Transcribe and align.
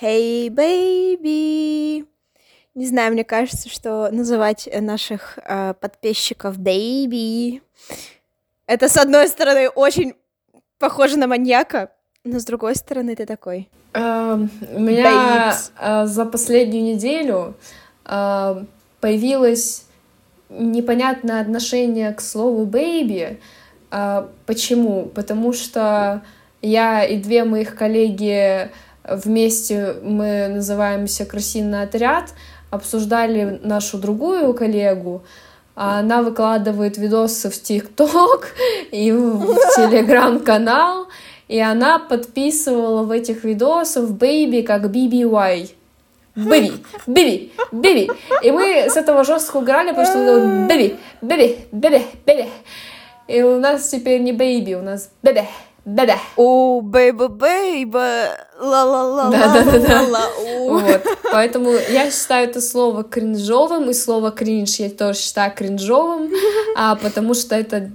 Hey, 0.00 0.48
baby. 0.48 2.06
Не 2.74 2.86
знаю, 2.86 3.12
мне 3.12 3.24
кажется, 3.24 3.68
что 3.68 4.10
называть 4.10 4.68
наших 4.72 5.38
э, 5.38 5.74
подписчиков 5.80 6.58
baby 6.58 7.60
это, 8.66 8.88
с 8.88 8.96
одной 8.96 9.28
стороны, 9.28 9.68
очень 9.68 10.14
похоже 10.78 11.16
на 11.18 11.28
маньяка, 11.28 11.92
но 12.24 12.40
с 12.40 12.44
другой 12.44 12.74
стороны, 12.74 13.14
ты 13.14 13.24
такой. 13.24 13.68
Uh, 13.92 14.48
у 14.74 14.80
меня 14.80 15.56
uh, 15.80 16.06
за 16.06 16.26
последнюю 16.26 16.84
неделю 16.84 17.54
uh, 18.04 18.66
появилось 19.00 19.86
непонятное 20.48 21.40
отношение 21.40 22.12
к 22.12 22.20
слову 22.20 22.66
baby. 22.66 23.38
Почему? 24.46 25.06
Потому 25.06 25.52
что 25.52 26.22
я 26.60 27.04
и 27.04 27.16
две 27.16 27.44
моих 27.44 27.76
коллеги 27.76 28.70
вместе 29.08 29.94
мы 30.02 30.48
называемся 30.48 31.24
«Крысиный 31.24 31.82
отряд», 31.82 32.34
обсуждали 32.70 33.60
нашу 33.62 33.98
другую 33.98 34.52
коллегу, 34.54 35.22
она 35.76 36.22
выкладывает 36.22 36.96
видосы 36.96 37.50
в 37.50 37.62
ТикТок 37.62 38.48
и 38.90 39.12
в 39.12 39.54
Телеграм-канал, 39.76 41.08
и 41.48 41.60
она 41.60 41.98
подписывала 41.98 43.02
в 43.02 43.10
этих 43.10 43.44
видосах 43.44 44.10
Baby 44.10 44.62
как 44.62 44.84
BBY. 44.84 45.70
Бэби, 46.34 46.72
бэби, 47.06 47.52
бэби. 47.72 48.10
И 48.42 48.50
мы 48.50 48.90
с 48.90 48.96
этого 48.96 49.24
жестко 49.24 49.58
угорали, 49.58 49.90
потому 49.90 50.06
что 50.06 50.66
бэби, 50.68 50.96
бэби, 51.22 51.66
бэби, 51.72 52.02
бэби. 52.26 52.48
И 53.28 53.42
у 53.42 53.58
нас 53.58 53.88
теперь 53.88 54.20
не 54.20 54.32
baby, 54.32 54.74
у 54.74 54.82
нас 54.82 55.10
бэби. 55.22 55.44
Да-да. 55.86 56.18
О, 56.34 56.80
бэйба 56.80 57.28
бэйба, 57.28 58.36
ла-ла-ла, 58.58 59.30
ла-ла-ла. 59.30 60.20
Вот, 60.66 61.06
поэтому 61.30 61.70
я 61.90 62.10
считаю 62.10 62.48
это 62.48 62.60
слово 62.60 63.04
кринжовым, 63.04 63.88
и 63.88 63.94
слово 63.94 64.32
кринж 64.32 64.80
я 64.80 64.90
тоже 64.90 65.20
считаю 65.20 65.52
кринжовым, 65.54 66.32
а, 66.76 66.96
потому 66.96 67.34
что 67.34 67.54
это 67.54 67.92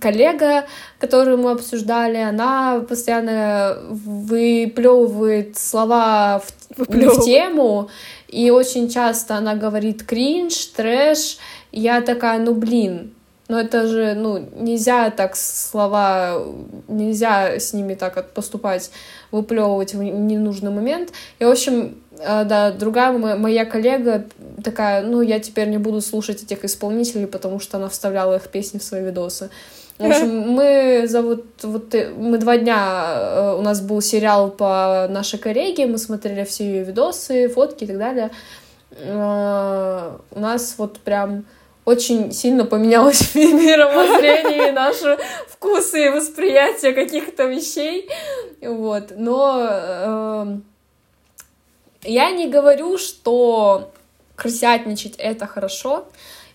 коллега, 0.00 0.66
которую 1.00 1.38
мы 1.38 1.50
обсуждали, 1.50 2.18
она 2.18 2.84
постоянно 2.88 3.78
выплевывает 3.90 5.58
слова 5.58 6.40
в, 6.78 6.86
в 6.86 7.24
тему, 7.24 7.90
и 8.28 8.50
очень 8.50 8.88
часто 8.88 9.34
она 9.34 9.56
говорит 9.56 10.04
кринж, 10.04 10.66
трэш, 10.66 11.38
я 11.72 12.00
такая, 12.00 12.38
ну 12.38 12.54
блин, 12.54 13.12
но 13.48 13.60
это 13.60 13.86
же, 13.86 14.14
ну, 14.14 14.48
нельзя 14.56 15.10
так 15.10 15.36
слова, 15.36 16.42
нельзя 16.88 17.58
с 17.58 17.74
ними 17.74 17.94
так 17.94 18.30
поступать, 18.30 18.90
выплевывать 19.30 19.94
в 19.94 20.02
ненужный 20.02 20.70
момент. 20.70 21.10
И, 21.38 21.44
в 21.44 21.50
общем, 21.50 22.02
э, 22.18 22.44
да, 22.44 22.70
другая 22.72 23.12
моя 23.12 23.66
коллега 23.66 24.24
такая, 24.62 25.02
ну, 25.02 25.20
я 25.20 25.40
теперь 25.40 25.68
не 25.68 25.76
буду 25.76 26.00
слушать 26.00 26.42
этих 26.42 26.64
исполнителей, 26.64 27.26
потому 27.26 27.60
что 27.60 27.76
она 27.76 27.90
вставляла 27.90 28.36
их 28.36 28.48
песни 28.48 28.78
в 28.78 28.82
свои 28.82 29.04
видосы. 29.04 29.50
В 29.98 30.04
общем, 30.06 30.48
мы 30.48 31.04
за 31.06 31.20
вот, 31.20 31.44
вот 31.62 31.94
э, 31.94 32.14
мы 32.16 32.38
два 32.38 32.56
дня, 32.56 33.14
э, 33.14 33.56
у 33.58 33.62
нас 33.62 33.82
был 33.82 34.00
сериал 34.00 34.50
по 34.50 35.06
нашей 35.10 35.38
коллеге, 35.38 35.86
мы 35.86 35.98
смотрели 35.98 36.44
все 36.44 36.64
ее 36.64 36.84
видосы, 36.84 37.48
фотки 37.48 37.84
и 37.84 37.88
так 37.88 37.98
далее. 37.98 38.30
У 38.96 40.40
нас 40.40 40.76
вот 40.78 41.00
прям 41.00 41.44
очень 41.84 42.32
сильно 42.32 42.64
поменялось 42.64 43.20
в 43.20 43.34
мировоззрении 43.36 44.70
наши 44.70 45.18
вкусы 45.48 46.06
и 46.06 46.10
восприятие 46.10 46.92
каких-то 46.92 47.44
вещей. 47.44 48.08
Вот. 48.62 49.12
Но 49.16 49.66
э, 49.68 50.56
я 52.02 52.30
не 52.30 52.48
говорю, 52.48 52.98
что 52.98 53.92
крысятничать— 54.36 55.14
это 55.18 55.46
хорошо, 55.46 56.06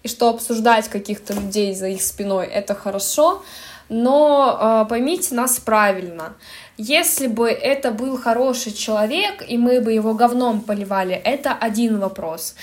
и 0.03 0.07
что 0.07 0.29
обсуждать 0.29 0.87
каких-то 0.87 1.33
людей 1.33 1.75
за 1.75 1.87
их 1.89 2.01
спиной— 2.01 2.47
это 2.53 2.73
хорошо, 2.73 3.43
но 3.89 4.57
э, 4.85 4.89
поймите 4.89 5.35
нас 5.35 5.59
правильно. 5.59 6.35
Если 6.77 7.27
бы 7.27 7.49
это 7.49 7.91
был 7.91 8.17
хороший 8.17 8.71
человек, 8.71 9.43
и 9.47 9.57
мы 9.57 9.81
бы 9.81 9.91
его 9.91 10.13
говном 10.13 10.61
поливали, 10.61 11.13
это 11.15 11.51
один 11.51 11.99
вопрос. 11.99 12.55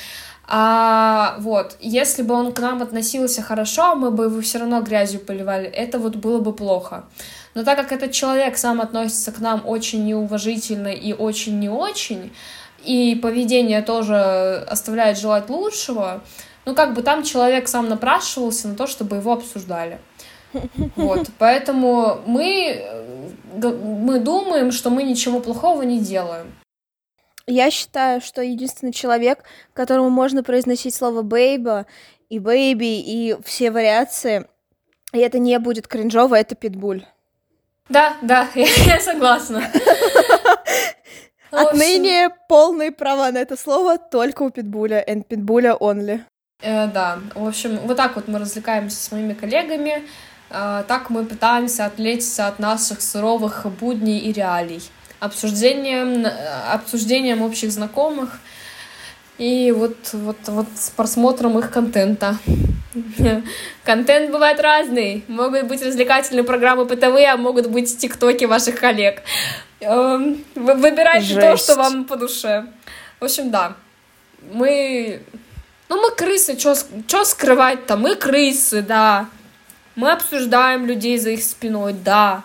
А, 0.48 1.36
вот, 1.40 1.76
если 1.80 2.22
бы 2.22 2.34
он 2.34 2.52
к 2.52 2.60
нам 2.60 2.80
относился 2.80 3.42
хорошо, 3.42 3.96
мы 3.96 4.12
бы 4.12 4.24
его 4.24 4.40
все 4.40 4.58
равно 4.58 4.80
грязью 4.80 5.20
поливали, 5.20 5.66
это 5.66 5.98
вот 5.98 6.16
было 6.16 6.38
бы 6.38 6.52
плохо. 6.52 7.06
Но 7.54 7.64
так 7.64 7.76
как 7.76 7.90
этот 7.90 8.12
человек 8.12 8.56
сам 8.56 8.80
относится 8.80 9.32
к 9.32 9.40
нам 9.40 9.62
очень 9.66 10.04
неуважительно 10.04 10.88
и 10.88 11.12
очень 11.12 11.58
не 11.58 11.68
очень, 11.68 12.32
и 12.84 13.18
поведение 13.20 13.82
тоже 13.82 14.64
оставляет 14.68 15.18
желать 15.18 15.50
лучшего, 15.50 16.22
ну 16.64 16.74
как 16.74 16.94
бы 16.94 17.02
там 17.02 17.24
человек 17.24 17.66
сам 17.66 17.88
напрашивался 17.88 18.68
на 18.68 18.76
то, 18.76 18.86
чтобы 18.86 19.16
его 19.16 19.32
обсуждали. 19.32 19.98
Вот, 20.94 21.26
поэтому 21.38 22.20
мы, 22.26 22.82
мы 23.52 24.20
думаем, 24.20 24.70
что 24.70 24.90
мы 24.90 25.02
ничего 25.02 25.40
плохого 25.40 25.82
не 25.82 25.98
делаем. 25.98 26.46
Я 27.48 27.70
считаю, 27.70 28.20
что 28.20 28.42
единственный 28.42 28.92
человек, 28.92 29.44
которому 29.72 30.10
можно 30.10 30.42
произносить 30.42 30.94
слово 30.94 31.22
«бейба» 31.22 31.86
и 32.28 32.40
«бэйби» 32.40 33.00
и 33.00 33.36
все 33.44 33.70
вариации, 33.70 34.46
и 35.12 35.18
это 35.18 35.38
не 35.38 35.56
будет 35.60 35.86
кринжово, 35.86 36.34
это 36.34 36.56
питбуль. 36.56 37.06
Да, 37.88 38.16
да, 38.20 38.48
я, 38.56 38.66
я 38.86 39.00
согласна. 39.00 39.62
Отныне 41.52 42.30
полные 42.48 42.90
права 42.90 43.30
на 43.30 43.38
это 43.38 43.56
слово 43.56 43.96
только 43.96 44.42
у 44.42 44.50
питбуля, 44.50 45.04
and 45.06 45.22
питбуля 45.24 45.76
only. 45.78 46.22
Э, 46.60 46.88
да, 46.88 47.20
в 47.36 47.46
общем, 47.46 47.78
вот 47.84 47.96
так 47.96 48.16
вот 48.16 48.26
мы 48.26 48.40
развлекаемся 48.40 48.96
с 48.96 49.12
моими 49.12 49.34
коллегами, 49.34 50.02
э, 50.50 50.84
так 50.88 51.10
мы 51.10 51.24
пытаемся 51.24 51.86
отвлечься 51.86 52.48
от 52.48 52.58
наших 52.58 53.00
суровых 53.00 53.66
будней 53.78 54.18
и 54.18 54.32
реалий 54.32 54.82
обсуждением, 55.26 56.26
обсуждением 56.72 57.42
общих 57.42 57.70
знакомых 57.70 58.40
и 59.38 59.72
вот, 59.76 59.96
вот, 60.12 60.36
вот 60.46 60.66
с 60.74 60.90
просмотром 60.90 61.58
их 61.58 61.70
контента. 61.70 62.38
Контент 63.84 64.30
бывает 64.30 64.60
разный. 64.60 65.24
Могут 65.28 65.64
быть 65.64 65.82
развлекательные 65.82 66.44
программы 66.44 66.86
ПТВ, 66.86 67.16
а 67.28 67.36
могут 67.36 67.66
быть 67.66 67.98
тиктоки 67.98 68.44
ваших 68.46 68.80
коллег. 68.80 69.22
Эм, 69.80 70.42
выбирайте 70.54 71.34
Жесть. 71.34 71.40
то, 71.40 71.56
что 71.56 71.74
вам 71.76 72.04
по 72.04 72.16
душе. 72.16 72.66
В 73.20 73.24
общем, 73.24 73.50
да. 73.50 73.74
Мы... 74.52 75.20
Ну, 75.88 76.00
мы 76.00 76.10
крысы, 76.10 76.58
что 76.58 77.24
скрывать-то? 77.24 77.96
Мы 77.96 78.16
крысы, 78.16 78.82
да. 78.82 79.28
Мы 79.94 80.10
обсуждаем 80.10 80.86
людей 80.86 81.18
за 81.18 81.30
их 81.30 81.42
спиной, 81.42 81.92
да. 81.92 82.42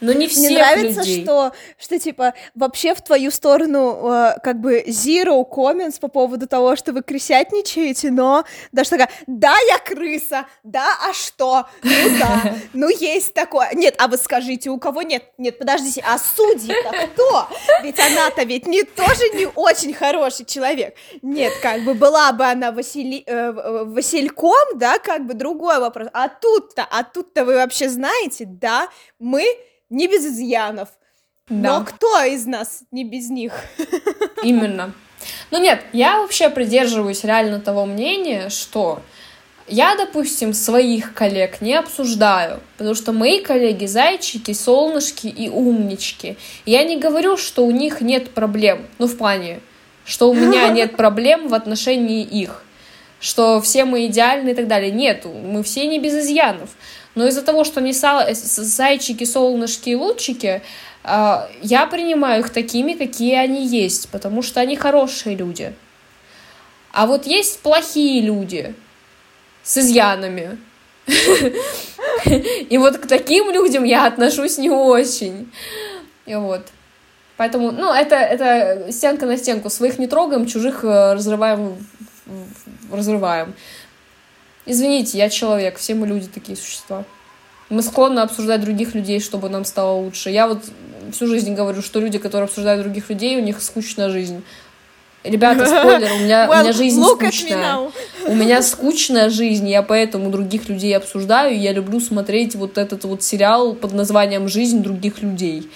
Но 0.00 0.12
не 0.12 0.28
всех 0.28 0.50
Мне 0.50 0.58
нравится, 0.58 1.00
людей. 1.00 1.24
что, 1.24 1.52
что, 1.78 1.98
типа, 1.98 2.34
вообще 2.54 2.94
в 2.94 3.00
твою 3.00 3.30
сторону 3.30 4.10
э, 4.12 4.34
как 4.42 4.60
бы 4.60 4.84
zero 4.88 5.44
comments 5.48 5.98
по 5.98 6.08
поводу 6.08 6.46
того, 6.46 6.76
что 6.76 6.92
вы 6.92 7.02
крысятничаете, 7.02 8.10
но 8.10 8.44
даже 8.72 8.90
такая, 8.90 9.10
да, 9.26 9.54
я 9.68 9.78
крыса, 9.78 10.46
да, 10.62 10.86
а 11.08 11.14
что? 11.14 11.66
Ну 11.82 12.18
да, 12.20 12.54
ну 12.74 12.88
есть 12.88 13.32
такое. 13.32 13.70
Нет, 13.72 13.94
а 13.98 14.08
вы 14.08 14.18
скажите, 14.18 14.70
у 14.70 14.78
кого 14.78 15.02
нет? 15.02 15.24
Нет, 15.38 15.58
подождите, 15.58 16.04
а 16.06 16.18
судьи-то 16.18 16.92
кто? 17.06 17.48
Ведь 17.82 17.98
она-то 17.98 18.44
ведь 18.44 18.66
не 18.66 18.82
тоже 18.82 19.30
не 19.34 19.46
очень 19.54 19.94
хороший 19.94 20.44
человек. 20.44 20.94
Нет, 21.22 21.52
как 21.62 21.82
бы 21.82 21.94
была 21.94 22.32
бы 22.32 22.44
она 22.44 22.70
Васили... 22.70 23.22
э, 23.26 23.84
Васильком, 23.84 24.78
да, 24.78 24.98
как 24.98 25.26
бы 25.26 25.34
другой 25.34 25.78
вопрос. 25.80 26.08
А 26.12 26.28
тут-то, 26.28 26.86
а 26.90 27.02
тут-то 27.02 27.44
вы 27.44 27.54
вообще 27.54 27.88
знаете, 27.88 28.44
да, 28.46 28.88
мы 29.18 29.44
не 29.90 30.08
без 30.08 30.24
изъянов. 30.26 30.88
Да. 31.48 31.78
Но 31.78 31.84
кто 31.84 32.22
из 32.24 32.46
нас 32.46 32.82
не 32.90 33.04
без 33.04 33.30
них? 33.30 33.52
Именно. 34.42 34.92
Ну 35.50 35.60
нет, 35.60 35.82
я 35.92 36.20
вообще 36.20 36.50
придерживаюсь 36.50 37.24
реально 37.24 37.60
того 37.60 37.86
мнения, 37.86 38.48
что 38.48 39.00
я, 39.68 39.96
допустим, 39.96 40.52
своих 40.52 41.14
коллег 41.14 41.60
не 41.60 41.74
обсуждаю, 41.74 42.60
потому 42.76 42.94
что 42.94 43.12
мои 43.12 43.40
коллеги 43.40 43.86
зайчики, 43.86 44.52
солнышки 44.52 45.26
и 45.26 45.48
умнички. 45.48 46.36
Я 46.64 46.84
не 46.84 46.98
говорю, 46.98 47.36
что 47.36 47.64
у 47.66 47.70
них 47.70 48.00
нет 48.00 48.30
проблем, 48.30 48.86
ну 48.98 49.06
в 49.06 49.16
плане, 49.16 49.60
что 50.04 50.30
у 50.30 50.34
меня 50.34 50.68
нет 50.70 50.96
проблем 50.96 51.48
в 51.48 51.54
отношении 51.54 52.22
их, 52.22 52.62
что 53.18 53.60
все 53.60 53.84
мы 53.84 54.06
идеальны 54.06 54.50
и 54.50 54.54
так 54.54 54.68
далее. 54.68 54.92
Нет, 54.92 55.24
мы 55.24 55.62
все 55.64 55.86
не 55.86 55.98
без 55.98 56.14
изъянов. 56.14 56.70
Но 57.16 57.26
из-за 57.26 57.42
того, 57.42 57.64
что 57.64 57.80
они 57.80 57.92
зайчики, 57.92 59.24
солнышки 59.24 59.88
и 59.88 59.94
лучики, 59.96 60.62
а, 61.02 61.48
я 61.62 61.86
принимаю 61.86 62.40
их 62.42 62.50
такими, 62.50 62.92
какие 62.92 63.34
они 63.36 63.66
есть, 63.66 64.10
потому 64.10 64.42
что 64.42 64.60
они 64.60 64.76
хорошие 64.76 65.34
люди. 65.34 65.72
А 66.92 67.06
вот 67.06 67.26
есть 67.26 67.60
плохие 67.60 68.20
люди 68.20 68.74
с 69.62 69.78
изъянами. 69.78 70.58
И 72.26 72.76
вот 72.78 72.98
к 72.98 73.06
таким 73.06 73.50
людям 73.50 73.84
я 73.84 74.06
отношусь 74.06 74.58
не 74.58 74.70
очень. 74.70 75.50
И 76.26 76.34
вот. 76.34 76.66
Поэтому, 77.36 77.70
ну, 77.70 77.92
это, 77.92 78.16
это 78.16 78.92
стенка 78.92 79.26
на 79.26 79.38
стенку. 79.38 79.70
Своих 79.70 79.98
не 79.98 80.06
трогаем, 80.06 80.46
чужих 80.46 80.84
э, 80.84 81.14
разрываем, 81.14 81.76
разрываем. 82.92 83.54
Извините, 84.66 85.18
я 85.18 85.30
человек, 85.30 85.78
все 85.78 85.94
мы 85.94 86.06
люди 86.06 86.26
такие 86.26 86.56
существа. 86.56 87.04
Мы 87.68 87.82
склонны 87.82 88.20
обсуждать 88.20 88.60
других 88.60 88.94
людей, 88.94 89.20
чтобы 89.20 89.48
нам 89.48 89.64
стало 89.64 89.96
лучше. 89.98 90.30
Я 90.30 90.46
вот 90.46 90.62
всю 91.12 91.26
жизнь 91.26 91.54
говорю, 91.54 91.82
что 91.82 92.00
люди, 92.00 92.18
которые 92.18 92.44
обсуждают 92.46 92.82
других 92.82 93.08
людей, 93.10 93.36
у 93.36 93.40
них 93.40 93.60
скучная 93.62 94.10
жизнь. 94.10 94.42
Ребята, 95.24 95.66
спойлер, 95.66 96.12
у 96.12 96.18
меня, 96.18 96.46
well, 96.46 96.60
у 96.60 96.62
меня 96.62 96.72
жизнь 96.72 97.02
скучная. 97.02 97.90
У 98.26 98.34
меня 98.34 98.62
скучная 98.62 99.30
жизнь, 99.30 99.68
я 99.68 99.82
поэтому 99.82 100.30
других 100.30 100.68
людей 100.68 100.96
обсуждаю. 100.96 101.58
Я 101.58 101.72
люблю 101.72 101.98
смотреть 101.98 102.54
вот 102.54 102.78
этот 102.78 103.04
вот 103.04 103.22
сериал 103.22 103.74
под 103.74 103.92
названием 103.92 104.48
«Жизнь 104.48 104.82
других 104.82 105.22
людей». 105.22 105.68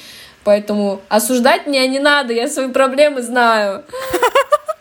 Поэтому 0.45 1.01
осуждать 1.09 1.67
меня 1.67 1.87
не 1.87 1.99
надо, 1.99 2.33
я 2.33 2.49
свои 2.49 2.69
проблемы 2.69 3.23
знаю. 3.23 3.85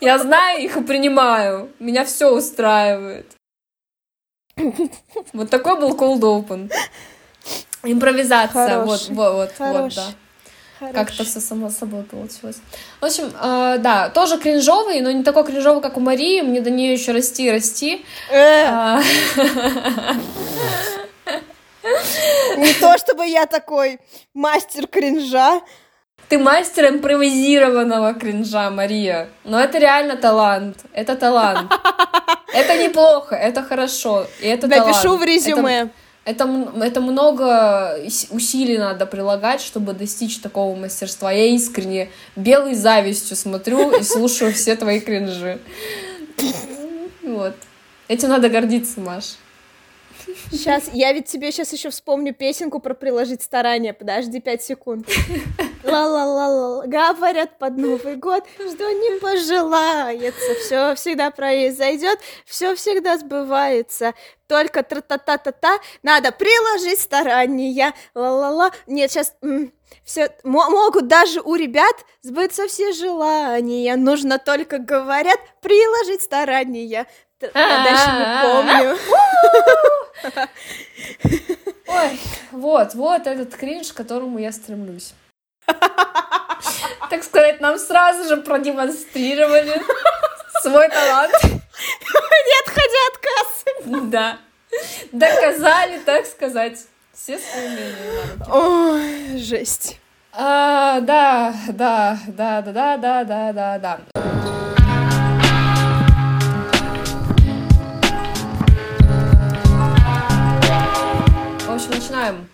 Я 0.01 0.17
знаю 0.17 0.63
их 0.63 0.77
и 0.77 0.81
принимаю. 0.81 1.69
Меня 1.79 2.06
все 2.06 2.33
устраивает. 2.33 3.25
Вот 5.33 5.50
такой 5.50 5.79
был 5.79 5.95
cold 5.95 6.21
open. 6.21 6.71
Импровизация. 7.83 8.83
Вот, 8.83 9.07
вот, 9.09 9.51
вот, 9.57 9.59
вот, 9.59 9.95
да. 9.95 10.91
Как-то 10.94 11.25
все 11.25 11.39
само 11.41 11.69
собой 11.69 12.03
получилось. 12.03 12.57
В 13.01 13.06
общем, 13.06 13.33
э, 13.41 13.77
да, 13.79 14.09
тоже 14.09 14.38
кринжовый, 14.38 15.01
но 15.01 15.11
не 15.11 15.23
такой 15.23 15.44
кринжовый, 15.44 15.81
как 15.81 15.97
у 15.97 16.00
Марии. 16.00 16.41
Мне 16.41 16.61
до 16.61 16.69
нее 16.69 16.94
еще 16.94 17.11
расти 17.11 17.47
и 17.47 17.51
расти. 17.51 18.06
Э. 18.31 18.63
А. 18.65 19.01
Не 22.57 22.73
то 22.73 22.97
чтобы 22.97 23.25
я 23.25 23.45
такой 23.45 24.00
мастер 24.33 24.88
кринжа. 24.88 25.61
Ты 26.30 26.38
мастер 26.38 26.90
импровизированного 26.90 28.14
кринжа, 28.14 28.70
Мария. 28.70 29.30
Но 29.44 29.60
это 29.60 29.80
реально 29.80 30.16
талант. 30.16 30.78
Это 30.94 31.16
талант. 31.16 31.72
Это 32.54 32.84
неплохо, 32.84 33.36
это 33.36 33.62
хорошо. 33.62 34.26
И 34.42 34.48
это 34.48 34.66
Напишу 34.66 35.04
талант. 35.04 35.22
в 35.22 35.24
резюме. 35.24 35.90
Это, 36.26 36.46
это, 36.46 36.84
это 36.84 37.00
много 37.00 38.00
усилий 38.31 38.80
надо 38.80 39.06
прилагать, 39.06 39.62
чтобы 39.62 39.94
достичь 39.94 40.40
такого 40.40 40.76
мастерства. 40.76 41.31
Я 41.31 41.46
искренне 41.46 42.10
белой 42.36 42.74
завистью 42.74 43.38
смотрю 43.38 43.92
и 43.92 44.02
слушаю 44.02 44.52
все 44.52 44.76
твои 44.76 45.00
кринжи. 45.00 45.60
Вот. 47.22 47.54
Этим 48.08 48.30
надо 48.30 48.50
гордиться, 48.50 49.00
Маш. 49.00 49.36
Сейчас, 50.50 50.90
я 50.92 51.14
ведь 51.14 51.28
тебе 51.28 51.52
сейчас 51.52 51.72
еще 51.72 51.92
вспомню 51.92 52.34
песенку 52.34 52.80
про 52.80 52.96
приложить 52.96 53.44
старания. 53.44 53.94
Подожди 53.94 54.42
пять 54.42 54.64
секунд. 54.64 55.08
Ла-ла-ла-ла, 55.84 56.86
говорят 56.88 57.58
под 57.58 57.78
Новый 57.78 58.16
год, 58.16 58.44
что 58.58 58.92
не 58.92 59.20
пожелается, 59.20 60.56
все 60.56 60.96
всегда 60.96 61.31
произойдет, 61.31 62.20
все 62.46 62.76
всегда 62.76 63.18
сбывается. 63.18 64.14
Только 64.48 64.84
тра-та-та-та-та, 64.84 65.80
надо 66.04 66.31
приложить 66.31 67.00
старания. 67.00 67.94
Ла-ла-ла. 68.14 68.72
Нет, 68.88 69.12
сейчас 69.12 69.36
все 70.04 70.36
могут 70.44 71.08
даже 71.08 71.40
у 71.40 71.56
ребят 71.56 71.96
сбыться 72.22 72.68
все 72.68 72.92
желания. 72.92 73.96
Нужно 73.96 74.38
только, 74.38 74.80
говорят, 74.80 75.40
приложить 75.62 76.22
старания. 76.22 77.08
Дальше 77.40 78.10
не 78.12 78.42
помню. 78.44 78.98
Ой, 81.88 82.20
вот, 82.52 82.94
вот 82.96 83.28
этот 83.28 83.56
кринж, 83.56 83.94
к 83.94 83.96
которому 83.96 84.40
я 84.40 84.52
стремлюсь. 84.52 85.14
Так 87.10 87.24
сказать, 87.24 87.60
нам 87.60 87.80
сразу 87.80 88.27
же 88.27 88.38
продемонстрировали 88.38 89.81
свой 90.62 90.89
талант. 90.89 91.33
Не 91.44 92.60
отходя 92.62 93.01
от 93.07 93.18
кассы. 93.18 94.01
Да. 94.10 94.38
Доказали, 95.12 96.00
так 96.00 96.25
сказать, 96.25 96.80
все 97.13 97.39
свои 97.39 97.68
мнения. 97.69 97.95
Ой, 98.51 99.38
жесть. 99.39 100.00
А, 100.31 101.00
да, 101.00 101.54
да, 101.69 102.18
да, 102.27 102.62
да, 102.62 102.71
да, 102.71 102.98
да, 102.98 103.24
да, 103.24 103.54
да, 103.54 103.80
да. 103.80 104.00
начинаем 112.10 112.48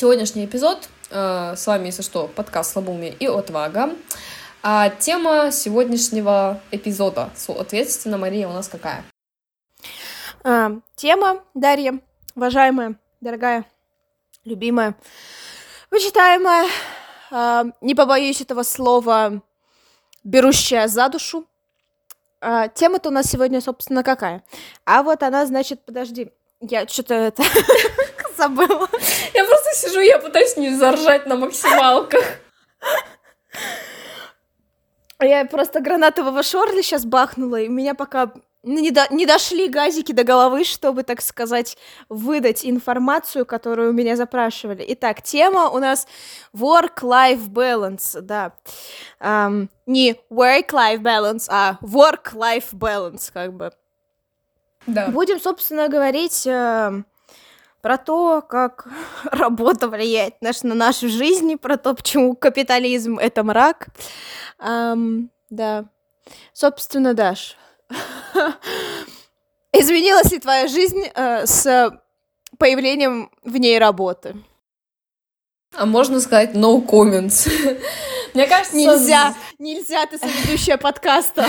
сегодняшний 0.00 0.46
эпизод. 0.46 0.88
Э, 1.10 1.54
с 1.54 1.66
вами, 1.66 1.86
если 1.86 2.00
что, 2.00 2.26
подкаст 2.26 2.72
«Слабоумие 2.72 3.12
и 3.12 3.26
отвага». 3.26 3.90
А 4.62 4.88
тема 4.88 5.52
сегодняшнего 5.52 6.58
эпизода, 6.70 7.28
соответственно, 7.36 8.16
Мария, 8.16 8.48
у 8.48 8.52
нас 8.52 8.66
какая? 8.66 9.04
А, 10.42 10.72
тема, 10.96 11.44
Дарья, 11.52 12.00
уважаемая, 12.34 12.94
дорогая, 13.20 13.66
любимая, 14.46 14.94
вычитаемая, 15.90 16.66
а, 17.30 17.66
не 17.82 17.94
побоюсь 17.94 18.40
этого 18.40 18.62
слова, 18.62 19.42
берущая 20.24 20.88
за 20.88 21.10
душу. 21.10 21.44
А, 22.40 22.68
тема-то 22.68 23.10
у 23.10 23.12
нас 23.12 23.26
сегодня, 23.26 23.60
собственно, 23.60 24.02
какая? 24.02 24.42
А 24.86 25.02
вот 25.02 25.22
она, 25.22 25.44
значит, 25.44 25.84
подожди, 25.84 26.32
я 26.62 26.86
что-то 26.88 27.12
это 27.12 27.42
забыла. 28.40 28.88
Я 29.34 29.44
просто 29.44 29.70
сижу, 29.74 30.00
я 30.00 30.18
пытаюсь 30.18 30.56
не 30.56 30.70
заржать 30.70 31.26
на 31.26 31.36
максималках. 31.36 32.24
Я 35.20 35.44
просто 35.44 35.80
гранатового 35.80 36.42
шорли 36.42 36.82
сейчас 36.82 37.04
бахнула, 37.04 37.60
и 37.60 37.68
у 37.68 37.72
меня 37.72 37.94
пока 37.94 38.32
не, 38.62 38.90
до, 38.90 39.06
не 39.10 39.26
дошли 39.26 39.68
газики 39.68 40.12
до 40.12 40.24
головы, 40.24 40.64
чтобы, 40.64 41.02
так 41.02 41.20
сказать, 41.20 41.76
выдать 42.08 42.64
информацию, 42.64 43.44
которую 43.44 43.90
у 43.90 43.92
меня 43.92 44.16
запрашивали. 44.16 44.84
Итак, 44.88 45.22
тема 45.22 45.68
у 45.68 45.78
нас 45.78 46.06
work-life 46.54 47.48
balance, 47.48 48.20
да. 48.20 48.52
Um, 49.20 49.68
не 49.86 50.16
work-life 50.30 51.00
balance, 51.00 51.46
а 51.48 51.78
work-life 51.82 52.72
balance, 52.72 53.30
как 53.32 53.52
бы. 53.52 53.72
Да. 54.86 55.08
Будем, 55.08 55.38
собственно, 55.40 55.88
говорить 55.88 56.46
э, 56.46 57.02
про 57.80 57.96
то, 57.98 58.42
как 58.42 58.86
работа 59.24 59.88
влияет 59.88 60.40
наш, 60.40 60.62
на 60.62 60.74
нашу 60.74 61.08
жизнь, 61.08 61.56
про 61.56 61.76
то, 61.76 61.94
почему 61.94 62.34
капитализм— 62.34 63.18
это 63.20 63.42
мрак. 63.42 63.88
Эм, 64.58 65.30
да. 65.48 65.86
Собственно, 66.52 67.14
Даш, 67.14 67.56
изменилась 69.72 70.30
ли 70.30 70.38
твоя 70.38 70.68
жизнь 70.68 71.02
э, 71.14 71.46
с 71.46 71.90
появлением 72.58 73.30
в 73.42 73.56
ней 73.56 73.78
работы? 73.78 74.36
А 75.74 75.86
можно 75.86 76.20
сказать 76.20 76.54
no 76.54 76.84
comments. 76.84 77.48
Мне 78.34 78.46
кажется... 78.46 78.76
Нельзя, 78.76 79.34
нельзя, 79.58 80.06
ты 80.06 80.18
соведущая 80.18 80.76
подкаста. 80.76 81.46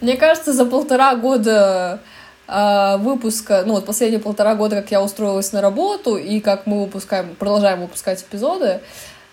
Мне 0.00 0.16
кажется, 0.16 0.52
за 0.52 0.66
полтора 0.66 1.14
года 1.16 2.02
а, 2.52 2.96
выпуска, 2.96 3.62
ну 3.64 3.74
вот 3.74 3.86
последние 3.86 4.20
полтора 4.20 4.56
года, 4.56 4.76
как 4.76 4.90
я 4.90 5.00
устроилась 5.00 5.52
на 5.52 5.60
работу 5.60 6.16
и 6.16 6.40
как 6.40 6.66
мы 6.66 6.80
выпускаем, 6.80 7.36
продолжаем 7.36 7.82
выпускать 7.82 8.22
эпизоды, 8.22 8.80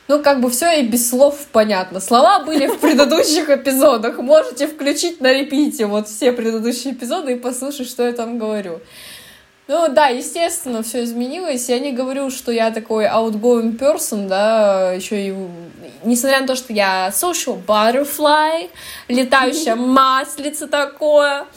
ну, 0.08 0.22
как 0.22 0.40
бы 0.40 0.52
все 0.52 0.80
и 0.80 0.84
без 0.88 1.10
слов 1.10 1.48
понятно. 1.52 2.00
Слова 2.00 2.40
были 2.40 2.68
в 2.68 2.78
предыдущих 2.78 3.50
эпизодах. 3.50 4.20
Можете 4.20 4.68
включить 4.68 5.20
на 5.20 5.34
репите 5.34 5.88
вот 5.88 6.08
все 6.08 6.32
предыдущие 6.32 6.94
эпизоды 6.94 7.34
и 7.34 7.40
послушать, 7.40 7.90
что 7.90 8.06
я 8.06 8.14
там 8.14 8.38
говорю. 8.38 8.80
Ну 9.68 9.90
да, 9.90 10.08
естественно, 10.08 10.84
все 10.84 11.04
изменилось. 11.04 11.68
Я 11.68 11.80
не 11.80 11.92
говорю, 11.92 12.30
что 12.30 12.52
я 12.52 12.72
такой 12.72 13.06
outgoing 13.06 13.78
person, 13.78 14.28
да, 14.28 14.94
еще 14.94 15.28
и 15.28 15.36
несмотря 16.04 16.42
на 16.42 16.48
то, 16.48 16.56
что 16.56 16.72
я 16.72 17.10
social 17.10 17.60
butterfly, 17.66 18.70
летающая 19.10 19.76
маслица 19.76 20.68
такое, 20.68 21.48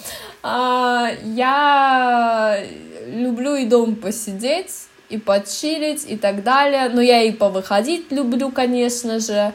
я 0.42 2.58
люблю 3.06 3.56
и 3.56 3.66
дома 3.66 3.96
посидеть, 3.96 4.86
и 5.08 5.18
подчилить, 5.18 6.08
и 6.08 6.16
так 6.16 6.42
далее. 6.42 6.88
Но 6.88 7.00
я 7.00 7.22
и 7.22 7.32
повыходить 7.32 8.10
люблю, 8.10 8.50
конечно 8.50 9.18
же. 9.18 9.52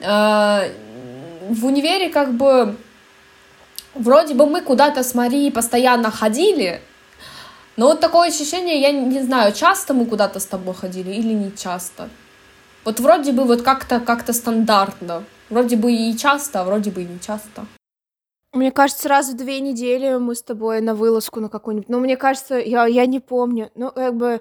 А, 0.00 0.64
в 1.48 1.66
универе 1.66 2.08
как 2.08 2.34
бы 2.34 2.76
вроде 3.94 4.34
бы 4.34 4.46
мы 4.46 4.60
куда-то 4.60 5.02
с 5.02 5.14
Марией 5.14 5.52
постоянно 5.52 6.10
ходили, 6.10 6.80
но 7.76 7.86
вот 7.86 8.00
такое 8.00 8.28
ощущение, 8.28 8.80
я 8.80 8.92
не 8.92 9.22
знаю, 9.22 9.52
часто 9.52 9.94
мы 9.94 10.06
куда-то 10.06 10.40
с 10.40 10.46
тобой 10.46 10.74
ходили 10.74 11.12
или 11.12 11.32
не 11.32 11.56
часто. 11.56 12.08
Вот 12.84 13.00
вроде 13.00 13.32
бы 13.32 13.44
вот 13.44 13.62
как-то 13.62 14.00
как-то 14.00 14.32
стандартно. 14.32 15.24
Вроде 15.48 15.76
бы 15.76 15.92
и 15.92 16.16
часто, 16.16 16.60
а 16.60 16.64
вроде 16.64 16.90
бы 16.90 17.02
и 17.02 17.06
не 17.06 17.20
часто. 17.20 17.66
Мне 18.52 18.70
кажется, 18.70 19.08
раз 19.08 19.30
в 19.30 19.36
две 19.36 19.60
недели 19.60 20.16
мы 20.18 20.34
с 20.34 20.42
тобой 20.42 20.82
на 20.82 20.94
вылазку 20.94 21.40
на 21.40 21.48
какую-нибудь. 21.48 21.88
Ну, 21.88 22.00
мне 22.00 22.18
кажется, 22.18 22.56
я, 22.56 22.86
я 22.86 23.06
не 23.06 23.18
помню. 23.18 23.70
Ну, 23.74 23.90
как 23.90 24.14
бы... 24.14 24.40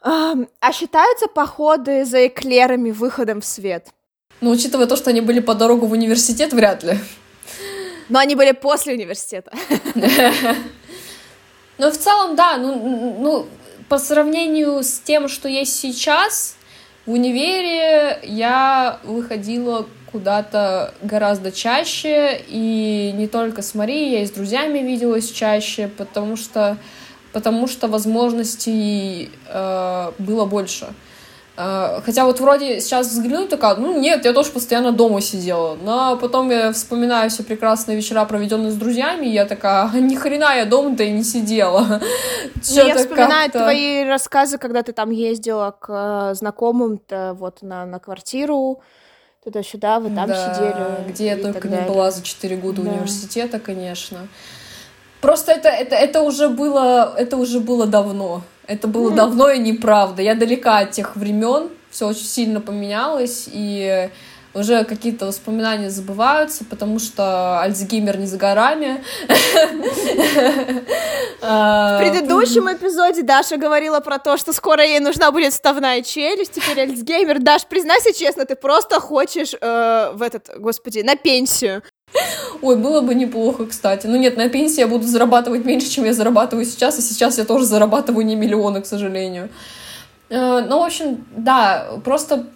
А, 0.00 0.34
а 0.60 0.72
считаются 0.72 1.26
походы 1.26 2.04
за 2.04 2.28
эклерами 2.28 2.92
выходом 2.92 3.40
в 3.40 3.44
свет? 3.44 3.88
Ну, 4.40 4.50
учитывая 4.50 4.86
то, 4.86 4.96
что 4.96 5.10
они 5.10 5.20
были 5.20 5.40
по 5.40 5.54
дорогу 5.54 5.86
в 5.86 5.92
университет, 5.92 6.52
вряд 6.52 6.84
ли. 6.84 6.98
Но 8.08 8.20
они 8.20 8.36
были 8.36 8.52
после 8.52 8.94
университета. 8.94 9.52
Ну, 11.76 11.90
в 11.90 11.98
целом, 11.98 12.36
да, 12.36 12.56
ну, 12.56 13.16
ну, 13.18 13.48
по 13.88 13.98
сравнению 13.98 14.84
с 14.84 15.00
тем, 15.00 15.26
что 15.26 15.48
есть 15.48 15.76
сейчас, 15.76 16.54
в 17.06 17.12
универе 17.12 18.18
я 18.22 18.98
выходила 19.04 19.86
куда-то 20.10 20.94
гораздо 21.02 21.52
чаще, 21.52 22.40
и 22.48 23.12
не 23.14 23.26
только 23.26 23.62
с 23.62 23.74
Марией, 23.74 24.12
я 24.12 24.22
и 24.22 24.26
с 24.26 24.30
друзьями 24.30 24.78
виделась 24.78 25.30
чаще, 25.30 25.88
потому 25.88 26.36
что, 26.36 26.78
потому 27.32 27.66
что 27.66 27.88
возможностей 27.88 29.30
э, 29.48 30.12
было 30.18 30.44
больше. 30.44 30.86
Э, 31.56 32.00
хотя 32.04 32.24
вот 32.24 32.40
вроде 32.40 32.80
сейчас 32.80 33.08
взгляну, 33.08 33.46
такая, 33.46 33.76
ну 33.76 33.98
нет, 33.98 34.24
я 34.24 34.32
тоже 34.32 34.50
постоянно 34.50 34.92
дома 34.92 35.20
сидела. 35.20 35.76
Но 35.82 36.16
потом 36.16 36.50
я 36.50 36.72
вспоминаю 36.72 37.30
все 37.30 37.42
прекрасные 37.42 37.96
вечера, 37.96 38.24
проведенные 38.24 38.72
с 38.72 38.74
друзьями, 38.74 39.26
и 39.26 39.30
я 39.30 39.44
такая, 39.44 39.90
ни 40.00 40.16
хрена 40.16 40.56
я 40.56 40.64
дома-то 40.64 41.04
и 41.04 41.10
не 41.10 41.24
сидела. 41.24 42.00
Ну, 42.70 42.86
я 42.86 42.96
вспоминаю 42.96 43.50
твои 43.50 44.04
рассказы, 44.04 44.58
когда 44.58 44.82
ты 44.82 44.92
там 44.92 45.10
ездила 45.10 45.74
к 45.78 46.30
э, 46.30 46.34
знакомым-то 46.34 47.36
вот 47.38 47.62
на, 47.62 47.84
на 47.84 47.98
квартиру, 47.98 48.80
туда-сюда, 49.44 50.00
вы 50.00 50.14
там 50.14 50.28
да, 50.28 50.54
сидели. 50.54 51.08
где 51.08 51.26
я 51.26 51.36
только 51.36 51.68
не 51.68 51.80
была 51.82 52.10
за 52.10 52.22
4 52.22 52.56
года 52.56 52.82
да. 52.82 52.90
университета, 52.90 53.60
конечно. 53.60 54.28
Просто 55.20 55.52
это, 55.52 55.68
это, 55.68 55.94
это, 55.94 56.22
уже 56.22 56.48
было, 56.48 57.14
это 57.16 57.36
уже 57.36 57.60
было 57.60 57.86
давно. 57.86 58.42
Это 58.66 58.88
было 58.88 59.10
давно 59.10 59.50
и 59.50 59.58
неправда. 59.58 60.22
Я 60.22 60.34
далека 60.34 60.78
от 60.78 60.92
тех 60.92 61.16
времен. 61.16 61.68
Все 61.90 62.08
очень 62.08 62.24
сильно 62.24 62.60
поменялось, 62.60 63.48
и 63.52 64.10
уже 64.54 64.84
какие-то 64.84 65.26
воспоминания 65.26 65.90
забываются, 65.90 66.64
потому 66.64 66.98
что 66.98 67.60
Альцгеймер 67.60 68.18
не 68.18 68.26
за 68.26 68.36
горами. 68.36 69.04
В 71.40 71.98
предыдущем 72.00 72.72
эпизоде 72.72 73.22
Даша 73.22 73.58
говорила 73.58 74.00
про 74.00 74.18
то, 74.18 74.36
что 74.38 74.52
скоро 74.52 74.82
ей 74.82 75.00
нужна 75.00 75.30
будет 75.30 75.52
вставная 75.52 76.02
челюсть, 76.02 76.52
теперь 76.52 76.80
Альцгеймер. 76.80 77.40
Даш, 77.40 77.66
признайся 77.66 78.12
честно, 78.14 78.46
ты 78.46 78.56
просто 78.56 78.98
хочешь 78.98 79.54
э, 79.60 80.12
в 80.14 80.22
этот, 80.22 80.50
господи, 80.58 81.00
на 81.00 81.16
пенсию. 81.16 81.82
Ой, 82.62 82.76
было 82.76 83.00
бы 83.00 83.14
неплохо, 83.14 83.66
кстати. 83.66 84.06
Ну 84.06 84.16
нет, 84.16 84.36
на 84.36 84.48
пенсии 84.48 84.80
я 84.80 84.86
буду 84.86 85.06
зарабатывать 85.06 85.64
меньше, 85.64 85.88
чем 85.88 86.04
я 86.04 86.12
зарабатываю 86.12 86.64
сейчас, 86.64 86.98
и 86.98 87.02
сейчас 87.02 87.38
я 87.38 87.44
тоже 87.44 87.64
зарабатываю 87.64 88.24
не 88.24 88.36
миллионы, 88.36 88.80
к 88.80 88.86
сожалению. 88.86 89.50
Э, 90.30 90.64
ну, 90.66 90.80
в 90.80 90.84
общем, 90.84 91.24
да, 91.36 91.86
просто, 92.04 92.46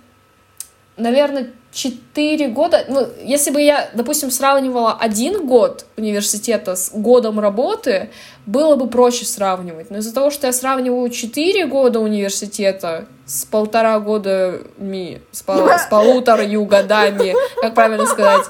наверное, 0.97 1.53
4 1.73 2.49
года, 2.49 2.85
ну, 2.89 3.07
если 3.23 3.51
бы 3.51 3.61
я, 3.61 3.91
допустим, 3.93 4.31
сравнивала 4.31 4.95
один 4.95 5.47
год 5.47 5.85
университета 5.97 6.77
с 6.77 6.91
годом 6.91 7.39
работы, 7.39 8.11
было 8.47 8.77
бы 8.77 8.89
проще 8.89 9.27
сравнивать. 9.27 9.91
Но 9.91 9.99
из-за 9.99 10.15
того, 10.15 10.31
что 10.31 10.47
я 10.47 10.53
сравниваю 10.53 11.11
4 11.11 11.67
года 11.67 12.01
университета 12.01 13.07
с 13.27 13.45
полтора 13.45 14.01
годами, 14.01 15.21
с, 15.31 15.43
пол, 15.43 15.69
с 15.69 15.87
полутораю 15.91 16.65
годами, 16.65 17.35
как 17.61 17.75
правильно 17.75 18.07
сказать, 18.07 18.47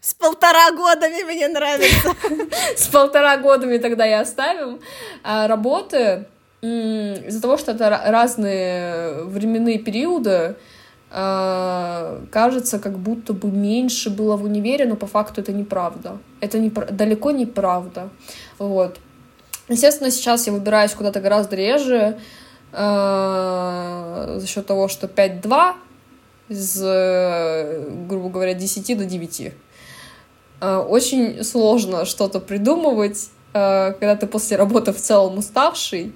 с 0.00 0.14
полтора 0.14 0.72
годами 0.72 1.22
мне 1.22 1.48
нравится. 1.48 2.14
С 2.76 2.88
полтора 2.88 3.36
годами 3.36 3.78
тогда 3.78 4.04
я 4.04 4.20
оставим. 4.20 4.80
А 5.22 5.46
работы, 5.46 6.26
из-за 6.60 7.40
того, 7.40 7.56
что 7.56 7.72
это 7.72 8.02
разные 8.06 9.24
временные 9.24 9.78
периоды, 9.78 10.56
а, 11.10 12.20
кажется, 12.30 12.78
как 12.78 12.98
будто 12.98 13.32
бы 13.32 13.50
меньше 13.50 14.10
было 14.10 14.36
в 14.36 14.44
универе, 14.44 14.86
но 14.86 14.96
по 14.96 15.06
факту 15.06 15.42
это 15.42 15.52
неправда. 15.52 16.18
Это 16.40 16.58
не, 16.58 16.70
далеко 16.70 17.30
не 17.30 17.46
правда. 17.46 18.08
Вот. 18.58 18.98
Естественно, 19.68 20.10
сейчас 20.10 20.46
я 20.46 20.52
выбираюсь 20.52 20.92
куда-то 20.92 21.20
гораздо 21.20 21.56
реже 21.56 22.18
э, 22.72 24.34
за 24.38 24.46
счет 24.46 24.66
того, 24.66 24.88
что 24.88 25.06
5-2 25.06 25.74
с, 26.54 27.86
грубо 28.08 28.28
говоря, 28.28 28.54
10 28.54 28.98
до 28.98 29.04
9. 29.04 29.52
Э, 30.60 30.76
очень 30.76 31.42
сложно 31.42 32.04
что-то 32.04 32.40
придумывать, 32.40 33.30
э, 33.52 33.92
когда 33.92 34.16
ты 34.16 34.26
после 34.26 34.56
работы 34.56 34.92
в 34.92 34.98
целом 34.98 35.38
уставший, 35.38 36.12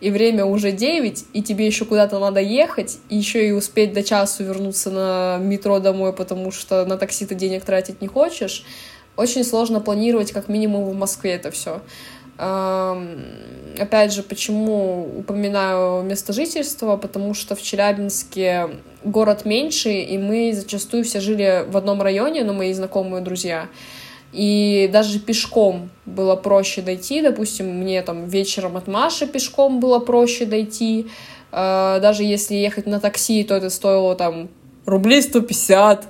и 0.00 0.10
время 0.10 0.46
уже 0.46 0.72
9, 0.72 1.26
и 1.34 1.42
тебе 1.42 1.66
еще 1.66 1.84
куда-то 1.84 2.18
надо 2.18 2.40
ехать, 2.40 2.98
и 3.10 3.16
еще 3.16 3.46
и 3.46 3.52
успеть 3.52 3.92
до 3.92 4.02
часу 4.02 4.44
вернуться 4.44 4.90
на 4.90 5.38
метро 5.38 5.78
домой, 5.78 6.14
потому 6.14 6.50
что 6.50 6.86
на 6.86 6.96
такси 6.96 7.26
ты 7.26 7.34
денег 7.34 7.64
тратить 7.64 8.00
не 8.00 8.08
хочешь, 8.08 8.64
очень 9.16 9.44
сложно 9.44 9.80
планировать 9.80 10.32
как 10.32 10.48
минимум 10.48 10.84
в 10.84 10.94
Москве 10.94 11.32
это 11.32 11.50
все. 11.50 11.82
Опять 12.40 14.14
же, 14.14 14.22
почему 14.22 15.18
упоминаю 15.18 16.02
место 16.02 16.32
жительства? 16.32 16.96
Потому 16.96 17.34
что 17.34 17.54
в 17.54 17.62
Челябинске 17.62 18.70
город 19.04 19.44
меньше, 19.44 19.90
и 19.90 20.16
мы 20.16 20.52
зачастую 20.54 21.04
все 21.04 21.20
жили 21.20 21.66
в 21.68 21.76
одном 21.76 22.00
районе, 22.00 22.42
но 22.44 22.54
мои 22.54 22.72
знакомые 22.72 23.22
друзья. 23.22 23.68
И 24.32 24.88
даже 24.92 25.18
пешком 25.18 25.90
было 26.06 26.34
проще 26.36 26.82
дойти. 26.82 27.20
Допустим, 27.20 27.66
мне 27.66 28.00
там 28.00 28.26
вечером 28.26 28.76
от 28.76 28.86
Маши 28.86 29.26
пешком 29.26 29.80
было 29.80 29.98
проще 29.98 30.46
дойти. 30.46 31.08
А, 31.52 31.98
даже 32.00 32.22
если 32.22 32.54
ехать 32.54 32.86
на 32.86 33.00
такси, 33.00 33.44
то 33.44 33.54
это 33.54 33.70
стоило 33.70 34.14
там 34.14 34.48
рублей 34.86 35.20
150. 35.22 36.06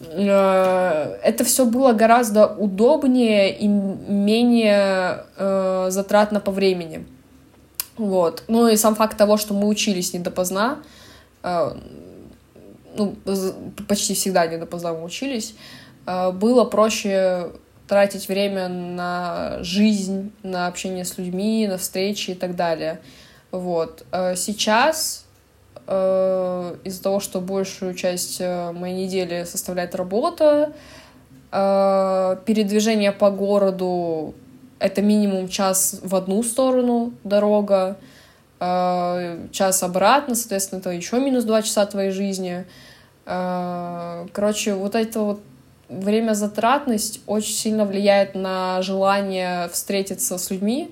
Э, 0.00 1.18
это 1.22 1.44
все 1.44 1.64
было 1.64 1.92
гораздо 1.92 2.46
удобнее 2.46 3.56
и 3.56 3.66
менее 3.66 5.24
э, 5.36 5.86
затратно 5.90 6.40
по 6.40 6.50
времени. 6.50 7.06
Вот. 7.96 8.44
Ну 8.48 8.68
и 8.68 8.76
сам 8.76 8.94
факт 8.94 9.16
того, 9.16 9.36
что 9.36 9.54
мы 9.54 9.68
учились 9.68 10.12
не 10.12 10.18
допоздна, 10.18 10.78
э, 11.42 11.74
ну, 12.96 13.14
почти 13.88 14.14
всегда 14.14 14.46
не 14.46 14.56
допоздна 14.56 14.94
мы 14.94 15.04
учились, 15.04 15.54
было 16.06 16.64
проще 16.64 17.50
тратить 17.88 18.26
время 18.26 18.68
на 18.68 19.58
жизнь, 19.60 20.32
на 20.42 20.66
общение 20.66 21.04
с 21.04 21.18
людьми, 21.18 21.66
на 21.68 21.76
встречи 21.76 22.30
и 22.30 22.34
так 22.34 22.56
далее. 22.56 23.00
Вот. 23.50 24.06
Сейчас 24.12 25.25
из-за 25.86 27.02
того, 27.02 27.20
что 27.20 27.40
большую 27.40 27.94
часть 27.94 28.40
э, 28.40 28.72
моей 28.72 29.06
недели 29.06 29.44
составляет 29.44 29.94
работа, 29.94 30.72
э, 31.52 32.36
передвижение 32.44 33.12
по 33.12 33.30
городу— 33.30 34.34
это 34.78 35.00
минимум 35.00 35.48
час 35.48 36.00
в 36.02 36.14
одну 36.16 36.42
сторону 36.42 37.12
дорога, 37.24 37.96
час 38.58 39.82
обратно, 39.82 40.34
соответственно, 40.34 40.78
это 40.80 40.88
еще 40.88 41.20
минус 41.20 41.44
два 41.44 41.60
часа 41.60 41.84
твоей 41.84 42.10
жизни. 42.10 42.64
Короче, 43.24 44.74
вот 44.74 44.94
это 44.94 45.20
вот 45.20 45.40
время 45.88 46.32
затратность 46.32 47.20
очень 47.26 47.54
сильно 47.54 47.84
влияет 47.84 48.34
на 48.34 48.80
желание 48.82 49.68
встретиться 49.68 50.38
с 50.38 50.50
людьми. 50.50 50.90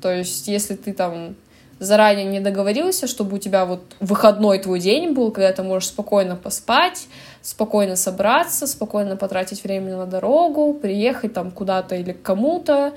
То 0.00 0.12
есть, 0.12 0.46
если 0.48 0.74
ты 0.74 0.92
там 0.92 1.34
заранее 1.78 2.26
не 2.26 2.40
договорился, 2.40 3.06
чтобы 3.06 3.36
у 3.36 3.38
тебя 3.38 3.64
вот 3.64 3.82
выходной 4.00 4.58
твой 4.58 4.80
день 4.80 5.12
был, 5.12 5.30
когда 5.30 5.52
ты 5.52 5.62
можешь 5.62 5.88
спокойно 5.88 6.36
поспать, 6.36 7.06
спокойно 7.42 7.96
собраться, 7.96 8.66
спокойно 8.66 9.16
потратить 9.16 9.64
время 9.64 9.96
на 9.96 10.06
дорогу, 10.06 10.74
приехать 10.74 11.34
там 11.34 11.50
куда-то 11.50 11.96
или 11.96 12.12
к 12.12 12.22
кому-то, 12.22 12.94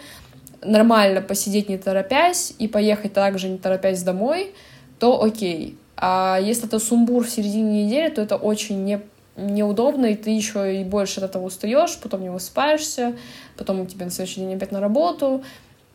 нормально 0.64 1.22
посидеть 1.22 1.70
не 1.70 1.78
торопясь 1.78 2.54
и 2.58 2.68
поехать 2.68 3.14
также 3.14 3.50
не 3.50 3.58
торопясь 3.58 4.04
домой, 4.04 4.54
то 5.00 5.22
окей. 5.22 5.78
А 5.96 6.40
если 6.42 6.68
это 6.68 6.80
сумбур 6.80 7.26
в 7.26 7.30
середине 7.30 7.86
недели, 7.86 8.10
то 8.10 8.22
это 8.22 8.36
очень 8.36 8.84
не, 8.84 9.02
неудобно, 9.36 10.08
и 10.08 10.16
ты 10.16 10.30
еще 10.30 10.82
и 10.82 10.84
больше 10.84 11.20
от 11.20 11.26
этого 11.32 11.46
устаешь, 11.46 11.98
потом 11.98 12.22
не 12.22 12.30
высыпаешься, 12.30 13.16
потом 13.58 13.86
тебе 13.88 14.06
на 14.06 14.12
следующий 14.12 14.42
день 14.42 14.56
опять 14.56 14.72
на 14.72 14.80
работу. 14.80 15.44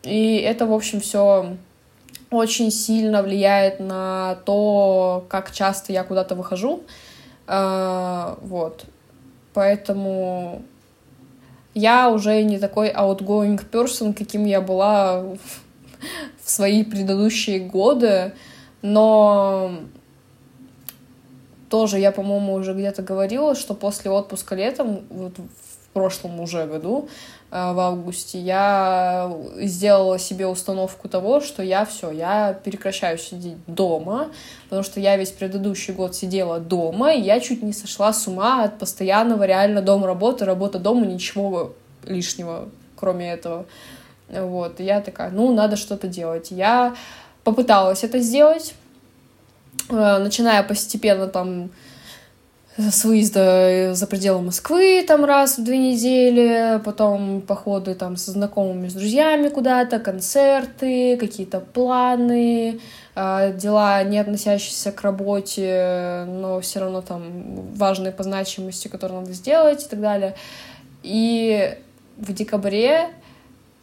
И 0.03 0.37
это, 0.37 0.67
в 0.67 0.73
общем, 0.73 1.01
все 1.01 1.57
очень 2.31 2.71
сильно 2.71 3.23
влияет 3.23 3.81
на 3.81 4.37
то, 4.45 5.25
как 5.29 5.53
часто 5.53 5.93
я 5.93 6.05
куда-то 6.05 6.35
выхожу. 6.35 6.83
А, 7.47 8.39
вот. 8.43 8.85
Поэтому 9.55 10.63
я 11.75 12.11
уже 12.11 12.43
не 12.43 12.59
такой 12.59 12.91
outgoing 12.91 13.61
person, 13.71 14.15
каким 14.15 14.45
я 14.45 14.61
была 14.61 15.23
в 15.23 16.51
свои 16.51 16.85
предыдущие 16.85 17.61
годы, 17.61 18.33
но 18.81 19.73
тоже 21.69 21.99
я, 21.99 22.13
по-моему, 22.13 22.55
уже 22.55 22.75
где-то 22.75 23.03
говорила, 23.03 23.55
что 23.55 23.75
после 23.75 24.11
отпуска 24.11 24.55
летом, 24.55 25.03
вот 25.09 25.35
прошлом 25.93 26.41
уже 26.41 26.67
году, 26.67 27.09
э, 27.51 27.73
в 27.73 27.79
августе, 27.79 28.39
я 28.39 29.33
сделала 29.57 30.19
себе 30.19 30.47
установку 30.47 31.09
того, 31.09 31.41
что 31.41 31.63
я 31.63 31.85
все, 31.85 32.11
я 32.11 32.59
прекращаю 32.65 33.19
сидеть 33.19 33.59
дома, 33.67 34.29
потому 34.65 34.83
что 34.83 35.01
я 35.01 35.17
весь 35.17 35.31
предыдущий 35.31 35.95
год 35.95 36.15
сидела 36.15 36.61
дома, 36.61 37.13
и 37.13 37.21
я 37.21 37.41
чуть 37.41 37.63
не 37.63 37.73
сошла 37.73 38.13
с 38.13 38.27
ума 38.27 38.65
от 38.65 38.79
постоянного 38.79 39.45
реально 39.45 39.83
дома 39.83 40.07
работы, 40.07 40.45
работа 40.45 40.79
дома, 40.79 41.07
ничего 41.07 41.75
лишнего, 42.05 42.69
кроме 42.97 43.33
этого. 43.33 43.67
Вот, 44.29 44.81
и 44.81 44.85
я 44.85 45.01
такая, 45.01 45.31
ну, 45.31 45.53
надо 45.53 45.77
что-то 45.77 46.09
делать. 46.09 46.51
Я 46.51 46.95
попыталась 47.45 48.03
это 48.03 48.19
сделать, 48.21 48.75
э, 49.91 50.19
начиная 50.19 50.63
постепенно 50.63 51.27
там 51.27 51.71
с 52.77 53.05
выезда 53.05 53.95
за 53.95 54.07
пределы 54.07 54.41
Москвы 54.41 55.05
там 55.07 55.25
раз 55.25 55.59
в 55.59 55.65
две 55.65 55.77
недели, 55.77 56.81
потом 56.83 57.43
походы 57.43 57.95
там 57.95 58.17
со 58.17 58.31
знакомыми, 58.31 58.89
с 58.89 58.95
друзьями 58.95 59.49
куда-то, 59.49 59.99
концерты, 59.99 61.17
какие-то 61.19 61.61
планы, 61.61 62.81
э, 63.15 63.53
дела, 63.57 64.03
не 64.05 64.19
относящиеся 64.19 64.91
к 64.91 65.03
работе, 65.03 66.25
но 66.27 66.61
все 66.61 66.81
равно 66.81 67.03
там 67.03 67.75
важные 67.75 68.13
по 68.13 68.23
значимости, 68.23 68.89
которые 68.89 69.21
надо 69.21 69.33
сделать 69.33 69.85
и 69.85 69.89
так 69.89 70.01
далее. 70.01 70.35
И 71.03 71.77
в 72.17 72.33
декабре 72.33 73.11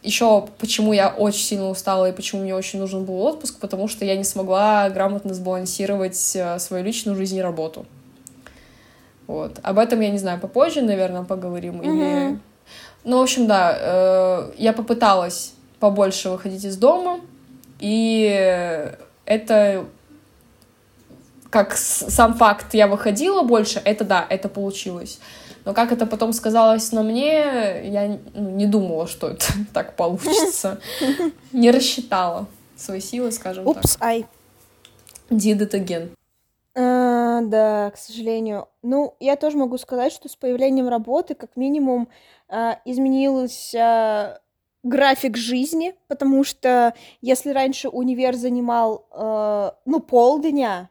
еще 0.02 0.48
почему 0.58 0.92
я 0.92 1.10
очень 1.10 1.44
сильно 1.44 1.68
устала 1.68 2.08
и 2.08 2.12
почему 2.12 2.42
мне 2.42 2.54
очень 2.54 2.80
нужен 2.80 3.04
был 3.04 3.20
отпуск, 3.20 3.58
потому 3.60 3.86
что 3.86 4.04
я 4.04 4.16
не 4.16 4.24
смогла 4.24 4.88
грамотно 4.90 5.32
сбалансировать 5.32 6.32
э, 6.34 6.58
свою 6.58 6.84
личную 6.84 7.16
жизнь 7.16 7.36
и 7.36 7.42
работу. 7.42 7.86
Вот. 9.30 9.60
Об 9.62 9.78
этом 9.78 10.00
я 10.00 10.10
не 10.10 10.18
знаю, 10.18 10.40
попозже, 10.40 10.82
наверное, 10.82 11.22
поговорим. 11.22 11.80
Mm-hmm. 11.80 12.30
Или... 12.30 12.38
Ну, 13.04 13.18
в 13.18 13.22
общем, 13.22 13.46
да, 13.46 13.76
э, 13.78 14.52
я 14.58 14.72
попыталась 14.72 15.54
побольше 15.78 16.30
выходить 16.30 16.64
из 16.64 16.76
дома, 16.76 17.20
и 17.78 18.92
это 19.24 19.84
как 21.48 21.76
сам 21.76 22.34
факт 22.34 22.74
я 22.74 22.88
выходила 22.88 23.42
больше, 23.42 23.80
это 23.84 24.04
да, 24.04 24.26
это 24.28 24.48
получилось. 24.48 25.20
Но 25.64 25.74
как 25.74 25.92
это 25.92 26.06
потом 26.06 26.32
сказалось 26.32 26.90
на 26.90 27.04
мне, 27.04 27.88
я 27.88 28.18
ну, 28.34 28.50
не 28.50 28.66
думала, 28.66 29.06
что 29.06 29.28
это 29.28 29.46
так 29.72 29.94
получится. 29.94 30.80
Не 31.52 31.70
рассчитала 31.70 32.46
свои 32.76 33.00
силы, 33.00 33.30
скажем 33.30 33.64
так. 33.64 33.76
Упс, 33.76 33.96
ай. 34.00 34.26
Did 35.30 35.60
it 35.60 35.70
again. 35.70 36.10
А, 36.74 37.40
да, 37.42 37.90
к 37.90 37.96
сожалению. 37.96 38.68
Ну, 38.82 39.16
я 39.20 39.36
тоже 39.36 39.56
могу 39.56 39.78
сказать, 39.78 40.12
что 40.12 40.28
с 40.28 40.36
появлением 40.36 40.88
работы, 40.88 41.34
как 41.34 41.56
минимум, 41.56 42.08
а, 42.48 42.80
изменился 42.84 44.40
график 44.82 45.36
жизни, 45.36 45.94
потому 46.08 46.44
что 46.44 46.94
если 47.20 47.50
раньше 47.50 47.88
универ 47.88 48.34
занимал, 48.34 49.06
э, 49.12 49.70
ну, 49.84 50.00
полдня, 50.00 50.88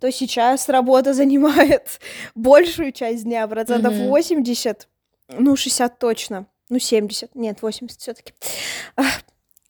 то 0.00 0.12
сейчас 0.12 0.68
работа 0.68 1.14
занимает 1.14 2.00
большую 2.34 2.92
часть 2.92 3.24
дня, 3.24 3.46
процентов 3.48 3.94
mm-hmm. 3.94 4.08
80, 4.08 4.88
ну, 5.38 5.56
60 5.56 5.98
точно, 5.98 6.46
ну, 6.68 6.78
70, 6.78 7.34
нет, 7.34 7.62
80 7.62 8.00
все 8.00 8.12
таки 8.12 8.34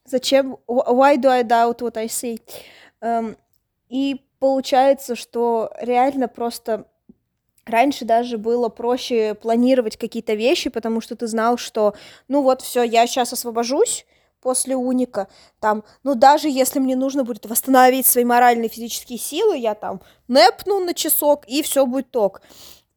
Зачем? 0.04 0.56
Why 0.68 1.16
do 1.16 1.28
I 1.28 1.42
doubt 1.42 1.80
what 1.80 1.96
I 1.96 2.06
see? 2.06 2.40
Um, 3.00 3.36
и 3.88 4.20
получается, 4.38 5.16
что 5.16 5.72
реально 5.80 6.28
просто 6.28 6.86
раньше 7.64 8.04
даже 8.04 8.38
было 8.38 8.68
проще 8.68 9.34
планировать 9.34 9.96
какие-то 9.96 10.34
вещи, 10.34 10.70
потому 10.70 11.00
что 11.00 11.16
ты 11.16 11.26
знал, 11.26 11.56
что, 11.56 11.94
ну 12.28 12.42
вот, 12.42 12.62
все, 12.62 12.82
я 12.82 13.06
сейчас 13.06 13.32
освобожусь, 13.32 14.06
после 14.40 14.76
уника, 14.76 15.26
там, 15.58 15.82
ну, 16.04 16.14
даже 16.14 16.48
если 16.48 16.78
мне 16.78 16.94
нужно 16.94 17.24
будет 17.24 17.46
восстановить 17.46 18.06
свои 18.06 18.24
моральные 18.24 18.68
физические 18.68 19.18
силы, 19.18 19.58
я 19.58 19.74
там 19.74 20.00
нэпну 20.28 20.78
на 20.78 20.94
часок, 20.94 21.44
и 21.48 21.62
все 21.62 21.84
будет 21.84 22.10
ток 22.10 22.42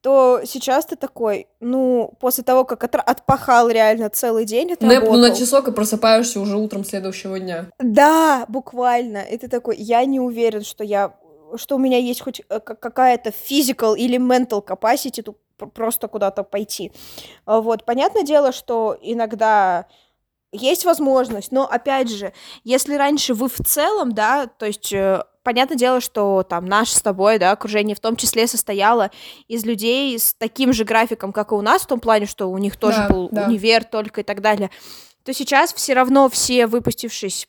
то 0.01 0.41
сейчас 0.45 0.85
ты 0.85 0.95
такой, 0.95 1.47
ну, 1.59 2.13
после 2.19 2.43
того, 2.43 2.63
как 2.63 2.83
от, 2.83 2.95
отпахал 2.95 3.69
реально 3.69 4.09
целый 4.09 4.45
день, 4.45 4.75
Нэпну 4.79 5.17
на 5.17 5.35
часок 5.35 5.67
и 5.67 5.71
просыпаешься 5.71 6.39
уже 6.39 6.57
утром 6.57 6.85
следующего 6.85 7.37
дня. 7.39 7.65
Да, 7.79 8.45
буквально. 8.47 9.17
И 9.17 9.37
ты 9.37 9.49
такой, 9.49 9.75
я 9.77 10.05
не 10.05 10.19
уверен, 10.19 10.63
что 10.63 10.83
я 10.83 11.15
что 11.57 11.75
у 11.75 11.79
меня 11.79 11.97
есть 11.97 12.21
хоть 12.21 12.41
э, 12.49 12.59
какая-то 12.59 13.29
physical 13.29 13.97
или 13.97 14.17
mental 14.17 14.65
capacity 14.65 15.21
тут 15.21 15.37
просто 15.73 16.07
куда-то 16.07 16.43
пойти. 16.43 16.91
Вот, 17.45 17.85
понятное 17.85 18.23
дело, 18.23 18.51
что 18.51 18.97
иногда 19.01 19.87
есть 20.51 20.85
возможность, 20.85 21.51
но 21.51 21.67
опять 21.69 22.09
же, 22.09 22.33
если 22.63 22.95
раньше 22.95 23.33
вы 23.33 23.49
в 23.49 23.57
целом, 23.57 24.13
да, 24.13 24.47
то 24.47 24.65
есть 24.65 24.91
э, 24.91 25.23
понятное 25.43 25.77
дело, 25.77 26.01
что 26.01 26.43
там 26.43 26.65
наше 26.65 26.95
с 26.95 27.01
тобой, 27.01 27.37
да, 27.37 27.51
окружение 27.51 27.95
в 27.95 27.99
том 27.99 28.15
числе 28.15 28.47
состояло 28.47 29.11
из 29.47 29.65
людей 29.65 30.17
с 30.17 30.33
таким 30.33 30.73
же 30.73 30.85
графиком, 30.85 31.33
как 31.33 31.51
и 31.51 31.55
у 31.55 31.61
нас, 31.61 31.83
в 31.83 31.87
том 31.87 31.99
плане, 31.99 32.25
что 32.25 32.47
у 32.47 32.57
них 32.57 32.77
тоже 32.77 32.97
да, 32.97 33.09
был 33.09 33.29
да. 33.31 33.45
универ 33.45 33.83
только 33.83 34.21
и 34.21 34.23
так 34.23 34.41
далее, 34.41 34.71
то 35.23 35.33
сейчас 35.33 35.73
все 35.73 35.93
равно 35.93 36.29
все, 36.29 36.65
выпустившись 36.65 37.47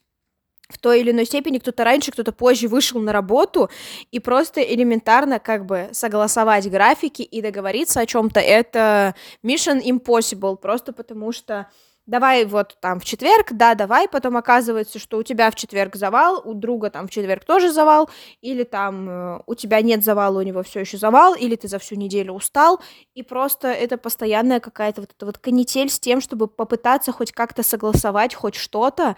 в 0.72 0.78
той 0.78 1.00
или 1.00 1.10
иной 1.10 1.24
степени 1.24 1.58
кто-то 1.58 1.84
раньше, 1.84 2.12
кто-то 2.12 2.32
позже 2.32 2.68
вышел 2.68 3.00
на 3.00 3.12
работу, 3.12 3.70
и 4.10 4.20
просто 4.20 4.60
элементарно 4.60 5.38
как 5.38 5.66
бы 5.66 5.88
согласовать 5.92 6.70
графики 6.70 7.22
и 7.22 7.42
договориться 7.42 8.00
о 8.00 8.06
чем-то, 8.06 8.40
это 8.40 9.14
mission 9.44 9.82
impossible, 9.82 10.56
просто 10.56 10.92
потому 10.92 11.32
что 11.32 11.66
давай 12.10 12.44
вот 12.44 12.76
там 12.80 12.98
в 12.98 13.04
четверг, 13.04 13.52
да, 13.52 13.74
давай, 13.74 14.08
потом 14.08 14.36
оказывается, 14.36 14.98
что 14.98 15.18
у 15.18 15.22
тебя 15.22 15.50
в 15.50 15.54
четверг 15.54 15.94
завал, 15.94 16.42
у 16.44 16.54
друга 16.54 16.90
там 16.90 17.06
в 17.06 17.10
четверг 17.10 17.44
тоже 17.44 17.72
завал, 17.72 18.10
или 18.40 18.64
там 18.64 19.08
э, 19.08 19.42
у 19.46 19.54
тебя 19.54 19.80
нет 19.80 20.04
завала, 20.04 20.38
у 20.38 20.42
него 20.42 20.62
все 20.62 20.80
еще 20.80 20.98
завал, 20.98 21.34
или 21.34 21.54
ты 21.54 21.68
за 21.68 21.78
всю 21.78 21.94
неделю 21.94 22.32
устал, 22.32 22.80
и 23.14 23.22
просто 23.22 23.68
это 23.68 23.96
постоянная 23.96 24.58
какая-то 24.58 25.02
вот 25.02 25.12
эта 25.16 25.26
вот 25.26 25.38
канитель 25.38 25.88
с 25.88 26.00
тем, 26.00 26.20
чтобы 26.20 26.48
попытаться 26.48 27.12
хоть 27.12 27.30
как-то 27.30 27.62
согласовать 27.62 28.34
хоть 28.34 28.56
что-то, 28.56 29.16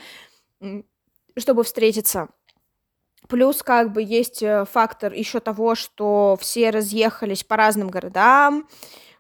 чтобы 1.37 1.65
встретиться. 1.65 2.29
Плюс 3.29 3.63
как 3.63 3.93
бы 3.93 4.03
есть 4.03 4.43
э, 4.43 4.65
фактор 4.71 5.13
еще 5.13 5.41
того, 5.41 5.75
что 5.75 6.37
все 6.41 6.71
разъехались 6.71 7.45
по 7.45 7.57
разным 7.57 7.89
городам, 7.89 8.67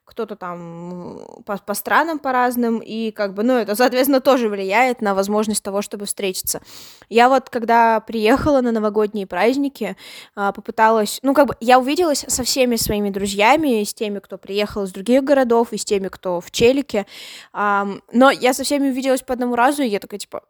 кто-то 0.05 0.37
там 0.37 1.21
по, 1.47 1.57
по 1.57 1.75
странам 1.75 2.19
по 2.19 2.33
разным, 2.33 2.81
и 2.81 3.11
как 3.13 3.33
бы, 3.33 3.43
ну, 3.43 3.55
это, 3.55 3.75
соответственно, 3.77 4.21
тоже 4.21 4.49
влияет 4.49 5.01
на 5.01 5.15
возможность 5.15 5.63
того, 5.63 5.81
чтобы 5.83 6.05
встретиться. 6.07 6.61
Я 7.09 7.29
вот, 7.29 7.49
когда 7.49 8.01
приехала 8.01 8.61
на 8.61 8.73
новогодние 8.73 9.27
праздники, 9.27 9.97
а, 10.35 10.53
попыталась, 10.53 11.19
ну, 11.23 11.33
как 11.33 11.47
бы, 11.47 11.57
я 11.61 11.79
увиделась 11.79 12.25
со 12.29 12.43
всеми 12.45 12.77
своими 12.77 13.11
друзьями, 13.11 13.83
с 13.83 13.95
теми, 13.95 14.19
кто 14.19 14.37
приехал 14.37 14.83
из 14.83 14.93
других 14.93 15.25
городов, 15.25 15.73
и 15.73 15.79
с 15.79 15.85
теми, 15.85 16.09
кто 16.09 16.41
в 16.41 16.51
Челике, 16.51 17.07
но 17.53 18.31
я 18.31 18.53
со 18.53 18.65
всеми 18.65 18.91
увиделась 18.91 19.23
по 19.23 19.33
одному 19.33 19.57
разу, 19.57 19.83
и 19.83 19.89
я 19.89 20.01
такая, 20.01 20.19
типа, 20.19 20.43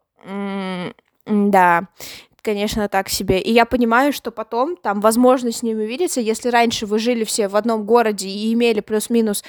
да, 1.27 1.89
конечно, 2.43 2.89
так 2.89 3.09
себе. 3.09 3.41
И 3.41 3.53
я 3.53 3.65
понимаю, 3.65 4.13
что 4.13 4.31
потом 4.31 4.77
там 4.77 5.01
возможно 5.01 5.53
с 5.53 5.63
ними 5.63 5.85
увидеться, 5.85 6.21
если 6.21 6.49
раньше 6.49 6.87
вы 6.87 6.99
жили 6.99 7.25
все 7.25 7.49
в 7.49 7.57
одном 7.57 7.85
городе 7.85 8.29
и 8.29 8.53
имели 8.53 8.81
плюс-минус 8.81 9.45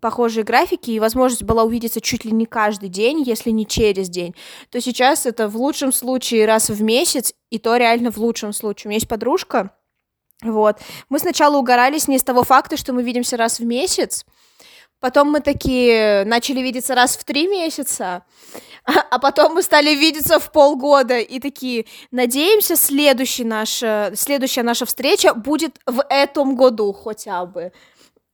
похожие 0.00 0.44
графики, 0.44 0.90
и 0.90 1.00
возможность 1.00 1.42
была 1.42 1.64
увидеться 1.64 2.00
чуть 2.00 2.24
ли 2.24 2.30
не 2.30 2.46
каждый 2.46 2.88
день, 2.88 3.22
если 3.22 3.50
не 3.50 3.66
через 3.66 4.08
день, 4.08 4.34
то 4.70 4.80
сейчас 4.80 5.26
это 5.26 5.48
в 5.48 5.56
лучшем 5.56 5.92
случае 5.92 6.46
раз 6.46 6.68
в 6.68 6.82
месяц, 6.82 7.34
и 7.50 7.58
то 7.58 7.76
реально 7.76 8.10
в 8.10 8.18
лучшем 8.18 8.52
случае. 8.52 8.86
У 8.86 8.88
меня 8.90 8.96
есть 8.96 9.08
подружка, 9.08 9.70
вот. 10.42 10.78
Мы 11.08 11.18
сначала 11.18 11.56
угорали 11.56 11.98
с 11.98 12.08
ней 12.08 12.18
с 12.18 12.22
того 12.22 12.44
факта, 12.44 12.76
что 12.76 12.92
мы 12.92 13.02
видимся 13.02 13.36
раз 13.36 13.58
в 13.58 13.64
месяц, 13.64 14.24
Потом 15.00 15.30
мы 15.30 15.40
такие 15.40 16.24
начали 16.24 16.60
видеться 16.60 16.94
раз 16.94 17.16
в 17.16 17.24
три 17.24 17.46
месяца, 17.46 18.24
а, 18.84 19.18
потом 19.18 19.54
мы 19.54 19.62
стали 19.62 19.94
видеться 19.94 20.38
в 20.38 20.50
полгода 20.50 21.18
и 21.18 21.38
такие, 21.38 21.86
надеемся, 22.10 22.76
следующий 22.76 23.44
наш, 23.44 23.82
следующая 24.14 24.62
наша 24.62 24.86
встреча 24.86 25.34
будет 25.34 25.78
в 25.86 26.02
этом 26.08 26.56
году 26.56 26.92
хотя 26.92 27.44
бы. 27.44 27.72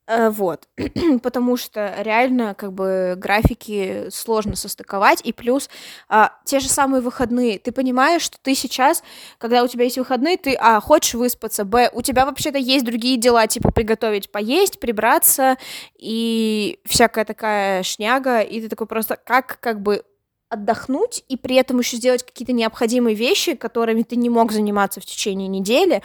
Э, 0.08 0.30
вот, 0.30 0.68
потому 1.22 1.56
что 1.56 1.94
реально 1.98 2.54
как 2.54 2.72
бы 2.72 3.14
графики 3.16 4.08
сложно 4.10 4.56
состыковать, 4.56 5.20
и 5.22 5.32
плюс 5.32 5.70
а, 6.08 6.32
те 6.44 6.58
же 6.58 6.68
самые 6.68 7.00
выходные, 7.02 7.60
ты 7.60 7.70
понимаешь, 7.70 8.22
что 8.22 8.36
ты 8.42 8.56
сейчас, 8.56 9.04
когда 9.38 9.62
у 9.62 9.68
тебя 9.68 9.84
есть 9.84 9.98
выходные, 9.98 10.36
ты, 10.36 10.54
а, 10.54 10.80
хочешь 10.80 11.14
выспаться, 11.14 11.64
б, 11.64 11.88
у 11.92 12.02
тебя 12.02 12.26
вообще-то 12.26 12.58
есть 12.58 12.84
другие 12.84 13.16
дела, 13.16 13.46
типа 13.46 13.70
приготовить 13.70 14.32
поесть, 14.32 14.80
прибраться 14.80 15.56
и 15.96 16.80
всякая 16.84 17.24
такая 17.24 17.84
шняга, 17.84 18.40
и 18.40 18.60
ты 18.60 18.68
такой 18.68 18.88
просто, 18.88 19.16
как 19.16 19.60
как 19.60 19.82
бы 19.82 20.04
отдохнуть 20.48 21.24
и 21.28 21.36
при 21.36 21.56
этом 21.56 21.78
еще 21.78 21.96
сделать 21.96 22.24
какие-то 22.24 22.52
необходимые 22.52 23.14
вещи, 23.16 23.54
которыми 23.54 24.02
ты 24.02 24.16
не 24.16 24.28
мог 24.28 24.52
заниматься 24.52 25.00
в 25.00 25.06
течение 25.06 25.48
недели, 25.48 26.02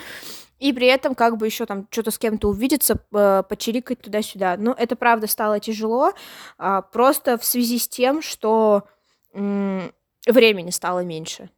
и 0.60 0.74
при 0.74 0.88
этом 0.88 1.16
как 1.16 1.38
бы 1.38 1.46
еще 1.46 1.66
там 1.66 1.88
что-то 1.90 2.12
с 2.12 2.18
кем-то 2.18 2.50
увидеться, 2.50 2.98
э, 3.14 3.44
почирикать 3.48 4.02
туда-сюда. 4.02 4.56
Ну, 4.58 4.72
это 4.72 4.96
правда 4.96 5.28
стало 5.28 5.60
тяжело, 5.60 6.14
э, 6.60 6.82
просто 6.92 7.38
в 7.38 7.46
связи 7.46 7.78
с 7.78 7.88
тем, 7.88 8.22
что 8.22 8.84
э, 9.34 9.90
времени 10.28 10.72
стало 10.72 11.04
меньше. 11.04 11.50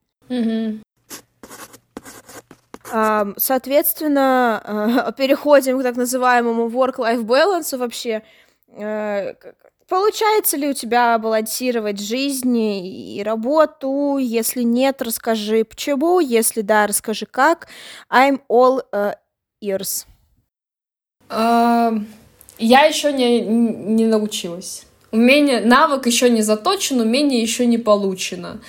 Э, 2.91 3.25
соответственно, 3.37 5.07
э, 5.07 5.11
переходим 5.17 5.79
к 5.79 5.83
так 5.83 5.95
называемому 5.95 6.69
work-life 6.69 7.23
balance 7.23 7.77
вообще. 7.77 8.23
Э, 9.89 9.95
Получается 9.95 10.57
ли 10.57 10.69
у 10.69 10.73
тебя 10.73 11.17
балансировать 11.17 11.99
жизнь 11.99 12.57
и 12.57 13.21
работу? 13.23 14.17
Если 14.17 14.63
нет, 14.63 15.01
расскажи 15.01 15.63
почему. 15.63 16.19
Если 16.19 16.61
да, 16.61 16.87
расскажи 16.87 17.25
как. 17.25 17.67
I'm 18.11 18.39
all 18.49 18.81
uh, 18.91 19.15
ears. 19.63 20.05
Uh, 21.29 22.03
я 22.57 22.85
еще 22.85 23.13
не, 23.13 23.41
не 23.41 24.05
научилась. 24.05 24.85
Умение, 25.11 25.61
навык 25.61 26.05
еще 26.05 26.29
не 26.29 26.43
заточен, 26.43 27.01
умение 27.01 27.41
еще 27.41 27.65
не 27.65 27.77
получено. 27.77 28.61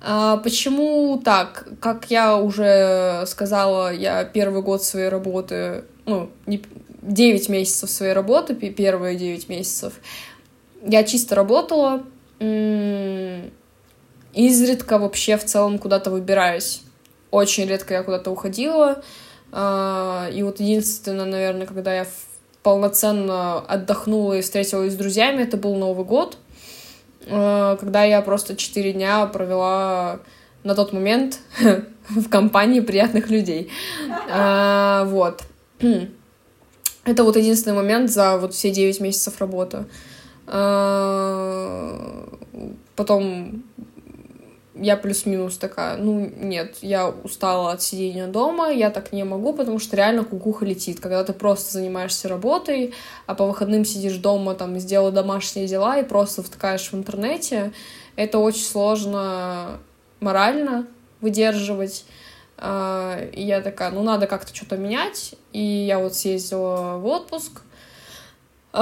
Uh, 0.00 0.42
почему 0.42 1.20
так? 1.24 1.66
Как 1.80 2.10
я 2.10 2.36
уже 2.36 3.24
сказала, 3.26 3.92
я 3.92 4.24
первый 4.24 4.62
год 4.62 4.82
своей 4.82 5.08
работы, 5.08 5.84
ну, 6.04 6.30
не, 6.46 6.62
9 7.00 7.48
месяцев 7.48 7.90
своей 7.90 8.12
работы, 8.12 8.54
первые 8.54 9.16
9 9.16 9.48
месяцев, 9.48 9.94
я 10.84 11.04
чисто 11.04 11.34
работала, 11.34 12.02
изредка 14.34 14.98
вообще 14.98 15.36
в 15.36 15.44
целом 15.44 15.78
куда-то 15.78 16.10
выбираюсь. 16.10 16.82
Очень 17.30 17.66
редко 17.66 17.94
я 17.94 18.02
куда-то 18.02 18.30
уходила. 18.30 19.02
А, 19.52 20.28
и 20.32 20.42
вот 20.42 20.60
единственное, 20.60 21.24
наверное, 21.26 21.66
когда 21.66 21.94
я 21.94 22.06
полноценно 22.62 23.60
отдохнула 23.60 24.34
и 24.34 24.42
встретилась 24.42 24.92
с 24.92 24.96
друзьями, 24.96 25.42
это 25.42 25.56
был 25.56 25.76
Новый 25.76 26.04
год, 26.04 26.38
а, 27.28 27.76
когда 27.76 28.04
я 28.04 28.20
просто 28.22 28.56
четыре 28.56 28.92
дня 28.92 29.26
провела 29.26 30.20
на 30.64 30.74
тот 30.74 30.92
момент 30.92 31.38
в 32.08 32.28
компании 32.28 32.80
приятных 32.80 33.30
людей. 33.30 33.70
А, 34.30 35.04
вот. 35.04 35.42
Это 37.04 37.22
вот 37.22 37.36
единственный 37.36 37.74
момент 37.74 38.10
за 38.10 38.38
вот 38.38 38.54
все 38.54 38.70
девять 38.70 38.98
месяцев 38.98 39.38
работы. 39.38 39.84
А, 40.46 42.28
потом 42.96 43.64
я 44.74 44.96
плюс-минус 44.96 45.56
такая, 45.56 45.96
ну, 45.96 46.30
нет, 46.36 46.76
я 46.82 47.08
устала 47.08 47.72
от 47.72 47.82
сидения 47.82 48.26
дома, 48.26 48.70
я 48.70 48.90
так 48.90 49.12
не 49.12 49.24
могу, 49.24 49.52
потому 49.52 49.78
что 49.78 49.96
реально 49.96 50.24
кукуха 50.24 50.64
летит. 50.64 51.00
Когда 51.00 51.22
ты 51.24 51.32
просто 51.32 51.72
занимаешься 51.72 52.28
работой, 52.28 52.92
а 53.26 53.34
по 53.34 53.46
выходным 53.46 53.84
сидишь 53.84 54.16
дома, 54.16 54.54
там, 54.54 54.78
сделал 54.78 55.12
домашние 55.12 55.66
дела 55.66 55.98
и 55.98 56.04
просто 56.04 56.42
втыкаешь 56.42 56.90
в 56.90 56.94
интернете, 56.94 57.72
это 58.16 58.38
очень 58.38 58.64
сложно 58.64 59.78
морально 60.20 60.86
выдерживать. 61.20 62.04
А, 62.56 63.18
и 63.32 63.42
я 63.42 63.60
такая, 63.60 63.90
ну, 63.90 64.02
надо 64.02 64.26
как-то 64.26 64.54
что-то 64.54 64.76
менять. 64.76 65.34
И 65.52 65.60
я 65.60 65.98
вот 65.98 66.14
съездила 66.14 66.98
в 66.98 67.06
отпуск, 67.06 67.62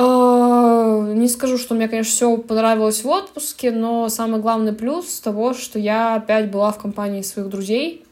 не 0.01 1.29
скажу, 1.29 1.59
что 1.59 1.75
мне, 1.75 1.87
конечно, 1.87 2.11
все 2.11 2.37
понравилось 2.39 3.05
в 3.05 3.09
отпуске, 3.09 3.71
но 3.71 4.09
самый 4.09 4.41
главный 4.41 4.73
плюс 4.73 5.21
того, 5.21 5.53
что 5.53 5.79
я 5.79 6.15
опять 6.17 6.51
была 6.51 6.73
в 6.73 6.79
компании 6.79 7.21
своих 7.21 7.49
друзей, 7.49 8.05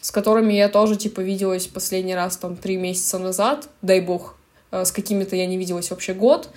с 0.00 0.10
которыми 0.10 0.52
я 0.52 0.68
тоже, 0.68 0.96
типа, 0.96 1.20
виделась 1.20 1.68
последний 1.68 2.16
раз, 2.16 2.36
там, 2.36 2.56
три 2.56 2.76
месяца 2.76 3.20
назад, 3.20 3.68
дай 3.82 4.00
бог, 4.00 4.36
а, 4.72 4.84
с 4.84 4.90
какими-то 4.90 5.36
я 5.36 5.46
не 5.46 5.56
виделась 5.58 5.90
вообще 5.90 6.12
год, 6.12 6.48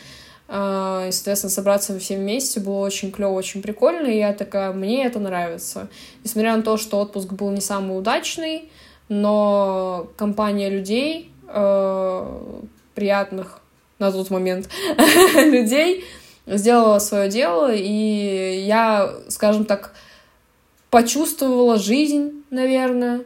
а, 0.47 1.05
и, 1.07 1.11
соответственно, 1.11 1.51
собраться 1.51 1.99
все 1.99 2.17
вместе 2.17 2.59
было 2.59 2.79
очень 2.79 3.11
клево, 3.11 3.33
очень 3.33 3.61
прикольно, 3.61 4.07
и 4.07 4.17
я 4.17 4.33
такая, 4.33 4.73
мне 4.73 5.05
это 5.05 5.19
нравится. 5.19 5.89
Несмотря 6.23 6.57
на 6.57 6.63
то, 6.63 6.77
что 6.77 6.97
отпуск 6.99 7.33
был 7.33 7.51
не 7.51 7.61
самый 7.61 7.99
удачный, 7.99 8.71
но 9.09 10.07
компания 10.17 10.71
людей, 10.71 11.31
приятных 12.95 13.61
на 13.99 14.11
тот 14.11 14.29
момент 14.29 14.69
людей, 15.35 16.05
сделала 16.47 16.99
свое 16.99 17.29
дело, 17.29 17.73
и 17.73 18.63
я, 18.65 19.13
скажем 19.29 19.65
так, 19.65 19.93
почувствовала 20.89 21.77
жизнь, 21.77 22.43
наверное, 22.49 23.23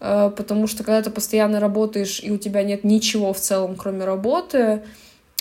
э, 0.00 0.30
потому 0.36 0.66
что 0.66 0.84
когда 0.84 1.02
ты 1.02 1.10
постоянно 1.10 1.60
работаешь, 1.60 2.20
и 2.22 2.30
у 2.30 2.38
тебя 2.38 2.62
нет 2.62 2.84
ничего 2.84 3.32
в 3.32 3.40
целом, 3.40 3.76
кроме 3.76 4.04
работы, 4.04 4.82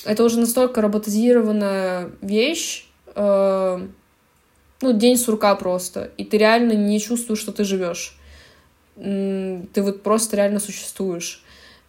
это 0.05 0.23
уже 0.23 0.39
настолько 0.39 0.81
роботизированная 0.81 2.11
вещь, 2.21 2.87
э, 3.15 3.87
ну, 4.81 4.93
день 4.93 5.17
сурка 5.17 5.55
просто, 5.55 6.11
и 6.17 6.23
ты 6.25 6.37
реально 6.37 6.73
не 6.73 6.99
чувствуешь, 6.99 7.39
что 7.39 7.51
ты 7.51 7.63
живешь. 7.63 8.17
Ты 8.95 9.81
вот 9.81 10.03
просто 10.03 10.37
реально 10.37 10.59
существуешь. 10.59 11.43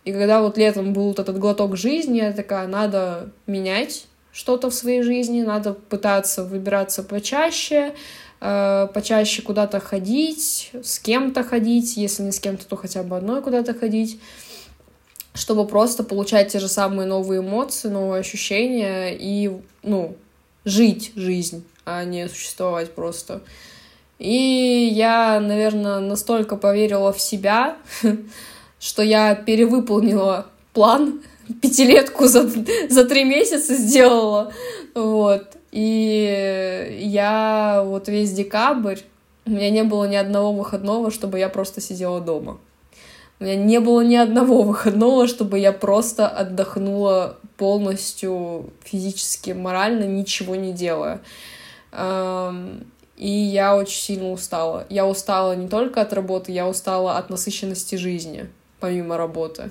И 0.07 0.13
когда 0.13 0.41
вот 0.41 0.57
летом 0.57 0.93
был 0.93 1.09
вот 1.09 1.19
этот 1.19 1.37
глоток 1.37 1.77
жизни, 1.77 2.19
я 2.19 2.33
такая, 2.33 2.69
надо 2.69 3.31
менять 3.49 4.07
что-то 4.31 4.71
в 4.71 4.75
своей 4.75 5.03
жизни, 5.03 5.43
надо 5.43 5.75
пытаться 5.75 6.45
выбираться 6.45 7.03
почаще, 7.03 7.93
э, 8.41 8.89
почаще 8.95 9.43
куда-то 9.43 9.81
ходить, 9.81 10.71
с 10.81 11.01
кем-то 11.01 11.43
ходить, 11.43 11.97
если 11.97 12.23
не 12.23 12.31
с 12.31 12.39
кем-то, 12.39 12.65
то 12.69 12.77
хотя 12.77 13.03
бы 13.03 13.17
одной 13.17 13.43
куда-то 13.43 13.75
ходить, 13.75 14.21
чтобы 15.35 15.67
просто 15.67 16.05
получать 16.05 16.53
те 16.53 16.61
же 16.61 16.69
самые 16.69 17.09
новые 17.09 17.41
эмоции, 17.41 17.89
новые 17.89 18.21
ощущения 18.21 19.09
и, 19.13 19.61
ну, 19.83 20.15
жить 20.65 21.11
жизнь, 21.17 21.65
а 21.85 22.05
не 22.05 22.29
существовать 22.29 22.95
просто. 22.95 23.41
И 24.21 24.89
я, 24.95 25.41
наверное, 25.41 25.99
настолько 25.99 26.55
поверила 26.55 27.13
в 27.13 27.21
себя, 27.21 27.77
что 28.79 29.03
я 29.03 29.35
перевыполнила 29.35 30.47
план, 30.73 31.21
пятилетку 31.63 32.27
за, 32.27 32.49
за 32.89 33.05
три 33.05 33.25
месяца 33.25 33.75
сделала, 33.75 34.53
вот, 34.95 35.57
и 35.73 36.99
я 37.01 37.83
вот 37.85 38.09
весь 38.09 38.33
декабрь, 38.33 39.01
у 39.45 39.51
меня 39.51 39.71
не 39.71 39.85
было 39.85 40.05
ни 40.07 40.17
одного 40.17 40.53
выходного, 40.53 41.11
чтобы 41.11 41.39
я 41.39 41.49
просто 41.49 41.81
сидела 41.81 42.21
дома. 42.21 42.59
У 43.39 43.45
меня 43.45 43.57
не 43.57 43.81
было 43.81 44.01
ни 44.01 44.17
одного 44.17 44.63
выходного, 44.63 45.29
чтобы 45.29 45.59
я 45.59 45.73
просто 45.73 46.27
отдохнула 46.27 47.37
полностью 47.59 48.71
физически, 48.83 49.51
морально, 49.51 50.05
ничего 50.05 50.57
не 50.57 50.73
делая. 50.73 51.21
И 53.17 53.31
я 53.31 53.77
очень 53.77 54.01
сильно 54.01 54.33
устала. 54.33 54.87
Я 54.89 55.07
устала 55.07 55.55
не 55.55 55.69
только 55.69 56.01
от 56.01 56.13
работы, 56.13 56.53
я 56.53 56.67
устала 56.67 57.19
от 57.19 57.31
насыщенности 57.31 57.97
жизни 57.97 58.49
помимо 58.81 59.17
работы. 59.17 59.71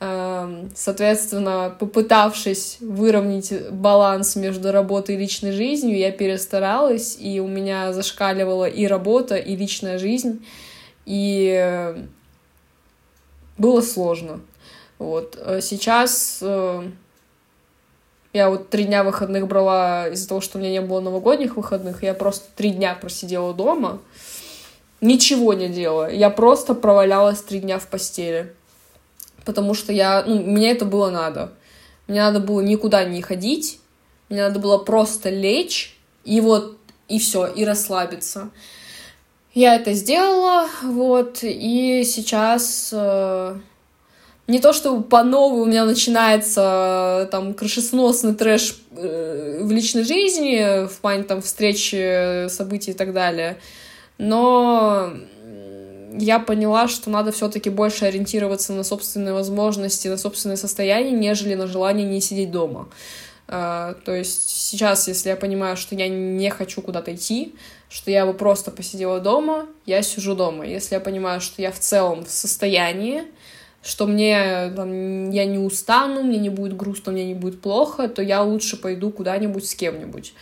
Эм, 0.00 0.70
соответственно, 0.74 1.74
попытавшись 1.78 2.78
выровнять 2.80 3.70
баланс 3.70 4.36
между 4.36 4.72
работой 4.72 5.14
и 5.14 5.18
личной 5.18 5.52
жизнью, 5.52 5.96
я 5.96 6.10
перестаралась, 6.10 7.16
и 7.18 7.40
у 7.40 7.46
меня 7.46 7.92
зашкаливала 7.92 8.66
и 8.66 8.86
работа, 8.86 9.36
и 9.36 9.56
личная 9.56 9.98
жизнь, 9.98 10.44
и 11.06 11.94
было 13.56 13.80
сложно. 13.80 14.40
Вот. 14.98 15.38
Э, 15.40 15.60
сейчас 15.60 16.38
э, 16.42 16.90
я 18.32 18.50
вот 18.50 18.70
три 18.70 18.84
дня 18.84 19.04
выходных 19.04 19.46
брала 19.46 20.08
из-за 20.08 20.28
того, 20.28 20.40
что 20.40 20.58
у 20.58 20.60
меня 20.60 20.70
не 20.70 20.80
было 20.80 21.00
новогодних 21.00 21.56
выходных, 21.56 22.02
я 22.02 22.14
просто 22.14 22.46
три 22.56 22.70
дня 22.70 22.94
просидела 23.00 23.54
дома, 23.54 24.00
ничего 25.04 25.52
не 25.52 25.68
делая. 25.68 26.12
Я 26.12 26.30
просто 26.30 26.74
провалялась 26.74 27.42
три 27.42 27.60
дня 27.60 27.78
в 27.78 27.86
постели. 27.86 28.52
Потому 29.44 29.74
что 29.74 29.92
я, 29.92 30.24
ну, 30.26 30.42
мне 30.42 30.70
это 30.72 30.86
было 30.86 31.10
надо. 31.10 31.52
Мне 32.06 32.22
надо 32.22 32.40
было 32.40 32.60
никуда 32.60 33.04
не 33.04 33.20
ходить. 33.20 33.80
Мне 34.30 34.40
надо 34.42 34.58
было 34.58 34.78
просто 34.78 35.28
лечь 35.28 35.96
и 36.24 36.40
вот, 36.40 36.78
и 37.08 37.18
все, 37.18 37.46
и 37.46 37.64
расслабиться. 37.64 38.50
Я 39.52 39.76
это 39.76 39.92
сделала, 39.92 40.66
вот, 40.82 41.40
и 41.42 42.02
сейчас 42.04 42.90
э, 42.92 43.56
не 44.48 44.58
то, 44.58 44.72
что 44.72 45.00
по 45.00 45.22
новой 45.22 45.60
у 45.60 45.66
меня 45.66 45.84
начинается 45.84 47.28
там 47.30 47.54
крышесносный 47.54 48.34
трэш 48.34 48.76
э, 48.96 49.60
в 49.62 49.70
личной 49.70 50.02
жизни, 50.02 50.88
в 50.88 50.98
плане 50.98 51.22
там 51.22 51.40
встречи, 51.40 52.48
событий 52.48 52.90
и 52.90 52.94
так 52.94 53.12
далее, 53.12 53.58
но 54.18 55.12
я 56.16 56.38
поняла, 56.38 56.88
что 56.88 57.10
надо 57.10 57.32
все-таки 57.32 57.70
больше 57.70 58.04
ориентироваться 58.04 58.72
на 58.72 58.84
собственные 58.84 59.34
возможности, 59.34 60.08
на 60.08 60.16
собственное 60.16 60.56
состояние, 60.56 61.12
нежели 61.12 61.54
на 61.54 61.66
желание 61.66 62.06
не 62.06 62.20
сидеть 62.20 62.50
дома. 62.50 62.88
Uh, 63.46 63.94
то 64.06 64.14
есть 64.14 64.48
сейчас, 64.48 65.06
если 65.06 65.28
я 65.28 65.36
понимаю, 65.36 65.76
что 65.76 65.94
я 65.94 66.08
не 66.08 66.48
хочу 66.48 66.80
куда-то 66.80 67.14
идти, 67.14 67.54
что 67.90 68.10
я 68.10 68.24
бы 68.24 68.32
просто 68.32 68.70
посидела 68.70 69.20
дома, 69.20 69.66
я 69.84 70.00
сижу 70.00 70.34
дома. 70.34 70.64
Если 70.64 70.94
я 70.94 71.00
понимаю, 71.00 71.42
что 71.42 71.60
я 71.60 71.70
в 71.70 71.78
целом 71.78 72.24
в 72.24 72.30
состоянии, 72.30 73.24
что 73.82 74.06
мне 74.06 74.72
там, 74.74 75.30
я 75.30 75.44
не 75.44 75.58
устану, 75.58 76.22
мне 76.22 76.38
не 76.38 76.48
будет 76.48 76.74
грустно, 76.74 77.12
мне 77.12 77.26
не 77.26 77.34
будет 77.34 77.60
плохо, 77.60 78.08
то 78.08 78.22
я 78.22 78.42
лучше 78.42 78.80
пойду 78.80 79.10
куда-нибудь 79.10 79.68
с 79.68 79.74
кем-нибудь. 79.74 80.32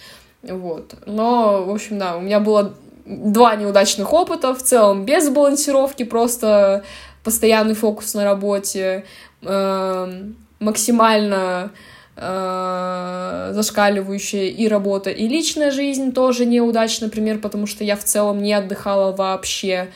Вот. 0.42 0.94
Но, 1.04 1.64
в 1.64 1.70
общем, 1.70 1.98
да, 1.98 2.16
у 2.16 2.20
меня 2.20 2.38
было 2.38 2.72
два 3.04 3.56
неудачных 3.56 4.12
опыта 4.12 4.54
в 4.54 4.62
целом 4.62 5.04
без 5.04 5.28
балансировки, 5.28 6.04
просто 6.04 6.84
постоянный 7.24 7.74
фокус 7.74 8.14
на 8.14 8.24
работе, 8.24 9.04
э, 9.42 10.22
максимально 10.58 11.72
э, 12.16 13.50
зашкаливающая 13.52 14.48
и 14.48 14.68
работа, 14.68 15.10
и 15.10 15.28
личная 15.28 15.70
жизнь 15.70 16.12
тоже 16.12 16.46
неудачная, 16.46 17.08
например, 17.08 17.38
потому 17.38 17.66
что 17.66 17.84
я 17.84 17.96
в 17.96 18.04
целом 18.04 18.42
не 18.42 18.52
отдыхала 18.52 19.12
вообще. 19.12 19.90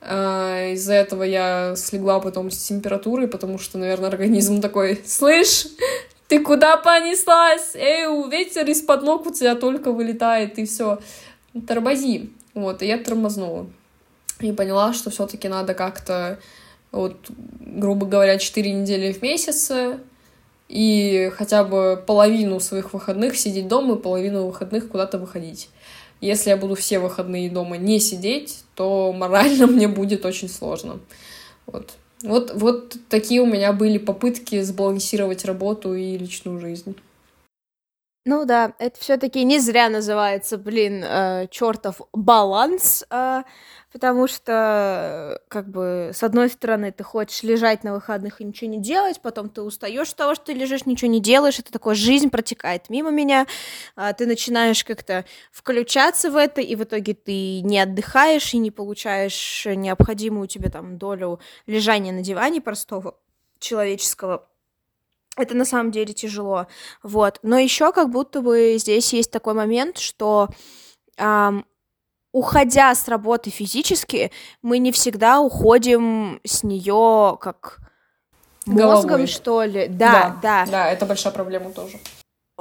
Э, 0.00 0.72
из-за 0.72 0.94
этого 0.94 1.22
я 1.22 1.74
слегла 1.76 2.20
потом 2.20 2.50
с 2.50 2.58
температурой, 2.58 3.28
потому 3.28 3.58
что, 3.58 3.78
наверное, 3.78 4.08
организм 4.08 4.60
такой, 4.60 5.00
слышь, 5.06 5.66
ты 6.28 6.40
куда 6.40 6.76
понеслась? 6.76 7.74
Эй, 7.74 8.06
ветер 8.30 8.68
из-под 8.68 9.02
ног 9.02 9.26
у 9.26 9.32
тебя 9.32 9.54
только 9.54 9.92
вылетает, 9.92 10.58
и 10.58 10.64
все, 10.64 10.98
тормози. 11.66 12.30
Вот, 12.54 12.82
и 12.82 12.86
я 12.86 12.98
тормознула. 12.98 13.66
И 14.40 14.52
поняла, 14.52 14.92
что 14.92 15.10
все-таки 15.10 15.48
надо 15.48 15.74
как-то, 15.74 16.38
вот, 16.90 17.16
грубо 17.60 18.06
говоря, 18.06 18.38
4 18.38 18.72
недели 18.72 19.12
в 19.12 19.22
месяц 19.22 19.70
и 20.68 21.30
хотя 21.34 21.64
бы 21.64 22.02
половину 22.06 22.58
своих 22.58 22.94
выходных 22.94 23.36
сидеть 23.36 23.68
дома 23.68 23.94
и 23.94 23.98
половину 23.98 24.46
выходных 24.46 24.88
куда-то 24.88 25.18
выходить. 25.18 25.68
Если 26.22 26.50
я 26.50 26.56
буду 26.56 26.76
все 26.76 26.98
выходные 26.98 27.50
дома 27.50 27.76
не 27.76 27.98
сидеть, 28.00 28.64
то 28.74 29.12
морально 29.12 29.66
мне 29.68 29.88
будет 29.88 30.24
очень 30.24 30.48
сложно. 30.48 31.00
Вот. 31.66 31.90
Вот, 32.22 32.52
вот 32.54 32.96
такие 33.08 33.42
у 33.42 33.46
меня 33.46 33.72
были 33.72 33.98
попытки 33.98 34.62
сбалансировать 34.62 35.44
работу 35.44 35.94
и 35.94 36.16
личную 36.16 36.60
жизнь. 36.60 36.96
Ну 38.24 38.44
да, 38.44 38.74
это 38.78 39.00
все-таки 39.00 39.42
не 39.42 39.58
зря 39.58 39.88
называется, 39.88 40.56
блин, 40.56 41.02
э, 41.04 41.48
чертов 41.50 42.00
баланс, 42.12 43.04
э, 43.10 43.42
потому 43.92 44.28
что, 44.28 45.42
как 45.48 45.68
бы, 45.68 46.12
с 46.14 46.22
одной 46.22 46.48
стороны, 46.48 46.92
ты 46.92 47.02
хочешь 47.02 47.42
лежать 47.42 47.82
на 47.82 47.92
выходных 47.94 48.40
и 48.40 48.44
ничего 48.44 48.70
не 48.70 48.80
делать, 48.80 49.20
потом 49.20 49.48
ты 49.48 49.62
устаешь 49.62 50.10
от 50.10 50.16
того, 50.16 50.34
что 50.36 50.44
ты 50.46 50.52
лежишь, 50.52 50.86
ничего 50.86 51.10
не 51.10 51.20
делаешь, 51.20 51.58
это 51.58 51.72
такое, 51.72 51.96
жизнь 51.96 52.30
протекает 52.30 52.90
мимо 52.90 53.10
меня, 53.10 53.48
э, 53.96 54.12
ты 54.16 54.26
начинаешь 54.26 54.84
как-то 54.84 55.24
включаться 55.50 56.30
в 56.30 56.36
это, 56.36 56.60
и 56.60 56.76
в 56.76 56.84
итоге 56.84 57.14
ты 57.14 57.60
не 57.62 57.80
отдыхаешь 57.80 58.54
и 58.54 58.58
не 58.58 58.70
получаешь 58.70 59.66
необходимую 59.66 60.46
тебе 60.46 60.70
там 60.70 60.96
долю 60.96 61.40
лежания 61.66 62.12
на 62.12 62.22
диване 62.22 62.60
простого 62.60 63.16
человеческого 63.58 64.48
это 65.36 65.54
на 65.56 65.64
самом 65.64 65.90
деле 65.90 66.12
тяжело, 66.12 66.66
вот. 67.02 67.38
Но 67.42 67.58
еще 67.58 67.92
как 67.92 68.10
будто 68.10 68.40
бы 68.40 68.76
здесь 68.78 69.12
есть 69.12 69.30
такой 69.30 69.54
момент, 69.54 69.98
что 69.98 70.48
эм, 71.16 71.64
уходя 72.32 72.94
с 72.94 73.08
работы 73.08 73.50
физически, 73.50 74.30
мы 74.62 74.78
не 74.78 74.92
всегда 74.92 75.40
уходим 75.40 76.40
с 76.44 76.62
нее 76.64 77.36
как 77.40 77.78
мозгом, 78.66 79.08
Головой. 79.08 79.26
что 79.26 79.62
ли. 79.64 79.86
Да, 79.88 80.38
да, 80.42 80.64
да. 80.64 80.70
Да, 80.70 80.90
это 80.90 81.06
большая 81.06 81.32
проблема 81.32 81.70
тоже. 81.70 81.98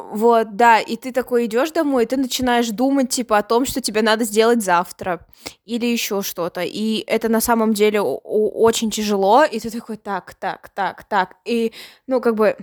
Вот, 0.09 0.55
да, 0.55 0.79
и 0.79 0.95
ты 0.95 1.11
такой 1.11 1.45
идешь 1.45 1.71
домой, 1.71 2.03
и 2.03 2.05
ты 2.05 2.17
начинаешь 2.17 2.69
думать, 2.69 3.09
типа, 3.09 3.37
о 3.37 3.43
том, 3.43 3.65
что 3.65 3.81
тебе 3.81 4.01
надо 4.01 4.23
сделать 4.23 4.63
завтра, 4.63 5.25
или 5.65 5.85
еще 5.85 6.21
что-то, 6.21 6.61
и 6.61 7.03
это 7.07 7.29
на 7.29 7.41
самом 7.41 7.73
деле 7.73 8.01
очень 8.01 8.89
тяжело, 8.89 9.43
и 9.43 9.59
ты 9.59 9.69
такой, 9.69 9.97
так, 9.97 10.33
так, 10.33 10.69
так, 10.69 11.03
так, 11.03 11.35
и, 11.45 11.73
ну, 12.07 12.21
как 12.21 12.35
бы, 12.35 12.57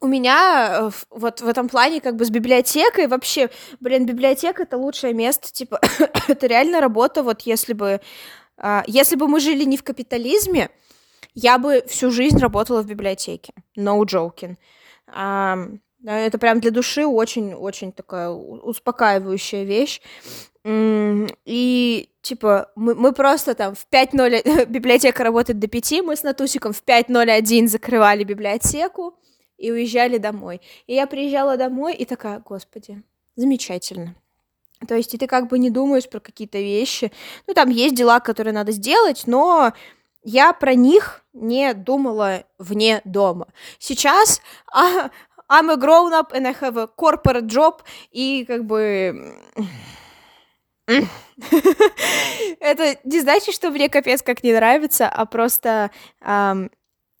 у 0.00 0.06
меня 0.08 0.88
э, 0.88 0.90
вот 1.10 1.40
в 1.40 1.48
этом 1.48 1.68
плане 1.68 2.00
как 2.00 2.16
бы 2.16 2.24
с 2.24 2.30
библиотекой 2.30 3.06
вообще, 3.06 3.50
блин, 3.80 4.04
библиотека 4.04 4.64
это 4.64 4.76
лучшее 4.76 5.14
место, 5.14 5.52
типа, 5.52 5.80
это 6.28 6.46
реально 6.46 6.80
работа, 6.80 7.22
вот 7.22 7.42
если 7.42 7.72
бы, 7.72 8.00
а, 8.58 8.84
если 8.86 9.16
бы 9.16 9.28
мы 9.28 9.40
жили 9.40 9.64
не 9.64 9.76
в 9.76 9.84
капитализме, 9.84 10.70
я 11.34 11.58
бы 11.58 11.84
всю 11.88 12.10
жизнь 12.10 12.38
работала 12.38 12.82
в 12.82 12.86
библиотеке, 12.86 13.52
no 13.76 14.02
joking. 14.02 14.56
Это 16.10 16.38
прям 16.38 16.60
для 16.60 16.70
души 16.70 17.04
очень-очень 17.06 17.92
такая 17.92 18.30
успокаивающая 18.30 19.64
вещь. 19.64 20.00
И, 20.64 22.08
типа, 22.22 22.70
мы, 22.74 22.94
мы 22.94 23.12
просто 23.12 23.54
там 23.54 23.74
в 23.74 23.86
5.0... 23.90 24.66
Библиотека 24.66 25.22
работает 25.22 25.58
до 25.58 25.68
5, 25.68 26.02
мы 26.02 26.16
с 26.16 26.22
Натусиком 26.22 26.72
в 26.72 26.82
5.01 26.82 27.68
закрывали 27.68 28.24
библиотеку 28.24 29.14
и 29.58 29.70
уезжали 29.70 30.18
домой. 30.18 30.60
И 30.86 30.94
я 30.94 31.06
приезжала 31.06 31.56
домой 31.56 31.94
и 31.94 32.04
такая, 32.04 32.40
господи, 32.40 33.02
замечательно. 33.36 34.14
То 34.86 34.94
есть 34.94 35.14
и 35.14 35.18
ты 35.18 35.26
как 35.26 35.48
бы 35.48 35.58
не 35.58 35.70
думаешь 35.70 36.08
про 36.08 36.20
какие-то 36.20 36.58
вещи. 36.58 37.12
Ну, 37.46 37.54
там 37.54 37.70
есть 37.70 37.94
дела, 37.94 38.20
которые 38.20 38.52
надо 38.52 38.72
сделать, 38.72 39.22
но 39.26 39.72
я 40.22 40.52
про 40.52 40.74
них 40.74 41.24
не 41.32 41.72
думала 41.72 42.44
вне 42.58 43.00
дома. 43.04 43.46
Сейчас 43.78 44.42
а, 44.72 45.10
I'm 45.48 45.70
a 45.70 45.76
grown 45.76 46.12
up 46.12 46.32
and 46.32 46.46
I 46.46 46.52
have 46.52 46.76
a 46.76 46.86
corporate 46.86 47.46
job, 47.46 47.82
и 48.10 48.44
как 48.46 48.64
бы... 48.64 49.38
Это 52.60 52.96
не 53.04 53.20
значит, 53.20 53.54
что 53.54 53.70
мне 53.70 53.88
капец 53.88 54.22
как 54.22 54.42
не 54.44 54.52
нравится, 54.52 55.08
а 55.08 55.26
просто 55.26 55.90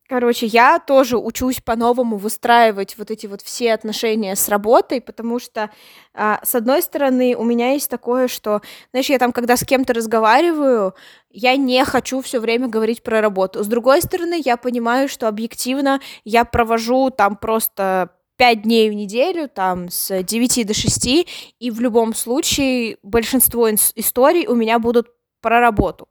Короче, 0.08 0.46
я 0.46 0.78
тоже 0.78 1.18
учусь 1.18 1.60
по-новому 1.60 2.16
выстраивать 2.16 2.96
вот 2.96 3.10
эти 3.10 3.26
вот 3.26 3.42
все 3.42 3.72
отношения 3.72 4.36
с 4.36 4.48
работой, 4.48 5.00
потому 5.00 5.40
что, 5.40 5.70
а, 6.14 6.38
с 6.44 6.54
одной 6.54 6.82
стороны, 6.82 7.34
у 7.36 7.42
меня 7.42 7.72
есть 7.72 7.90
такое, 7.90 8.28
что, 8.28 8.62
знаешь, 8.92 9.10
я 9.10 9.18
там, 9.18 9.32
когда 9.32 9.56
с 9.56 9.64
кем-то 9.64 9.92
разговариваю, 9.94 10.94
я 11.30 11.56
не 11.56 11.84
хочу 11.84 12.20
все 12.20 12.38
время 12.38 12.68
говорить 12.68 13.02
про 13.02 13.20
работу. 13.20 13.64
С 13.64 13.66
другой 13.66 14.00
стороны, 14.00 14.40
я 14.44 14.56
понимаю, 14.56 15.08
что 15.08 15.26
объективно 15.26 16.00
я 16.24 16.44
провожу 16.44 17.10
там 17.10 17.34
просто 17.36 18.10
пять 18.36 18.62
дней 18.62 18.90
в 18.90 18.92
неделю, 18.92 19.48
там, 19.48 19.88
с 19.90 20.22
9 20.22 20.66
до 20.66 20.74
6, 20.74 21.26
и 21.58 21.70
в 21.70 21.80
любом 21.80 22.14
случае 22.14 22.98
большинство 23.02 23.68
историй 23.70 24.46
у 24.46 24.54
меня 24.54 24.78
будут 24.78 25.08
про 25.40 25.60
работу. 25.60 26.08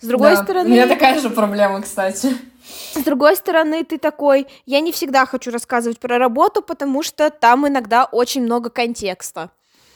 С 0.00 0.06
другой 0.06 0.36
да, 0.36 0.42
стороны... 0.42 0.68
У 0.68 0.72
меня 0.72 0.86
такая 0.86 1.20
же 1.20 1.30
проблема, 1.30 1.82
кстати. 1.82 2.30
С 2.94 3.02
другой 3.04 3.36
стороны, 3.36 3.84
ты 3.84 3.98
такой, 3.98 4.46
я 4.66 4.80
не 4.80 4.92
всегда 4.92 5.26
хочу 5.26 5.50
рассказывать 5.50 5.98
про 5.98 6.18
работу, 6.18 6.62
потому 6.62 7.02
что 7.02 7.30
там 7.30 7.66
иногда 7.66 8.04
очень 8.04 8.42
много 8.42 8.70
контекста. 8.70 9.50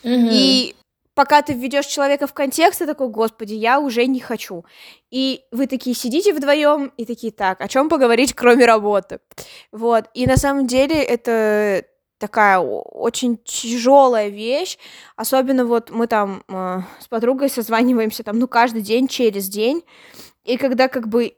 Угу. 0.04 0.28
И 0.30 0.74
пока 1.14 1.42
ты 1.42 1.52
введешь 1.52 1.86
человека 1.86 2.26
в 2.26 2.32
контекст, 2.32 2.80
ты 2.80 2.86
такой, 2.86 3.08
господи, 3.08 3.54
я 3.54 3.80
уже 3.80 4.06
не 4.06 4.20
хочу. 4.20 4.64
И 5.10 5.42
вы 5.50 5.66
такие 5.66 5.94
сидите 5.94 6.32
вдвоем 6.32 6.92
и 6.96 7.04
такие, 7.04 7.32
так, 7.32 7.60
о 7.60 7.68
чем 7.68 7.88
поговорить, 7.88 8.34
кроме 8.34 8.64
работы? 8.64 9.20
Вот. 9.70 10.06
И 10.14 10.26
на 10.26 10.36
самом 10.36 10.66
деле 10.66 11.02
это 11.02 11.84
такая 12.18 12.60
очень 12.60 13.36
тяжелая 13.38 14.28
вещь, 14.28 14.78
особенно 15.16 15.64
вот 15.64 15.90
мы 15.90 16.06
там 16.06 16.44
э, 16.48 16.78
с 17.00 17.08
подругой 17.08 17.50
созваниваемся 17.50 18.22
там, 18.22 18.38
ну, 18.38 18.46
каждый 18.46 18.80
день, 18.80 19.08
через 19.08 19.48
день, 19.48 19.82
и 20.44 20.56
когда 20.56 20.86
как 20.86 21.08
бы 21.08 21.34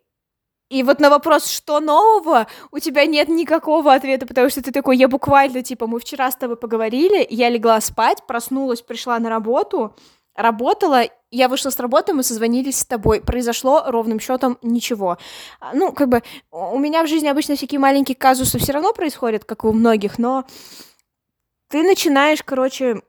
и 0.70 0.82
вот 0.82 0.98
на 0.98 1.10
вопрос, 1.10 1.46
что 1.46 1.80
нового, 1.80 2.46
у 2.70 2.78
тебя 2.78 3.06
нет 3.06 3.28
никакого 3.28 3.92
ответа, 3.92 4.26
потому 4.26 4.48
что 4.48 4.62
ты 4.62 4.72
такой, 4.72 4.96
я 4.96 5.08
буквально, 5.08 5.62
типа, 5.62 5.86
мы 5.86 6.00
вчера 6.00 6.30
с 6.30 6.36
тобой 6.36 6.56
поговорили, 6.56 7.26
я 7.28 7.50
легла 7.50 7.80
спать, 7.80 8.26
проснулась, 8.26 8.80
пришла 8.80 9.18
на 9.18 9.28
работу, 9.28 9.94
работала, 10.34 11.02
я 11.30 11.48
вышла 11.48 11.70
с 11.70 11.78
работы, 11.78 12.14
мы 12.14 12.22
созвонились 12.22 12.78
с 12.78 12.86
тобой, 12.86 13.20
произошло 13.20 13.84
ровным 13.86 14.20
счетом 14.20 14.58
ничего. 14.62 15.18
А, 15.60 15.74
ну, 15.74 15.92
как 15.92 16.08
бы, 16.08 16.22
у 16.50 16.78
меня 16.78 17.04
в 17.04 17.08
жизни 17.08 17.28
обычно 17.28 17.56
всякие 17.56 17.78
маленькие 17.78 18.16
казусы 18.16 18.58
все 18.58 18.72
равно 18.72 18.92
происходят, 18.92 19.44
как 19.44 19.64
и 19.64 19.66
у 19.66 19.72
многих, 19.72 20.18
но 20.18 20.44
ты 21.68 21.82
начинаешь, 21.82 22.42
короче, 22.42 23.02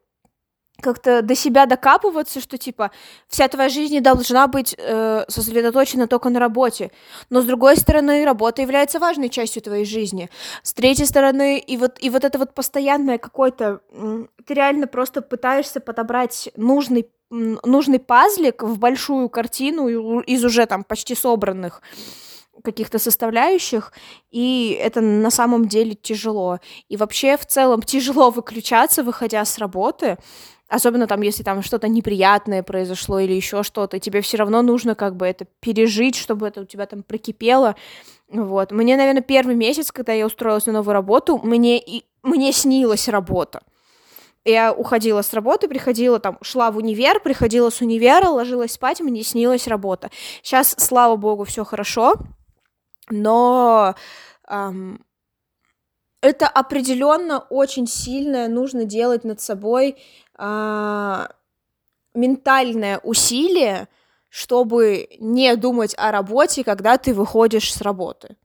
как-то 0.82 1.22
до 1.22 1.36
себя 1.36 1.66
докапываться, 1.66 2.42
что 2.42 2.58
типа 2.58 2.92
вся 3.28 3.48
твоя 3.48 3.70
жизнь 3.70 4.00
должна 4.00 4.48
быть 4.48 4.76
э, 4.78 5.26
сосредоточена 5.28 6.08
только 6.08 6.30
на 6.30 6.40
работе. 6.40 6.92
Но 7.30 7.42
с 7.42 7.46
другой 7.46 7.78
стороны, 7.78 8.26
работа 8.26 8.62
является 8.62 9.00
важной 9.00 9.30
частью 9.30 9.62
твоей 9.62 9.86
жизни. 9.86 10.30
С 10.64 10.74
третьей 10.74 11.06
стороны, 11.06 11.58
и 11.60 11.78
вот, 11.78 11.98
и 12.02 12.10
вот 12.10 12.24
это 12.24 12.38
вот 12.38 12.54
постоянное 12.54 13.18
какое-то... 13.18 13.82
Ты 14.46 14.54
реально 14.54 14.88
просто 14.88 15.22
пытаешься 15.22 15.80
подобрать 15.80 16.50
нужный 16.56 17.10
нужный 17.32 18.00
пазлик 18.00 18.62
в 18.62 18.78
большую 18.78 19.30
картину 19.30 19.88
из 20.20 20.46
уже 20.46 20.68
там 20.68 20.84
почти 20.84 21.16
собранных 21.16 21.82
каких-то 22.64 23.00
составляющих, 23.00 23.92
и 24.32 24.78
это 24.82 25.02
на 25.02 25.30
самом 25.30 25.68
деле 25.68 25.96
тяжело. 25.96 26.60
И 26.88 26.98
вообще 26.98 27.38
в 27.38 27.46
целом 27.46 27.82
тяжело 27.86 28.30
выключаться, 28.32 29.04
выходя 29.04 29.44
с 29.44 29.58
работы, 29.58 30.18
Особенно 30.67 31.06
там, 31.06 31.21
если 31.21 31.43
там 31.43 31.62
что-то 31.62 31.88
неприятное 31.88 32.63
произошло 32.63 33.19
или 33.19 33.34
еще 33.34 33.62
что-то, 33.62 33.99
тебе 33.99 34.21
все 34.21 34.38
равно 34.38 34.63
нужно 34.63 34.95
как 34.95 35.15
бы 35.15 35.28
это 35.28 35.45
пережить, 35.60 36.15
чтобы 36.15 36.47
это 36.47 36.62
у 36.62 36.65
тебя 36.65 36.88
там 36.88 37.04
прокипело. 37.04 37.75
Вот. 38.30 38.71
Мне, 38.71 38.97
наверное, 38.97 39.21
первый 39.21 39.56
месяц, 39.56 39.91
когда 39.91 40.13
я 40.13 40.25
устроилась 40.25 40.65
на 40.65 40.73
новую 40.73 40.93
работу, 40.93 41.38
мне, 41.38 41.78
и, 41.80 42.06
мне 42.23 42.51
снилась 42.51 43.08
работа. 43.08 43.62
Я 44.43 44.73
уходила 44.73 45.21
с 45.21 45.34
работы, 45.34 45.67
приходила 45.67 46.19
там, 46.19 46.38
шла 46.41 46.71
в 46.71 46.78
универ, 46.78 47.19
приходила 47.19 47.69
с 47.69 47.82
универа, 47.82 48.28
ложилась 48.30 48.73
спать, 48.73 49.01
мне 49.01 49.23
снилась 49.23 49.67
работа. 49.67 50.10
Сейчас, 50.41 50.75
слава 50.78 51.15
богу, 51.15 51.45
все 51.45 51.63
хорошо, 51.63 52.15
но 53.10 53.95
эм, 54.47 55.04
это 56.21 56.47
определенно 56.47 57.39
очень 57.49 57.88
сильное 57.88 58.47
нужно 58.47 58.86
делать 58.86 59.23
над 59.23 59.41
собой 59.41 59.97
э, 60.38 61.28
ментальное 62.13 63.00
усилие, 63.00 63.88
чтобы 64.30 65.08
не 65.19 65.56
думать 65.56 65.95
о 65.98 66.12
работе, 66.12 66.63
когда 66.63 66.98
ты 66.98 67.13
выходишь 67.13 67.74
с 67.74 67.82
работы. 67.82 68.36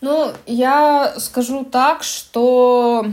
Ну, 0.00 0.32
я 0.46 1.14
скажу 1.18 1.64
так, 1.64 2.02
что 2.02 3.06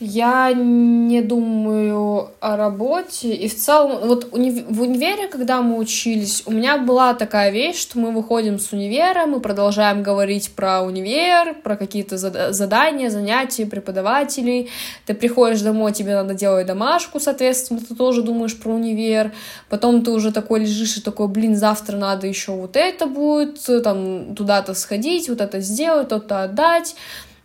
я 0.00 0.52
не 0.54 1.20
думаю 1.20 2.30
о 2.40 2.56
работе. 2.56 3.34
И 3.34 3.48
в 3.48 3.56
целом, 3.56 4.08
вот 4.08 4.32
в 4.32 4.34
универе, 4.34 5.28
когда 5.28 5.60
мы 5.60 5.76
учились, 5.76 6.42
у 6.46 6.52
меня 6.52 6.78
была 6.78 7.12
такая 7.12 7.50
вещь, 7.50 7.78
что 7.78 7.98
мы 7.98 8.10
выходим 8.10 8.58
с 8.58 8.72
универа, 8.72 9.26
мы 9.26 9.40
продолжаем 9.40 10.02
говорить 10.02 10.52
про 10.56 10.80
универ, 10.80 11.54
про 11.62 11.76
какие-то 11.76 12.16
зад- 12.16 12.54
задания, 12.54 13.10
занятия, 13.10 13.66
преподавателей. 13.66 14.70
Ты 15.04 15.12
приходишь 15.12 15.60
домой, 15.60 15.92
тебе 15.92 16.14
надо 16.14 16.32
делать 16.32 16.66
домашку, 16.66 17.20
соответственно, 17.20 17.80
ты 17.80 17.94
тоже 17.94 18.22
думаешь 18.22 18.58
про 18.58 18.72
универ. 18.72 19.32
Потом 19.68 20.02
ты 20.02 20.12
уже 20.12 20.32
такой 20.32 20.60
лежишь 20.60 20.96
и 20.96 21.02
такой, 21.02 21.28
блин, 21.28 21.56
завтра 21.56 21.98
надо 21.98 22.26
еще 22.26 22.52
вот 22.52 22.74
это 22.76 23.06
будет, 23.06 23.60
там 23.84 24.34
туда-то 24.34 24.72
сходить, 24.72 25.28
вот 25.28 25.42
это 25.42 25.60
сделать, 25.60 26.08
то-то 26.08 26.44
отдать 26.44 26.94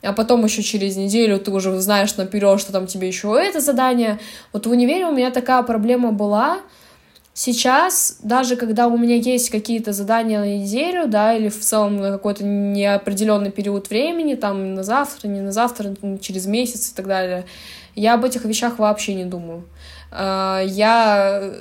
а 0.05 0.13
потом 0.13 0.43
еще 0.43 0.61
через 0.61 0.95
неделю 0.95 1.39
ты 1.39 1.51
уже 1.51 1.77
знаешь 1.79 2.15
наперед, 2.15 2.59
что 2.59 2.71
там 2.71 2.87
тебе 2.87 3.07
еще 3.07 3.35
это 3.37 3.59
задание. 3.59 4.19
Вот 4.53 4.67
в 4.67 4.71
универе 4.71 5.05
у 5.05 5.11
меня 5.11 5.31
такая 5.31 5.61
проблема 5.63 6.11
была. 6.11 6.59
Сейчас, 7.33 8.19
даже 8.23 8.55
когда 8.55 8.87
у 8.87 8.97
меня 8.97 9.15
есть 9.15 9.49
какие-то 9.49 9.91
задания 9.91 10.39
на 10.39 10.55
неделю, 10.57 11.07
да, 11.07 11.33
или 11.33 11.49
в 11.49 11.59
целом 11.59 11.97
на 11.97 12.11
какой-то 12.11 12.45
неопределенный 12.45 13.51
период 13.51 13.89
времени, 13.89 14.35
там 14.35 14.73
на 14.73 14.83
завтра, 14.83 15.27
не 15.27 15.41
на 15.41 15.51
завтра, 15.51 15.93
через 16.21 16.45
месяц 16.45 16.91
и 16.91 16.95
так 16.95 17.07
далее, 17.07 17.45
я 17.93 18.13
об 18.13 18.23
этих 18.23 18.45
вещах 18.45 18.79
вообще 18.79 19.15
не 19.15 19.25
думаю. 19.25 19.65
А, 20.11 20.61
я 20.61 21.51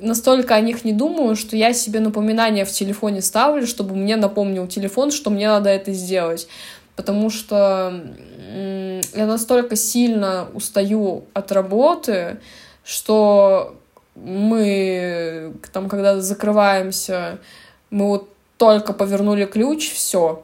настолько 0.00 0.54
о 0.54 0.60
них 0.60 0.84
не 0.84 0.92
думаю, 0.92 1.36
что 1.36 1.56
я 1.56 1.72
себе 1.72 2.00
напоминание 2.00 2.64
в 2.64 2.70
телефоне 2.70 3.22
ставлю, 3.22 3.66
чтобы 3.66 3.96
мне 3.96 4.16
напомнил 4.16 4.66
телефон, 4.66 5.10
что 5.10 5.30
мне 5.30 5.48
надо 5.48 5.70
это 5.70 5.92
сделать 5.92 6.46
потому 6.96 7.30
что 7.30 8.02
я 9.14 9.26
настолько 9.26 9.76
сильно 9.76 10.48
устаю 10.54 11.26
от 11.34 11.52
работы, 11.52 12.40
что 12.84 13.76
мы 14.14 15.54
там, 15.72 15.88
когда 15.88 16.20
закрываемся, 16.20 17.38
мы 17.90 18.08
вот 18.08 18.28
только 18.56 18.92
повернули 18.94 19.44
ключ, 19.44 19.92
все, 19.92 20.42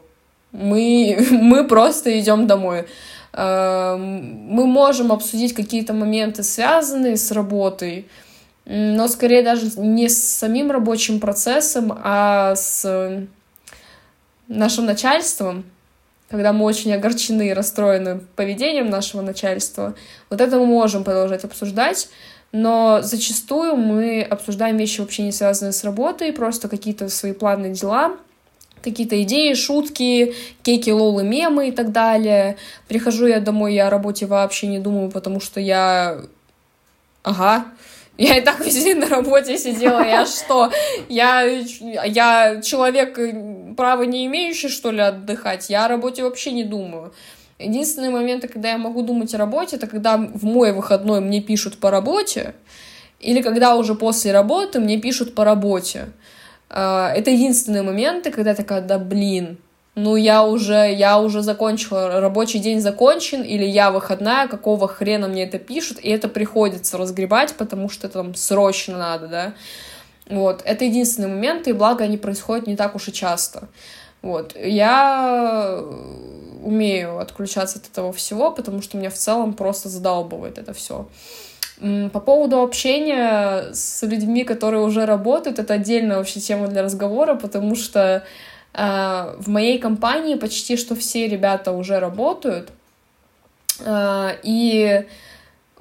мы, 0.51 1.17
мы 1.31 1.67
просто 1.67 2.17
идем 2.19 2.47
домой. 2.47 2.85
Эм, 3.33 4.47
мы 4.47 4.67
можем 4.67 5.11
обсудить 5.11 5.53
какие-то 5.53 5.93
моменты, 5.93 6.43
связанные 6.43 7.17
с 7.17 7.31
работой, 7.31 8.07
но 8.65 9.07
скорее 9.07 9.41
даже 9.41 9.71
не 9.79 10.07
с 10.07 10.23
самим 10.23 10.69
рабочим 10.71 11.19
процессом, 11.19 11.97
а 12.03 12.55
с 12.55 13.25
нашим 14.47 14.85
начальством, 14.85 15.65
когда 16.33 16.51
мы 16.51 16.65
очень 16.65 16.91
огорчены 16.91 17.49
и 17.49 17.53
расстроены 17.53 18.21
поведением 18.35 18.89
нашего 18.89 19.21
начальства, 19.21 19.93
вот 20.31 20.41
это 20.41 20.57
мы 20.57 20.65
можем 20.65 21.03
продолжать 21.03 21.43
обсуждать, 21.43 22.09
но 22.51 23.01
зачастую 23.03 23.75
мы 23.75 24.23
обсуждаем 24.23 24.77
вещи 24.77 25.01
вообще 25.01 25.21
не 25.21 25.31
связанные 25.31 25.73
с 25.73 25.83
работой, 25.83 26.33
просто 26.33 26.69
какие-то 26.69 27.07
свои 27.09 27.33
планы, 27.33 27.69
дела, 27.75 28.17
какие-то 28.81 29.21
идеи, 29.21 29.53
шутки, 29.53 30.33
кейки, 30.63 30.89
лолы, 30.89 31.23
мемы 31.23 31.67
и 31.67 31.71
так 31.71 31.91
далее. 31.91 32.57
Прихожу 32.87 33.27
я 33.27 33.39
домой, 33.39 33.75
я 33.75 33.85
о 33.85 33.91
работе 33.91 34.25
вообще 34.25 34.65
не 34.65 34.79
думаю, 34.79 35.11
потому 35.11 35.39
что 35.39 35.59
я... 35.59 36.17
Ага, 37.21 37.65
я 38.23 38.37
и 38.37 38.41
так 38.41 38.59
весь 38.59 38.83
день 38.83 38.97
на 38.97 39.09
работе 39.09 39.57
сидела, 39.57 40.01
я 40.05 40.25
что? 40.25 40.71
Я, 41.09 41.41
я 41.43 42.61
человек, 42.61 43.17
э, 43.17 43.73
права 43.75 44.03
не 44.03 44.25
имеющий, 44.25 44.69
что 44.69 44.91
ли, 44.91 45.01
отдыхать? 45.01 45.69
Я 45.69 45.85
о 45.85 45.87
работе 45.87 46.23
вообще 46.23 46.51
не 46.51 46.63
думаю. 46.63 47.13
Единственные 47.59 48.11
моменты, 48.11 48.47
когда 48.47 48.71
я 48.71 48.77
могу 48.77 49.03
думать 49.03 49.33
о 49.33 49.37
работе, 49.37 49.75
это 49.77 49.87
когда 49.87 50.17
в 50.17 50.43
мой 50.43 50.73
выходной 50.73 51.21
мне 51.21 51.41
пишут 51.41 51.77
по 51.77 51.91
работе, 51.91 52.55
или 53.19 53.41
когда 53.41 53.75
уже 53.75 53.95
после 53.95 54.31
работы 54.31 54.79
мне 54.79 54.97
пишут 54.97 55.33
по 55.33 55.45
работе. 55.45 56.09
А, 56.69 57.11
это 57.13 57.29
единственные 57.31 57.83
моменты, 57.83 58.31
когда 58.31 58.51
я 58.51 58.55
такая, 58.55 58.81
да 58.81 58.99
блин, 58.99 59.57
ну 59.95 60.15
я 60.15 60.43
уже, 60.43 60.91
я 60.93 61.19
уже 61.19 61.41
закончила, 61.41 62.19
рабочий 62.19 62.59
день 62.59 62.81
закончен, 62.81 63.43
или 63.43 63.65
я 63.65 63.91
выходная, 63.91 64.47
какого 64.47 64.87
хрена 64.87 65.27
мне 65.27 65.43
это 65.43 65.59
пишут, 65.59 65.99
и 65.99 66.09
это 66.09 66.27
приходится 66.27 66.97
разгребать, 66.97 67.53
потому 67.55 67.89
что 67.89 68.07
это 68.07 68.23
там 68.23 68.35
срочно 68.35 68.97
надо, 68.97 69.27
да. 69.27 69.53
Вот, 70.29 70.61
это 70.65 70.85
единственный 70.85 71.27
момент, 71.27 71.67
и 71.67 71.73
благо 71.73 72.05
они 72.05 72.17
происходят 72.17 72.65
не 72.65 72.75
так 72.75 72.95
уж 72.95 73.07
и 73.09 73.13
часто. 73.13 73.67
Вот, 74.21 74.55
я 74.55 75.83
умею 76.63 77.19
отключаться 77.19 77.77
от 77.77 77.89
этого 77.89 78.13
всего, 78.13 78.51
потому 78.51 78.81
что 78.81 78.97
меня 78.97 79.09
в 79.09 79.15
целом 79.15 79.53
просто 79.53 79.89
задалбывает 79.89 80.57
это 80.57 80.73
все. 80.73 81.07
По 82.13 82.19
поводу 82.19 82.61
общения 82.61 83.73
с 83.73 84.01
людьми, 84.03 84.45
которые 84.45 84.83
уже 84.83 85.05
работают, 85.05 85.59
это 85.59 85.73
отдельная 85.73 86.17
вообще 86.17 86.39
тема 86.39 86.67
для 86.67 86.83
разговора, 86.83 87.35
потому 87.35 87.75
что 87.75 88.23
в 88.73 89.47
моей 89.47 89.77
компании 89.77 90.35
почти 90.35 90.77
что 90.77 90.95
все 90.95 91.27
ребята 91.27 91.71
уже 91.71 91.99
работают, 91.99 92.71
а, 93.85 94.35
и 94.43 95.05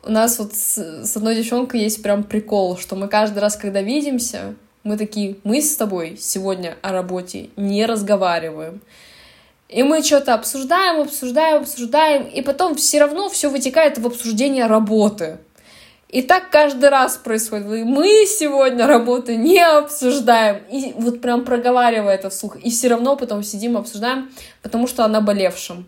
у 0.05 0.11
нас 0.11 0.39
вот 0.39 0.55
с 0.55 1.17
одной 1.17 1.37
девчонкой 1.37 1.81
есть 1.81 2.03
прям 2.03 2.25
прикол, 2.25 2.77
что 2.77 2.97
мы 2.97 3.09
каждый 3.09 3.39
раз, 3.39 3.57
когда 3.57 3.83
видимся, 3.83 4.55
мы 4.85 4.97
такие, 4.97 5.37
мы 5.45 5.63
с 5.63 5.77
тобой 5.77 6.17
сегодня 6.19 6.77
о 6.83 6.93
работе 6.93 7.51
не 7.57 7.87
разговариваем. 7.87 8.81
И 9.69 9.83
мы 9.83 10.03
что-то 10.03 10.35
обсуждаем, 10.35 11.01
обсуждаем, 11.01 11.63
обсуждаем, 11.63 12.25
и 12.25 12.43
потом 12.43 12.75
все 12.75 13.01
равно 13.01 13.31
все 13.31 13.49
вытекает 13.49 13.97
в 13.97 14.07
обсуждение 14.07 14.67
работы. 14.67 15.39
И 16.13 16.21
так 16.21 16.51
каждый 16.51 16.91
раз 16.91 17.17
происходит. 17.17 17.67
Мы 17.67 18.27
сегодня 18.27 18.87
работу 18.87 19.33
не 19.33 19.59
обсуждаем. 19.61 20.63
И 20.71 20.93
вот 20.99 21.23
прям 21.23 21.43
проговаривая 21.43 22.17
это 22.17 22.29
вслух. 22.29 22.57
И 22.57 22.69
все 22.71 22.89
равно 22.89 23.17
потом 23.17 23.43
сидим, 23.43 23.79
обсуждаем, 23.79 24.31
потому 24.61 24.87
что 24.87 25.07
она 25.07 25.23
болевшим. 25.23 25.87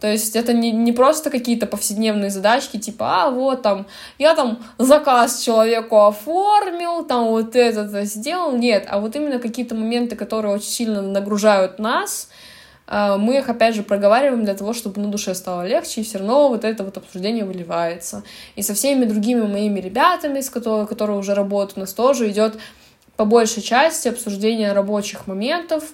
То 0.00 0.10
есть 0.10 0.36
это 0.36 0.54
не, 0.54 0.70
не 0.70 0.92
просто 0.92 1.28
какие-то 1.28 1.66
повседневные 1.66 2.30
задачки, 2.30 2.78
типа, 2.78 3.24
а 3.24 3.30
вот 3.30 3.60
там, 3.60 3.86
я 4.18 4.34
там 4.34 4.62
заказ 4.78 5.42
человеку 5.42 6.06
оформил, 6.06 7.04
там 7.04 7.26
вот 7.26 7.54
это 7.54 8.04
сделал. 8.04 8.56
Нет, 8.56 8.86
а 8.88 9.00
вот 9.00 9.16
именно 9.16 9.38
какие-то 9.38 9.74
моменты, 9.74 10.16
которые 10.16 10.54
очень 10.54 10.68
сильно 10.68 11.02
нагружают 11.02 11.78
нас, 11.78 12.30
мы 12.90 13.38
их, 13.38 13.48
опять 13.50 13.74
же, 13.74 13.82
проговариваем 13.82 14.44
для 14.44 14.54
того, 14.54 14.72
чтобы 14.72 15.00
на 15.00 15.08
душе 15.08 15.34
стало 15.34 15.66
легче, 15.66 16.00
и 16.00 16.04
все 16.04 16.18
равно 16.18 16.48
вот 16.48 16.64
это 16.64 16.84
вот 16.84 16.96
обсуждение 16.96 17.44
выливается. 17.44 18.22
И 18.56 18.62
со 18.62 18.72
всеми 18.72 19.04
другими 19.04 19.42
моими 19.42 19.78
ребятами, 19.78 20.40
с 20.40 20.48
которыми, 20.48 20.86
которые 20.86 21.18
уже 21.18 21.34
работают, 21.34 21.76
у 21.76 21.80
нас 21.80 21.92
тоже 21.92 22.30
идет 22.30 22.58
по 23.18 23.24
большей 23.24 23.62
части 23.62 24.08
обсуждение 24.08 24.72
рабочих 24.72 25.26
моментов, 25.26 25.84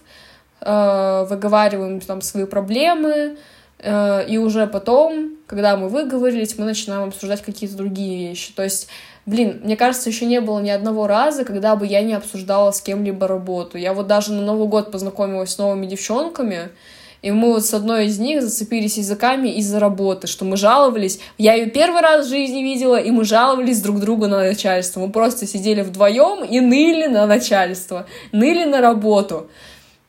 а, 0.60 1.24
выговариваем 1.24 2.00
там 2.00 2.20
свои 2.20 2.44
проблемы, 2.44 3.38
а, 3.82 4.20
и 4.20 4.36
уже 4.36 4.66
потом, 4.66 5.36
когда 5.46 5.76
мы 5.76 5.88
выговорились, 5.88 6.58
мы 6.58 6.66
начинаем 6.66 7.08
обсуждать 7.08 7.42
какие-то 7.42 7.76
другие 7.76 8.28
вещи. 8.28 8.52
То 8.52 8.62
есть 8.62 8.88
Блин, 9.26 9.60
мне 9.64 9.76
кажется, 9.76 10.10
еще 10.10 10.26
не 10.26 10.40
было 10.40 10.60
ни 10.60 10.68
одного 10.68 11.06
раза, 11.06 11.44
когда 11.44 11.76
бы 11.76 11.86
я 11.86 12.02
не 12.02 12.12
обсуждала 12.12 12.72
с 12.72 12.82
кем-либо 12.82 13.26
работу. 13.26 13.78
Я 13.78 13.94
вот 13.94 14.06
даже 14.06 14.32
на 14.32 14.42
Новый 14.42 14.68
год 14.68 14.90
познакомилась 14.90 15.52
с 15.52 15.58
новыми 15.58 15.86
девчонками, 15.86 16.68
и 17.22 17.30
мы 17.30 17.54
вот 17.54 17.64
с 17.64 17.72
одной 17.72 18.06
из 18.06 18.18
них 18.18 18.42
зацепились 18.42 18.98
языками 18.98 19.48
из-за 19.48 19.80
работы, 19.80 20.26
что 20.26 20.44
мы 20.44 20.58
жаловались. 20.58 21.20
Я 21.38 21.54
ее 21.54 21.70
первый 21.70 22.02
раз 22.02 22.26
в 22.26 22.28
жизни 22.28 22.60
видела, 22.60 22.96
и 22.96 23.10
мы 23.10 23.24
жаловались 23.24 23.80
друг 23.80 23.98
другу 23.98 24.26
на 24.26 24.40
начальство. 24.40 25.00
Мы 25.00 25.10
просто 25.10 25.46
сидели 25.46 25.80
вдвоем 25.80 26.44
и 26.44 26.60
ныли 26.60 27.06
на 27.06 27.26
начальство, 27.26 28.06
ныли 28.32 28.64
на 28.64 28.82
работу. 28.82 29.48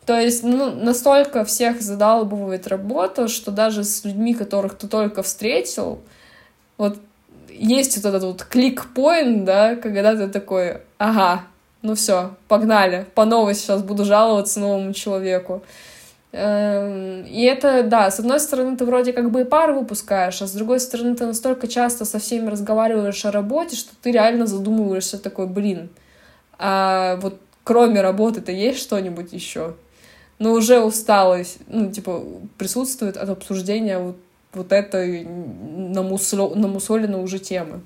То 0.06 0.20
есть, 0.20 0.44
ну, 0.44 0.72
настолько 0.72 1.46
всех 1.46 1.82
задалбывает 1.82 2.68
работа, 2.68 3.30
что 3.30 3.50
даже 3.50 3.86
с 3.86 4.04
людьми, 4.04 4.34
которых 4.34 4.78
ты 4.78 4.90
только 4.90 5.24
встретил, 5.24 6.00
вот 6.78 6.98
есть 7.58 7.96
вот 7.98 8.06
этот 8.06 8.24
вот 8.24 8.44
клик-поинт, 8.44 9.46
да, 9.46 9.76
когда 9.76 10.16
ты 10.16 10.28
такой, 10.28 10.82
ага, 10.98 11.44
ну 11.82 11.96
все, 11.96 12.36
погнали, 12.48 13.06
по 13.16 13.26
новой 13.26 13.56
сейчас 13.56 13.84
буду 13.84 14.06
жаловаться 14.06 14.60
новому 14.60 14.94
человеку. 14.94 15.64
Эм, 16.32 17.24
и 17.26 17.44
это, 17.44 17.84
да, 17.84 18.12
с 18.12 18.20
одной 18.20 18.42
стороны, 18.42 18.76
ты 18.76 18.84
вроде 18.84 19.14
как 19.14 19.32
бы 19.32 19.42
и 19.42 19.46
пар 19.46 19.72
выпускаешь, 19.72 20.42
а 20.42 20.48
с 20.48 20.52
другой 20.52 20.82
стороны, 20.82 21.16
ты 21.16 21.26
настолько 21.26 21.68
часто 21.68 22.04
со 22.04 22.20
всеми 22.20 22.50
разговариваешь 22.50 23.24
о 23.24 23.32
работе, 23.32 23.78
что 23.78 23.94
ты 24.02 24.12
реально 24.12 24.46
задумываешься 24.46 25.18
такой, 25.18 25.48
блин, 25.48 25.90
а 26.58 27.18
вот 27.22 27.40
кроме 27.64 28.02
работы-то 28.02 28.52
есть 28.52 28.80
что-нибудь 28.80 29.32
еще? 29.32 29.76
Но 30.38 30.52
уже 30.52 30.82
усталость, 30.82 31.60
ну, 31.68 31.90
типа, 31.90 32.22
присутствует 32.58 33.16
от 33.16 33.30
обсуждения 33.30 34.00
вот, 34.00 34.18
вот 34.56 34.72
этой 34.72 35.26
намусоленной 35.26 37.24
уже 37.24 37.40
темы. 37.40 37.82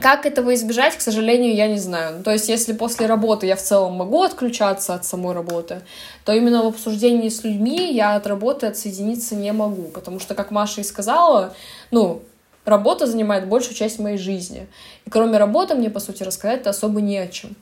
Как 0.00 0.26
этого 0.26 0.54
избежать, 0.54 0.96
к 0.96 1.00
сожалению, 1.00 1.54
я 1.54 1.66
не 1.66 1.78
знаю. 1.78 2.22
То 2.22 2.30
есть, 2.30 2.48
если 2.48 2.72
после 2.72 3.06
работы 3.06 3.46
я 3.46 3.56
в 3.56 3.62
целом 3.62 3.94
могу 3.94 4.22
отключаться 4.22 4.94
от 4.94 5.04
самой 5.04 5.34
работы, 5.34 5.80
то 6.24 6.32
именно 6.32 6.62
в 6.62 6.66
обсуждении 6.66 7.28
с 7.28 7.42
людьми 7.42 7.92
я 7.92 8.14
от 8.14 8.26
работы 8.26 8.66
отсоединиться 8.66 9.34
не 9.34 9.52
могу. 9.52 9.84
Потому 9.84 10.20
что, 10.20 10.34
как 10.34 10.50
Маша 10.50 10.82
и 10.82 10.84
сказала, 10.84 11.54
ну, 11.90 12.22
работа 12.64 13.06
занимает 13.06 13.48
большую 13.48 13.74
часть 13.74 13.98
моей 13.98 14.18
жизни. 14.18 14.68
И 15.04 15.10
кроме 15.10 15.38
работы 15.38 15.74
мне, 15.74 15.90
по 15.90 16.00
сути, 16.00 16.22
рассказать-то 16.22 16.70
особо 16.70 17.00
не 17.00 17.18
о 17.18 17.26
чем. 17.26 17.56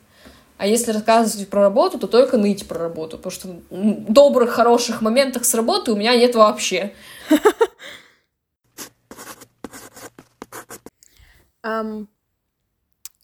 А 0.59 0.67
если 0.67 0.91
рассказывать 0.91 1.49
про 1.49 1.63
работу, 1.63 1.99
то 1.99 2.07
только 2.07 2.39
ныть 2.39 2.67
про 2.67 2.79
работу, 2.79 3.19
потому 3.19 3.31
что 3.31 3.49
добрых, 3.71 4.51
хороших 4.51 5.03
моментах 5.03 5.45
с 5.45 5.55
работы 5.55 5.93
у 5.93 5.97
меня 5.97 6.17
нет 6.17 6.35
вообще. 6.35 6.93
Um, 11.63 12.07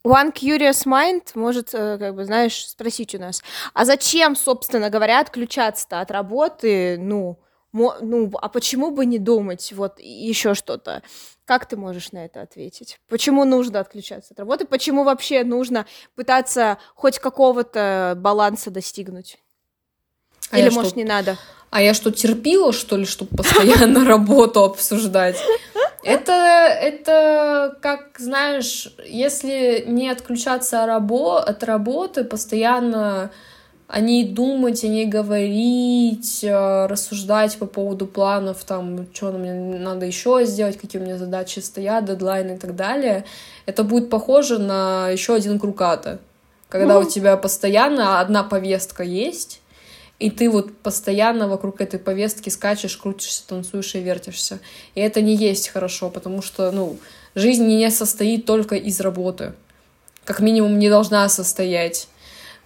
One 0.05 0.33
Curious 0.33 0.85
Mind 0.85 1.23
может, 1.35 1.73
э, 1.75 1.97
как 1.99 2.17
бы, 2.17 2.25
знаешь, 2.25 2.67
спросить 2.67 3.15
у 3.15 3.21
нас, 3.21 3.41
а 3.73 3.85
зачем, 3.85 4.35
собственно 4.35 4.91
говоря, 4.91 5.21
отключаться-то 5.21 6.01
от 6.01 6.11
работы, 6.11 6.99
ну, 6.99 7.39
ну, 7.73 8.31
а 8.35 8.49
почему 8.49 8.91
бы 8.91 9.07
не 9.07 9.19
думать 9.19 9.73
вот 9.73 9.99
еще 10.01 10.55
что-то? 10.55 11.03
Как 11.45 11.67
ты 11.67 11.77
можешь 11.77 12.13
на 12.13 12.25
это 12.25 12.43
ответить? 12.43 13.01
Почему 13.09 13.45
нужно 13.45 13.81
отключаться 13.81 14.35
от 14.35 14.41
работы? 14.41 14.67
Почему 14.67 15.05
вообще 15.05 15.45
нужно 15.45 15.87
пытаться 16.15 16.79
хоть 16.95 17.19
какого-то 17.19 18.15
баланса 18.19 18.71
достигнуть? 18.71 19.39
А 20.51 20.59
Или, 20.59 20.69
может, 20.69 20.91
что... 20.91 20.99
не 20.99 21.05
надо? 21.05 21.39
А 21.73 21.81
я 21.81 21.95
что, 21.95 22.11
терпила, 22.11 22.71
что 22.71 22.99
ли, 22.99 23.07
чтобы 23.07 23.35
постоянно 23.35 24.05
работу 24.09 24.63
обсуждать? 24.63 25.39
Это, 26.05 26.33
это, 26.33 27.79
как, 27.81 28.19
знаешь, 28.19 28.95
если 29.07 29.83
не 29.87 30.11
отключаться 30.11 30.85
от 30.85 31.65
работы, 31.65 32.25
постоянно 32.25 33.31
о 33.89 34.01
ней 34.01 34.29
думать, 34.29 34.85
о 34.85 34.89
ней 34.89 35.07
говорить, 35.07 36.45
э, 36.45 36.87
рассуждать 36.87 37.57
по 37.57 37.65
поводу 37.65 38.07
планов, 38.07 38.65
там, 38.65 39.07
что 39.15 39.33
мне 39.33 39.55
надо 39.55 40.05
еще 40.05 40.45
сделать, 40.45 40.77
какие 40.79 41.01
у 41.01 41.05
меня 41.05 41.17
задачи 41.17 41.61
стоят, 41.61 42.05
дедлайны 42.05 42.57
и 42.57 42.59
так 42.59 42.77
далее, 42.77 43.25
это 43.65 43.83
будет 43.83 44.11
похоже 44.11 44.59
на 44.59 45.09
еще 45.09 45.37
один 45.37 45.59
круг 45.59 45.81
ада. 45.81 46.19
Когда 46.69 46.99
у 46.99 47.05
тебя 47.05 47.39
постоянно 47.39 48.21
одна 48.21 48.43
повестка 48.43 49.03
есть, 49.03 49.62
и 50.23 50.31
ты 50.31 50.49
вот 50.49 50.77
постоянно 50.79 51.49
вокруг 51.49 51.81
этой 51.81 51.99
повестки 51.99 52.49
скачешь, 52.49 52.97
крутишься, 52.97 53.43
танцуешь 53.45 53.97
и 53.97 54.01
вертишься. 54.01 54.61
И 54.95 55.01
это 55.01 55.21
не 55.21 55.35
есть 55.35 55.69
хорошо, 55.69 56.11
потому 56.11 56.43
что, 56.43 56.71
ну, 56.71 56.97
жизнь 57.35 57.67
не 57.67 57.91
состоит 57.91 58.47
только 58.47 58.77
из 58.77 59.01
работы. 59.01 59.53
Как 60.25 60.39
минимум 60.39 60.79
не 60.79 60.89
должна 60.89 61.29
состоять. 61.29 62.07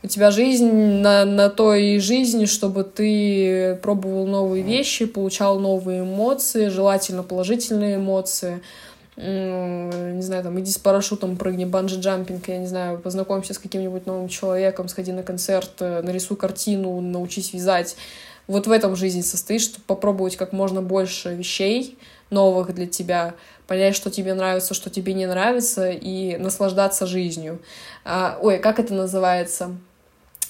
У 0.02 0.06
тебя 0.06 0.30
жизнь 0.30 0.70
на, 0.70 1.24
на 1.24 1.48
той 1.48 1.98
жизни, 1.98 2.44
чтобы 2.44 2.84
ты 2.84 3.76
пробовал 3.82 4.26
новые 4.26 4.62
вещи, 4.62 5.06
получал 5.06 5.58
новые 5.58 6.00
эмоции, 6.00 6.68
желательно 6.68 7.22
положительные 7.22 7.96
эмоции, 7.96 8.60
не 9.16 10.20
знаю, 10.20 10.42
там, 10.42 10.60
иди 10.60 10.70
с 10.70 10.78
парашютом, 10.78 11.36
прыгни, 11.36 11.64
банджи-джампинг, 11.64 12.44
я 12.48 12.58
не 12.58 12.66
знаю, 12.66 12.98
познакомься 12.98 13.54
с 13.54 13.58
каким-нибудь 13.58 14.06
новым 14.06 14.28
человеком, 14.28 14.88
сходи 14.88 15.10
на 15.12 15.22
концерт, 15.22 15.70
э, 15.80 16.02
нарисуй 16.02 16.36
картину, 16.36 17.00
научись 17.00 17.54
вязать. 17.54 17.96
Вот 18.46 18.66
в 18.66 18.70
этом 18.70 18.94
жизнь 18.94 19.22
состоит, 19.22 19.62
чтобы 19.62 19.84
попробовать 19.86 20.36
как 20.36 20.52
можно 20.52 20.82
больше 20.82 21.34
вещей 21.34 21.98
новых 22.30 22.74
для 22.74 22.86
тебя, 22.86 23.34
понять, 23.66 23.96
что 23.96 24.10
тебе 24.10 24.34
нравится, 24.34 24.74
что 24.74 24.90
тебе 24.90 25.14
не 25.14 25.26
нравится, 25.26 25.90
и 25.90 26.36
наслаждаться 26.36 27.06
жизнью. 27.06 27.60
А, 28.04 28.38
ой, 28.42 28.58
как 28.58 28.78
это 28.78 28.92
называется? 28.92 29.76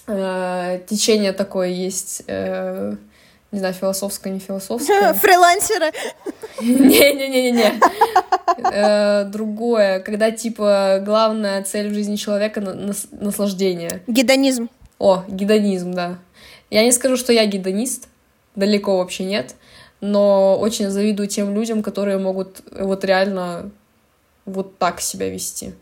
А, 0.08 0.78
течение 0.78 1.32
такое 1.32 1.68
есть... 1.68 2.24
А, 2.26 2.96
не 3.52 3.58
знаю, 3.58 3.74
философское, 3.74 4.30
не 4.30 4.40
философское. 4.40 5.12
Фрилансеры. 5.22 5.92
Не-не-не-не-не. 6.60 7.80
Э, 8.72 9.24
другое, 9.24 10.00
когда, 10.00 10.30
типа, 10.30 11.00
главная 11.04 11.62
цель 11.62 11.90
в 11.90 11.94
жизни 11.94 12.16
человека— 12.16 12.60
наслаждение. 13.12 14.02
Гедонизм. 14.06 14.68
О, 14.98 15.24
гедонизм, 15.28 15.92
да. 15.92 16.18
Я 16.70 16.82
не 16.84 16.92
скажу, 16.92 17.16
что 17.16 17.32
я 17.32 17.46
гедонист, 17.46 18.08
далеко 18.56 18.98
вообще 18.98 19.24
нет, 19.24 19.54
но 20.00 20.58
очень 20.58 20.90
завидую 20.90 21.28
тем 21.28 21.54
людям, 21.54 21.82
которые 21.82 22.18
могут 22.18 22.62
вот 22.70 23.04
реально 23.04 23.70
вот 24.44 24.78
так 24.78 25.00
себя 25.00 25.28
вести 25.28 25.74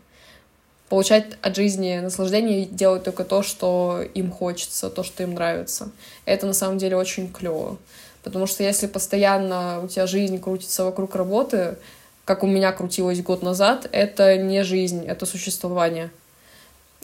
получать 0.89 1.25
от 1.41 1.55
жизни 1.55 1.99
наслаждение 1.99 2.63
и 2.63 2.65
делать 2.65 3.03
только 3.03 3.23
то, 3.23 3.41
что 3.41 4.03
им 4.13 4.31
хочется, 4.31 4.89
то, 4.89 5.03
что 5.03 5.23
им 5.23 5.33
нравится. 5.33 5.89
Это 6.25 6.45
на 6.45 6.53
самом 6.53 6.77
деле 6.77 6.95
очень 6.95 7.31
клево. 7.31 7.77
Потому 8.23 8.47
что 8.47 8.63
если 8.63 8.87
постоянно 8.87 9.81
у 9.83 9.87
тебя 9.87 10.07
жизнь 10.07 10.39
крутится 10.39 10.83
вокруг 10.83 11.15
работы, 11.15 11.77
как 12.23 12.43
у 12.43 12.47
меня 12.47 12.71
крутилось 12.71 13.21
год 13.21 13.43
назад, 13.43 13.87
это 13.91 14.37
не 14.37 14.63
жизнь, 14.63 15.05
это 15.05 15.25
существование. 15.25 16.09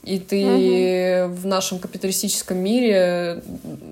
И 0.04 0.18
ты 0.18 1.26
угу. 1.26 1.36
в 1.36 1.46
нашем 1.46 1.78
капиталистическом 1.78 2.58
мире, 2.58 3.44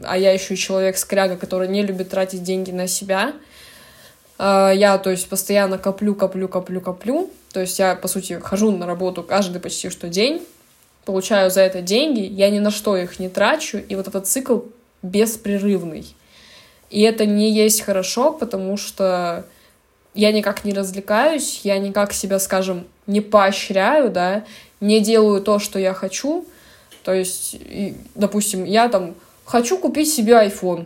а 0.04 0.18
я 0.18 0.32
еще 0.32 0.56
и 0.56 0.58
человек 0.58 0.98
скряга, 0.98 1.38
который 1.38 1.68
не 1.68 1.84
любит 1.84 2.10
тратить 2.10 2.42
деньги 2.42 2.72
на 2.72 2.88
себя, 2.88 3.34
я, 4.40 4.98
то 4.98 5.12
есть, 5.12 5.30
постоянно 5.30 5.78
коплю, 5.78 6.16
коплю, 6.16 6.48
коплю, 6.48 6.82
коплю. 6.82 7.30
То 7.52 7.60
есть 7.60 7.78
я, 7.78 7.96
по 7.96 8.08
сути, 8.08 8.40
хожу 8.40 8.72
на 8.72 8.86
работу 8.86 9.22
каждый 9.22 9.60
почти 9.60 9.90
что 9.90 10.08
день, 10.08 10.42
получаю 11.06 11.52
за 11.52 11.62
это 11.62 11.82
деньги, 11.82 12.22
я 12.22 12.50
ни 12.50 12.60
на 12.60 12.72
что 12.72 12.96
их 12.96 13.20
не 13.20 13.30
трачу, 13.30 13.78
и 13.78 13.96
вот 13.96 14.08
этот 14.08 14.28
цикл 14.28 14.60
беспрерывный. 15.02 16.16
И 16.90 17.02
это 17.02 17.26
не 17.26 17.52
есть 17.52 17.82
хорошо, 17.82 18.32
потому 18.32 18.78
что 18.78 19.46
я 20.14 20.32
никак 20.32 20.66
не 20.66 20.74
развлекаюсь, 20.74 21.62
я 21.64 21.78
никак 21.78 22.14
себя, 22.14 22.40
скажем, 22.40 22.86
не 23.08 23.22
поощряю, 23.22 24.10
да, 24.10 24.44
не 24.80 25.00
делаю 25.00 25.42
то, 25.42 25.60
что 25.60 25.80
я 25.80 25.94
хочу. 25.94 26.46
То 27.04 27.14
есть, 27.14 27.58
допустим, 28.16 28.64
я 28.66 28.90
там 28.90 29.16
хочу 29.46 29.78
купить 29.78 30.14
себе 30.14 30.34
iPhone. 30.34 30.86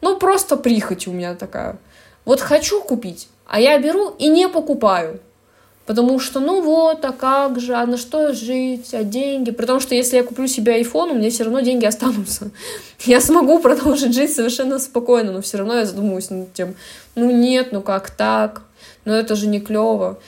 Ну, 0.00 0.18
просто 0.18 0.56
прихоть 0.56 1.06
у 1.06 1.12
меня 1.12 1.34
такая. 1.34 1.76
Вот 2.24 2.40
хочу 2.40 2.80
купить, 2.82 3.28
а 3.46 3.60
я 3.60 3.78
беру 3.78 4.14
и 4.18 4.28
не 4.28 4.48
покупаю. 4.48 5.20
Потому 5.84 6.20
что, 6.20 6.38
ну 6.38 6.62
вот, 6.62 7.04
а 7.04 7.12
как 7.12 7.60
же, 7.60 7.74
а 7.74 7.84
на 7.86 7.96
что 7.96 8.32
жить, 8.32 8.94
а 8.94 9.02
деньги? 9.02 9.50
Потому 9.50 9.80
что 9.80 9.96
если 9.96 10.16
я 10.16 10.22
куплю 10.22 10.46
себе 10.46 10.80
iPhone, 10.80 11.10
у 11.10 11.14
меня 11.14 11.28
все 11.28 11.42
равно 11.42 11.58
деньги 11.60 11.84
останутся. 11.84 12.50
Я 13.04 13.20
смогу 13.20 13.58
продолжить 13.58 14.14
жить 14.14 14.32
совершенно 14.32 14.78
спокойно, 14.78 15.32
но 15.32 15.42
все 15.42 15.58
равно 15.58 15.74
я 15.74 15.84
задумываюсь 15.84 16.30
над 16.30 16.52
тем, 16.52 16.76
ну 17.16 17.32
нет, 17.32 17.72
ну 17.72 17.82
как 17.82 18.12
так? 18.12 18.62
Ну 19.04 19.12
это 19.12 19.34
же 19.34 19.48
не 19.48 19.60
клево. 19.60 20.20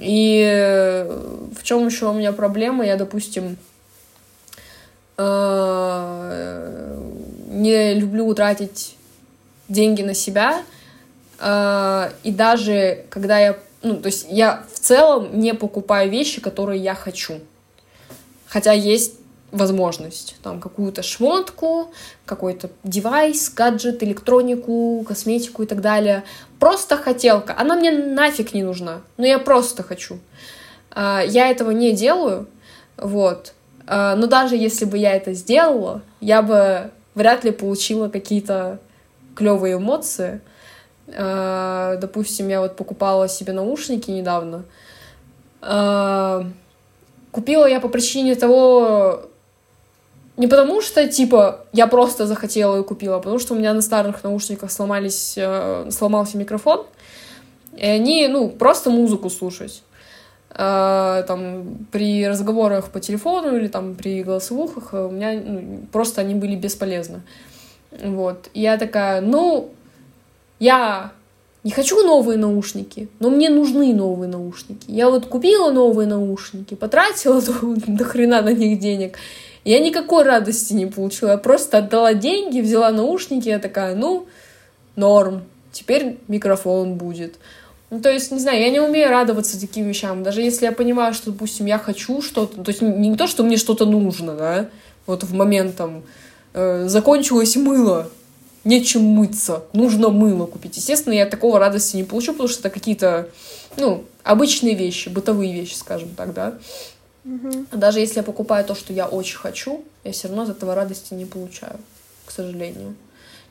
И 0.00 0.42
э, 0.42 1.04
в 1.54 1.62
чем 1.62 1.86
еще 1.86 2.08
у 2.08 2.14
меня 2.14 2.32
проблема? 2.32 2.86
Я, 2.86 2.96
допустим, 2.96 3.58
э, 5.18 6.98
не 7.50 7.94
люблю 7.94 8.32
тратить 8.34 8.96
деньги 9.68 10.02
на 10.02 10.14
себя, 10.14 10.62
и 11.44 12.30
даже 12.30 13.04
когда 13.10 13.38
я, 13.38 13.58
ну, 13.82 13.96
то 13.96 14.06
есть 14.06 14.26
я 14.30 14.64
в 14.72 14.78
целом 14.78 15.38
не 15.38 15.52
покупаю 15.52 16.10
вещи, 16.10 16.40
которые 16.40 16.80
я 16.80 16.94
хочу. 16.94 17.40
Хотя 18.46 18.72
есть 18.72 19.14
возможность. 19.54 20.36
Там 20.42 20.60
какую-то 20.60 21.02
шмотку, 21.02 21.92
какой-то 22.26 22.70
девайс, 22.82 23.48
гаджет, 23.50 24.02
электронику, 24.02 25.04
косметику 25.06 25.62
и 25.62 25.66
так 25.66 25.80
далее. 25.80 26.24
Просто 26.58 26.96
хотелка. 26.96 27.54
Она 27.56 27.76
мне 27.76 27.90
нафиг 27.90 28.52
не 28.52 28.62
нужна. 28.62 29.00
Но 29.16 29.26
я 29.26 29.38
просто 29.38 29.82
хочу. 29.82 30.18
А, 30.90 31.22
я 31.22 31.48
этого 31.48 31.70
не 31.70 31.92
делаю. 31.92 32.46
Вот. 32.96 33.54
А, 33.86 34.16
но 34.16 34.26
даже 34.26 34.56
если 34.56 34.84
бы 34.84 34.98
я 34.98 35.12
это 35.14 35.32
сделала, 35.32 36.02
я 36.20 36.42
бы 36.42 36.90
вряд 37.14 37.44
ли 37.44 37.52
получила 37.52 38.08
какие-то 38.08 38.80
клевые 39.36 39.76
эмоции. 39.76 40.40
Э, 41.06 41.96
допустим, 42.00 42.48
я 42.48 42.60
вот 42.60 42.76
покупала 42.76 43.28
себе 43.28 43.52
наушники 43.52 44.10
недавно. 44.10 44.64
Э, 45.62 46.44
купила 47.30 47.66
я 47.66 47.80
по 47.80 47.88
причине 47.88 48.34
того, 48.34 49.22
Не 50.36 50.48
потому 50.48 50.82
что, 50.82 51.06
типа, 51.06 51.60
я 51.72 51.86
просто 51.86 52.26
захотела 52.26 52.80
и 52.80 52.82
купила, 52.82 53.16
а 53.16 53.18
потому 53.18 53.38
что 53.38 53.54
у 53.54 53.56
меня 53.56 53.72
на 53.72 53.82
старых 53.82 54.24
наушниках 54.24 54.72
сломались, 54.72 55.34
э, 55.36 55.88
сломался 55.90 56.38
микрофон, 56.38 56.86
и 57.76 57.86
они, 57.86 58.26
ну, 58.26 58.48
просто 58.48 58.90
музыку 58.90 59.30
слушать. 59.30 59.82
Там, 60.56 61.86
при 61.90 62.28
разговорах 62.28 62.90
по 62.90 63.00
телефону 63.00 63.56
или 63.56 63.66
там 63.66 63.96
при 63.96 64.22
голосовухах 64.22 64.92
у 64.92 65.10
меня 65.10 65.32
ну, 65.32 65.80
просто 65.90 66.20
они 66.20 66.34
были 66.36 66.54
бесполезны. 66.54 67.22
Вот. 67.90 68.50
И 68.54 68.60
я 68.60 68.76
такая, 68.78 69.20
ну, 69.20 69.72
я 70.58 71.12
не 71.64 71.70
хочу 71.70 72.02
новые 72.04 72.38
наушники, 72.38 73.08
но 73.20 73.30
мне 73.30 73.48
нужны 73.48 73.94
новые 73.94 74.28
наушники. 74.28 74.84
Я 74.88 75.08
вот 75.08 75.26
купила 75.26 75.70
новые 75.70 76.06
наушники, 76.06 76.74
потратила 76.74 77.40
до 77.86 78.04
хрена 78.04 78.42
на 78.42 78.52
них 78.52 78.78
денег, 78.78 79.18
я 79.64 79.80
никакой 79.80 80.24
радости 80.24 80.74
не 80.74 80.86
получила. 80.86 81.30
Я 81.30 81.38
просто 81.38 81.78
отдала 81.78 82.12
деньги, 82.12 82.60
взяла 82.60 82.90
наушники, 82.90 83.48
я 83.48 83.58
такая, 83.58 83.94
ну, 83.94 84.26
норм, 84.94 85.42
теперь 85.72 86.18
микрофон 86.28 86.96
будет. 86.96 87.36
Ну, 87.90 88.00
то 88.00 88.10
есть, 88.10 88.30
не 88.30 88.40
знаю, 88.40 88.60
я 88.60 88.70
не 88.70 88.80
умею 88.80 89.08
радоваться 89.08 89.58
таким 89.58 89.86
вещам. 89.86 90.22
Даже 90.22 90.42
если 90.42 90.66
я 90.66 90.72
понимаю, 90.72 91.14
что, 91.14 91.30
допустим, 91.30 91.66
я 91.66 91.78
хочу 91.78 92.20
что-то, 92.20 92.62
то 92.62 92.70
есть 92.70 92.82
не 92.82 93.16
то, 93.16 93.26
что 93.26 93.42
мне 93.42 93.56
что-то 93.56 93.86
нужно, 93.86 94.34
да, 94.34 94.68
вот 95.06 95.22
в 95.22 95.32
момент 95.32 95.76
там 95.76 96.02
э, 96.52 96.88
закончилось 96.88 97.56
мыло, 97.56 98.10
нечем 98.64 99.02
мыться, 99.02 99.64
нужно 99.72 100.08
мыло 100.08 100.46
купить. 100.46 100.76
Естественно, 100.76 101.14
я 101.14 101.26
такого 101.26 101.58
радости 101.58 101.96
не 101.96 102.04
получу, 102.04 102.32
потому 102.32 102.48
что 102.48 102.60
это 102.60 102.70
какие-то, 102.70 103.28
ну, 103.76 104.04
обычные 104.22 104.74
вещи, 104.74 105.08
бытовые 105.08 105.52
вещи, 105.52 105.74
скажем 105.74 106.10
так, 106.14 106.32
да. 106.32 106.58
Угу. 107.24 107.66
Даже 107.72 108.00
если 108.00 108.18
я 108.18 108.22
покупаю 108.22 108.64
то, 108.64 108.74
что 108.74 108.92
я 108.92 109.06
очень 109.06 109.36
хочу, 109.36 109.84
я 110.02 110.12
все 110.12 110.28
равно 110.28 110.42
от 110.42 110.50
этого 110.50 110.74
радости 110.74 111.14
не 111.14 111.24
получаю, 111.24 111.78
к 112.26 112.30
сожалению. 112.30 112.94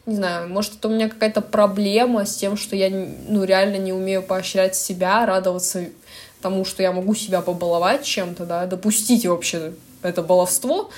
Не 0.05 0.15
знаю, 0.15 0.49
может, 0.49 0.75
это 0.75 0.89
у 0.89 0.91
меня 0.91 1.07
какая-то 1.07 1.41
проблема 1.41 2.25
с 2.25 2.35
тем, 2.35 2.57
что 2.57 2.75
я, 2.75 2.89
ну, 2.89 3.43
реально 3.45 3.77
не 3.77 3.93
умею 3.93 4.21
поощрять 4.21 4.75
себя, 4.75 5.25
радоваться 5.25 5.85
тому, 6.41 6.65
что 6.65 6.83
я 6.83 6.91
могу 6.91 7.15
себя 7.15 7.41
побаловать 7.41 8.03
чем-то, 8.03 8.45
да, 8.45 8.65
допустить 8.65 9.25
вообще 9.25 9.73
это 10.01 10.21
баловство. 10.21 10.89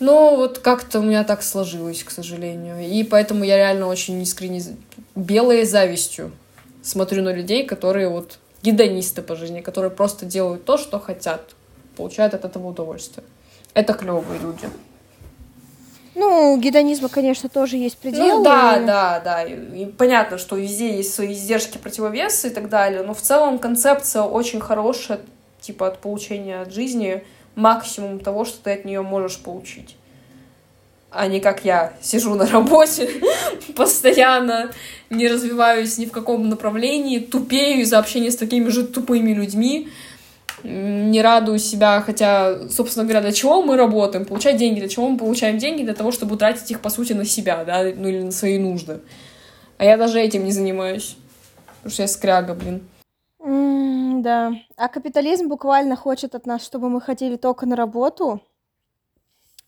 Но 0.00 0.34
вот 0.34 0.58
как-то 0.58 1.00
у 1.00 1.02
меня 1.02 1.24
так 1.24 1.42
сложилось, 1.42 2.02
к 2.02 2.10
сожалению. 2.10 2.80
И 2.80 3.04
поэтому 3.04 3.44
я 3.44 3.56
реально 3.56 3.86
очень 3.86 4.20
искренне 4.22 4.62
белой 5.14 5.64
завистью 5.64 6.32
смотрю 6.82 7.22
на 7.22 7.32
людей, 7.32 7.66
которые 7.66 8.08
вот 8.08 8.38
гедонисты 8.62 9.20
по 9.22 9.36
жизни, 9.36 9.60
которые 9.60 9.90
просто 9.90 10.24
делают 10.24 10.64
то, 10.64 10.78
что 10.78 10.98
хотят, 10.98 11.50
получают 11.96 12.32
от 12.32 12.44
этого 12.46 12.68
удовольствие. 12.68 13.24
Это 13.74 13.92
клевые 13.92 14.40
люди. 14.40 14.68
Ну, 16.14 16.54
у 16.54 16.58
гедонизма, 16.58 17.08
конечно, 17.08 17.48
тоже 17.48 17.76
есть 17.76 17.96
пределы. 17.96 18.38
Ну, 18.38 18.44
да, 18.44 18.80
да, 18.80 19.20
да. 19.20 19.44
И, 19.44 19.82
и 19.82 19.86
понятно, 19.86 20.38
что 20.38 20.56
везде 20.56 20.96
есть 20.96 21.14
свои 21.14 21.32
издержки, 21.32 21.78
противовесы 21.78 22.48
и 22.48 22.50
так 22.50 22.68
далее, 22.68 23.02
но 23.02 23.14
в 23.14 23.20
целом 23.20 23.58
концепция 23.58 24.22
очень 24.22 24.60
хорошая, 24.60 25.20
типа 25.60 25.86
от 25.88 25.98
получения 25.98 26.62
от 26.62 26.72
жизни 26.72 27.22
максимум 27.54 28.20
того, 28.20 28.44
что 28.44 28.64
ты 28.64 28.72
от 28.72 28.84
нее 28.84 29.02
можешь 29.02 29.38
получить 29.38 29.96
а 31.10 31.26
не 31.26 31.40
как 31.40 31.64
я 31.64 31.92
сижу 32.00 32.34
на 32.34 32.46
работе, 32.46 33.10
постоянно 33.76 34.70
не 35.10 35.28
развиваюсь 35.28 35.98
ни 35.98 36.06
в 36.06 36.12
каком 36.12 36.48
направлении, 36.48 37.18
тупею 37.18 37.80
из-за 37.80 37.98
общения 37.98 38.30
с 38.30 38.36
такими 38.36 38.68
же 38.68 38.86
тупыми 38.86 39.32
людьми, 39.32 39.88
не 40.62 41.22
радую 41.22 41.58
себя, 41.58 42.02
хотя, 42.04 42.68
собственно 42.68 43.04
говоря, 43.04 43.22
для 43.22 43.32
чего 43.32 43.62
мы 43.62 43.76
работаем, 43.76 44.24
получать 44.24 44.56
деньги, 44.56 44.80
для 44.80 44.88
чего 44.88 45.08
мы 45.08 45.18
получаем 45.18 45.58
деньги, 45.58 45.82
для 45.82 45.94
того, 45.94 46.12
чтобы 46.12 46.36
тратить 46.36 46.70
их, 46.70 46.80
по 46.80 46.90
сути, 46.90 47.14
на 47.14 47.24
себя, 47.24 47.64
да, 47.64 47.82
ну 47.82 48.08
или 48.08 48.22
на 48.22 48.30
свои 48.30 48.58
нужды. 48.58 49.00
А 49.78 49.84
я 49.84 49.96
даже 49.96 50.20
этим 50.20 50.44
не 50.44 50.52
занимаюсь, 50.52 51.16
потому 51.78 51.92
что 51.92 52.02
я 52.02 52.08
скряга, 52.08 52.54
блин. 52.54 52.82
Mm, 53.40 54.22
да, 54.22 54.52
а 54.76 54.88
капитализм 54.88 55.48
буквально 55.48 55.96
хочет 55.96 56.34
от 56.34 56.46
нас, 56.46 56.62
чтобы 56.64 56.88
мы 56.90 57.00
ходили 57.00 57.36
только 57.36 57.66
на 57.66 57.74
работу, 57.76 58.40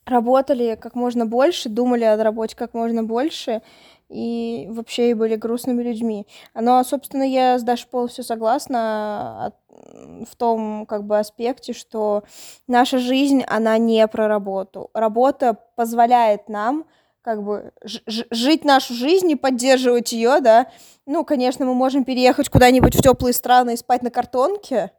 работали 0.04 0.76
как 0.80 0.94
можно 0.94 1.26
больше, 1.26 1.68
думали 1.68 2.04
о 2.04 2.22
работе 2.22 2.56
как 2.56 2.74
можно 2.74 3.04
больше 3.04 3.62
и 4.08 4.66
вообще 4.70 5.10
и 5.10 5.14
были 5.14 5.36
грустными 5.36 5.82
людьми. 5.82 6.26
Но, 6.54 6.82
собственно, 6.84 7.22
я 7.22 7.58
с 7.58 7.62
Дашей 7.62 7.88
полностью 7.88 8.24
согласна 8.24 9.52
в 9.70 10.36
том 10.36 10.84
как 10.86 11.04
бы 11.04 11.18
аспекте, 11.18 11.72
что 11.72 12.24
наша 12.66 12.98
жизнь, 12.98 13.42
она 13.46 13.78
не 13.78 14.06
про 14.08 14.28
работу. 14.28 14.90
Работа 14.92 15.56
позволяет 15.76 16.48
нам 16.48 16.84
как 17.22 17.42
бы 17.42 17.72
жить 18.06 18.64
нашу 18.64 18.94
жизнь 18.94 19.30
и 19.30 19.36
поддерживать 19.36 20.12
ее, 20.12 20.40
да. 20.40 20.66
Ну, 21.06 21.24
конечно, 21.24 21.64
мы 21.64 21.74
можем 21.74 22.04
переехать 22.04 22.48
куда-нибудь 22.48 22.96
в 22.96 23.02
теплые 23.02 23.32
страны 23.32 23.74
и 23.74 23.76
спать 23.76 24.02
на 24.02 24.10
картонке, 24.10 24.92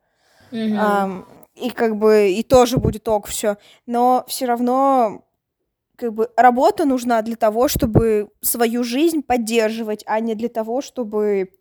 mm-hmm. 0.51 0.77
а, 0.79 1.25
и 1.55 1.69
как 1.69 1.97
бы 1.97 2.31
и 2.31 2.43
тоже 2.43 2.77
будет 2.77 3.07
ок 3.07 3.27
все, 3.27 3.57
но 3.85 4.23
все 4.27 4.45
равно 4.45 5.23
как 5.95 6.13
бы 6.13 6.29
работа 6.35 6.85
нужна 6.85 7.21
для 7.21 7.35
того, 7.35 7.67
чтобы 7.67 8.29
свою 8.41 8.83
жизнь 8.83 9.21
поддерживать, 9.21 10.03
а 10.05 10.19
не 10.19 10.35
для 10.35 10.49
того, 10.49 10.81
чтобы 10.81 11.51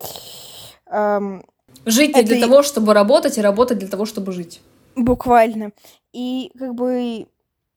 эм, 0.87 1.45
жить 1.85 2.15
не 2.15 2.23
для 2.23 2.39
того, 2.39 2.63
чтобы 2.63 2.93
работать, 2.93 3.37
и 3.37 3.41
работать 3.41 3.77
для 3.79 3.87
того, 3.87 4.05
чтобы 4.05 4.31
жить. 4.31 4.61
Буквально. 4.95 5.71
И 6.13 6.51
как 6.57 6.73
бы 6.75 7.27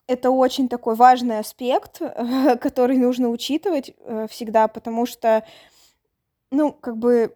это 0.07 0.31
очень 0.31 0.69
такой 0.69 0.95
важный 0.95 1.39
аспект, 1.39 2.01
который 2.61 2.97
нужно 2.97 3.29
учитывать 3.29 3.93
э, 3.99 4.27
всегда, 4.31 4.69
потому 4.69 5.07
что, 5.07 5.45
ну, 6.51 6.73
как 6.73 6.97
бы 6.97 7.35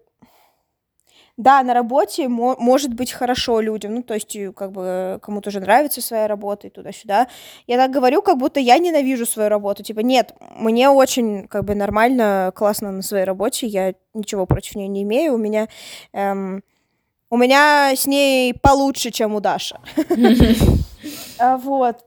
да, 1.36 1.62
на 1.62 1.72
работе 1.72 2.28
мо- 2.28 2.56
может 2.58 2.92
быть 2.92 3.12
хорошо 3.12 3.60
людям, 3.60 3.94
ну, 3.94 4.02
то 4.02 4.12
есть, 4.12 4.36
как 4.54 4.72
бы, 4.72 5.18
кому-то 5.22 5.48
уже 5.48 5.60
нравится 5.60 6.02
своя 6.02 6.28
работа 6.28 6.66
и 6.66 6.70
туда-сюда. 6.70 7.28
Я 7.66 7.78
так 7.78 7.90
говорю, 7.90 8.20
как 8.20 8.36
будто 8.36 8.60
я 8.60 8.78
ненавижу 8.78 9.24
свою 9.24 9.48
работу. 9.48 9.82
Типа, 9.82 10.00
нет, 10.00 10.34
мне 10.54 10.90
очень, 10.90 11.48
как 11.48 11.64
бы, 11.64 11.74
нормально, 11.74 12.52
классно 12.54 12.92
на 12.92 13.00
своей 13.00 13.24
работе, 13.24 13.66
я 13.66 13.94
ничего 14.12 14.44
против 14.44 14.74
нее 14.76 14.88
не 14.88 15.02
имею, 15.02 15.34
у 15.34 15.38
меня... 15.38 15.68
Эм, 16.12 16.62
у 17.32 17.36
меня 17.36 17.92
с 17.94 18.06
ней 18.08 18.52
получше, 18.52 19.10
чем 19.10 19.34
у 19.34 19.40
Даши. 19.40 19.78
А, 21.38 21.56
вот 21.56 22.04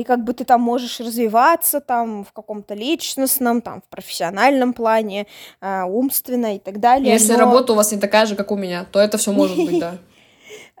и 0.00 0.04
как 0.04 0.24
бы 0.24 0.32
ты 0.32 0.44
там 0.44 0.60
можешь 0.60 1.00
развиваться 1.00 1.80
там 1.80 2.24
в 2.24 2.32
каком-то 2.32 2.74
личностном, 2.74 3.60
там 3.60 3.82
в 3.82 3.88
профессиональном 3.88 4.72
плане, 4.72 5.26
э, 5.60 5.82
умственно 5.84 6.56
и 6.56 6.58
так 6.58 6.80
далее. 6.80 7.12
Если 7.12 7.32
но... 7.32 7.40
работа 7.40 7.72
у 7.72 7.76
вас 7.76 7.92
не 7.92 7.98
такая 7.98 8.26
же, 8.26 8.36
как 8.36 8.50
у 8.50 8.56
меня, 8.56 8.86
то 8.90 8.98
это 8.98 9.18
все 9.18 9.32
может 9.32 9.56
быть, 9.56 9.80
да. 9.80 9.98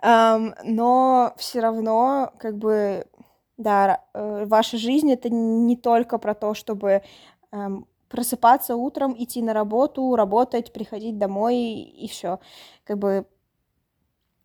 Но 0.64 1.34
все 1.36 1.60
равно, 1.60 2.32
как 2.38 2.56
бы, 2.56 3.04
да, 3.56 4.00
э, 4.14 4.44
ваша 4.46 4.78
жизнь 4.78 5.12
это 5.12 5.28
не 5.28 5.76
только 5.76 6.18
про 6.18 6.34
то, 6.34 6.54
чтобы 6.54 7.02
просыпаться 8.08 8.76
утром, 8.76 9.14
идти 9.18 9.42
на 9.42 9.52
работу, 9.52 10.16
работать, 10.16 10.72
приходить 10.72 11.18
домой 11.18 11.56
и 11.56 12.08
все. 12.08 12.40
Как 12.84 12.98
бы 12.98 13.26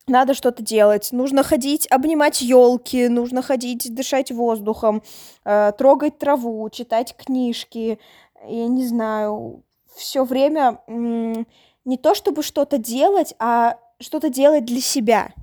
надо 0.08 0.34
что-то 0.34 0.64
делать, 0.64 1.10
нужно 1.12 1.44
ходить, 1.44 1.88
обнимать 1.90 2.42
елки, 2.42 3.08
нужно 3.08 3.42
ходить, 3.42 3.94
дышать 3.94 4.32
воздухом, 4.32 5.02
э, 5.46 5.72
трогать 5.78 6.18
траву, 6.20 6.70
читать 6.70 7.16
книжки, 7.16 8.00
я 8.46 8.68
не 8.68 8.86
знаю, 8.86 9.64
все 9.96 10.24
время 10.24 10.80
м- 10.88 11.48
не 11.86 11.98
то 11.98 12.16
чтобы 12.16 12.44
что-то 12.44 12.78
делать, 12.78 13.34
а 13.40 13.78
что-то 14.00 14.30
делать 14.30 14.66
для 14.66 14.82
себя. 14.82 15.34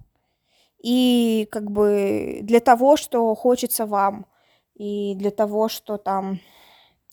И 0.82 1.48
как 1.50 1.70
бы 1.70 2.40
для 2.42 2.60
того, 2.60 2.96
что 2.96 3.34
хочется 3.34 3.86
вам 3.86 4.26
и 4.74 5.14
для 5.14 5.30
того, 5.30 5.68
что 5.68 5.98
там 5.98 6.40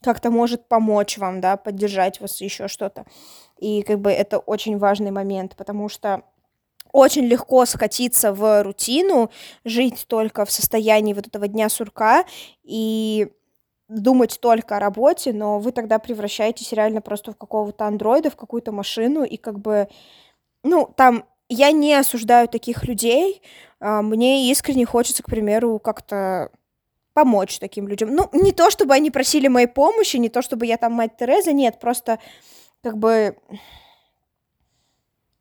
как-то 0.02 0.32
может 0.32 0.68
помочь 0.68 1.18
вам, 1.18 1.42
да, 1.42 1.58
поддержать 1.58 2.22
вас 2.22 2.40
еще 2.40 2.68
что-то. 2.68 3.06
И 3.58 3.82
как 3.82 4.00
бы 4.00 4.12
это 4.12 4.40
очень 4.40 4.78
важный 4.78 5.12
момент, 5.12 5.56
потому 5.56 5.90
что 5.90 6.24
очень 6.92 7.26
легко 7.26 7.66
скатиться 7.66 8.34
в 8.34 8.64
рутину, 8.64 9.30
жить 9.66 10.06
только 10.08 10.46
в 10.46 10.52
состоянии 10.52 11.14
вот 11.14 11.28
этого 11.28 11.48
дня 11.48 11.70
сурка 11.70 12.26
и 12.64 13.30
думать 13.90 14.40
только 14.42 14.78
о 14.78 14.80
работе, 14.80 15.34
но 15.34 15.60
вы 15.60 15.72
тогда 15.72 16.00
превращаетесь 16.00 16.74
реально 16.74 17.02
просто 17.02 17.32
в 17.32 17.38
какого-то 17.38 17.86
андроида, 17.86 18.30
в 18.30 18.36
какую-то 18.36 18.72
машину, 18.72 19.24
и 19.24 19.38
как 19.38 19.60
бы, 19.60 19.88
ну, 20.64 20.92
там, 20.96 21.24
я 21.50 21.72
не 21.72 21.94
осуждаю 21.94 22.50
таких 22.50 22.84
людей, 22.84 23.42
а, 23.80 24.02
мне 24.02 24.52
искренне 24.52 24.86
хочется, 24.86 25.24
к 25.24 25.28
примеру, 25.28 25.80
как-то 25.80 26.52
помочь 27.14 27.60
таким 27.60 27.88
людям. 27.88 28.14
Ну, 28.14 28.30
не 28.34 28.52
то, 28.52 28.70
чтобы 28.70 28.94
они 28.94 29.10
просили 29.10 29.48
моей 29.48 29.68
помощи, 29.68 30.18
не 30.18 30.30
то, 30.30 30.42
чтобы 30.42 30.66
я 30.66 30.78
там 30.78 30.94
мать 30.94 31.18
Тереза, 31.18 31.54
нет, 31.54 31.80
просто 31.80 32.20
как 32.84 32.98
бы 32.98 33.38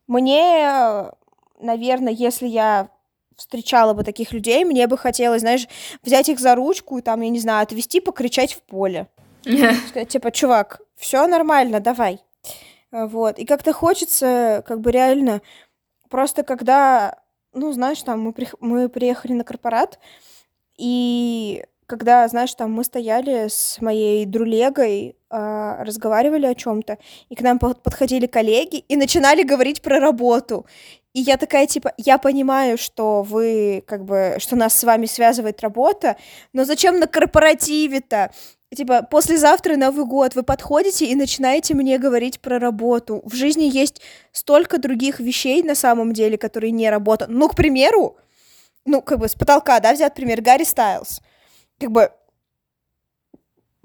мне 0.07 1.11
наверное, 1.59 2.13
если 2.13 2.47
я 2.47 2.89
встречала 3.35 3.93
бы 3.93 4.03
таких 4.03 4.31
людей, 4.31 4.65
мне 4.65 4.87
бы 4.87 4.97
хотелось, 4.97 5.41
знаешь, 5.41 5.67
взять 6.03 6.29
их 6.29 6.39
за 6.39 6.55
ручку 6.55 6.97
и 6.97 7.01
там, 7.01 7.21
я 7.21 7.29
не 7.29 7.39
знаю, 7.39 7.63
отвести, 7.63 7.99
покричать 7.99 8.53
в 8.53 8.61
поле. 8.63 9.07
Сказать, 9.43 10.09
типа, 10.09 10.31
чувак, 10.31 10.81
все 10.95 11.27
нормально, 11.27 11.79
давай. 11.79 12.19
А, 12.91 13.07
вот. 13.07 13.39
И 13.39 13.45
как-то 13.45 13.73
хочется, 13.73 14.63
как 14.67 14.81
бы 14.81 14.91
реально, 14.91 15.41
просто 16.09 16.43
когда, 16.43 17.19
ну, 17.53 17.71
знаешь, 17.71 18.01
там 18.01 18.21
мы, 18.21 18.33
при... 18.33 18.47
мы 18.59 18.89
приехали 18.89 19.33
на 19.33 19.43
корпорат, 19.43 19.99
и 20.77 21.63
когда, 21.85 22.27
знаешь, 22.27 22.53
там 22.53 22.73
мы 22.73 22.83
стояли 22.83 23.47
с 23.47 23.79
моей 23.81 24.25
друлегой, 24.25 25.15
э, 25.29 25.83
разговаривали 25.83 26.45
о 26.45 26.53
чем-то, 26.53 26.97
и 27.29 27.35
к 27.35 27.41
нам 27.41 27.59
подходили 27.59 28.27
коллеги 28.27 28.79
и 28.79 28.97
начинали 28.97 29.43
говорить 29.43 29.81
про 29.81 29.99
работу. 29.99 30.65
И 31.17 31.21
я 31.21 31.37
такая, 31.37 31.65
типа, 31.65 31.93
я 31.97 32.19
понимаю, 32.19 32.77
что 32.77 33.23
вы, 33.23 33.83
как 33.87 34.05
бы, 34.05 34.35
что 34.37 34.55
нас 34.55 34.77
с 34.77 34.83
вами 34.83 35.07
связывает 35.07 35.61
работа, 35.61 36.15
но 36.53 36.63
зачем 36.63 36.99
на 36.99 37.07
корпоративе-то? 37.07 38.31
Типа, 38.75 39.01
послезавтра 39.01 39.77
Новый 39.77 40.05
год, 40.05 40.35
вы 40.35 40.43
подходите 40.43 41.07
и 41.07 41.15
начинаете 41.15 41.73
мне 41.73 41.97
говорить 41.97 42.39
про 42.39 42.59
работу. 42.59 43.23
В 43.25 43.33
жизни 43.33 43.63
есть 43.63 43.99
столько 44.31 44.77
других 44.77 45.19
вещей, 45.19 45.63
на 45.63 45.73
самом 45.73 46.13
деле, 46.13 46.37
которые 46.37 46.69
не 46.69 46.87
работают. 46.87 47.31
Ну, 47.31 47.49
к 47.49 47.55
примеру, 47.55 48.17
ну, 48.85 49.01
как 49.01 49.17
бы 49.17 49.27
с 49.27 49.33
потолка, 49.33 49.79
да, 49.79 49.93
взять 49.93 50.13
пример, 50.13 50.41
Гарри 50.41 50.65
Стайлз 50.65 51.21
как 51.79 51.91
бы 51.91 52.11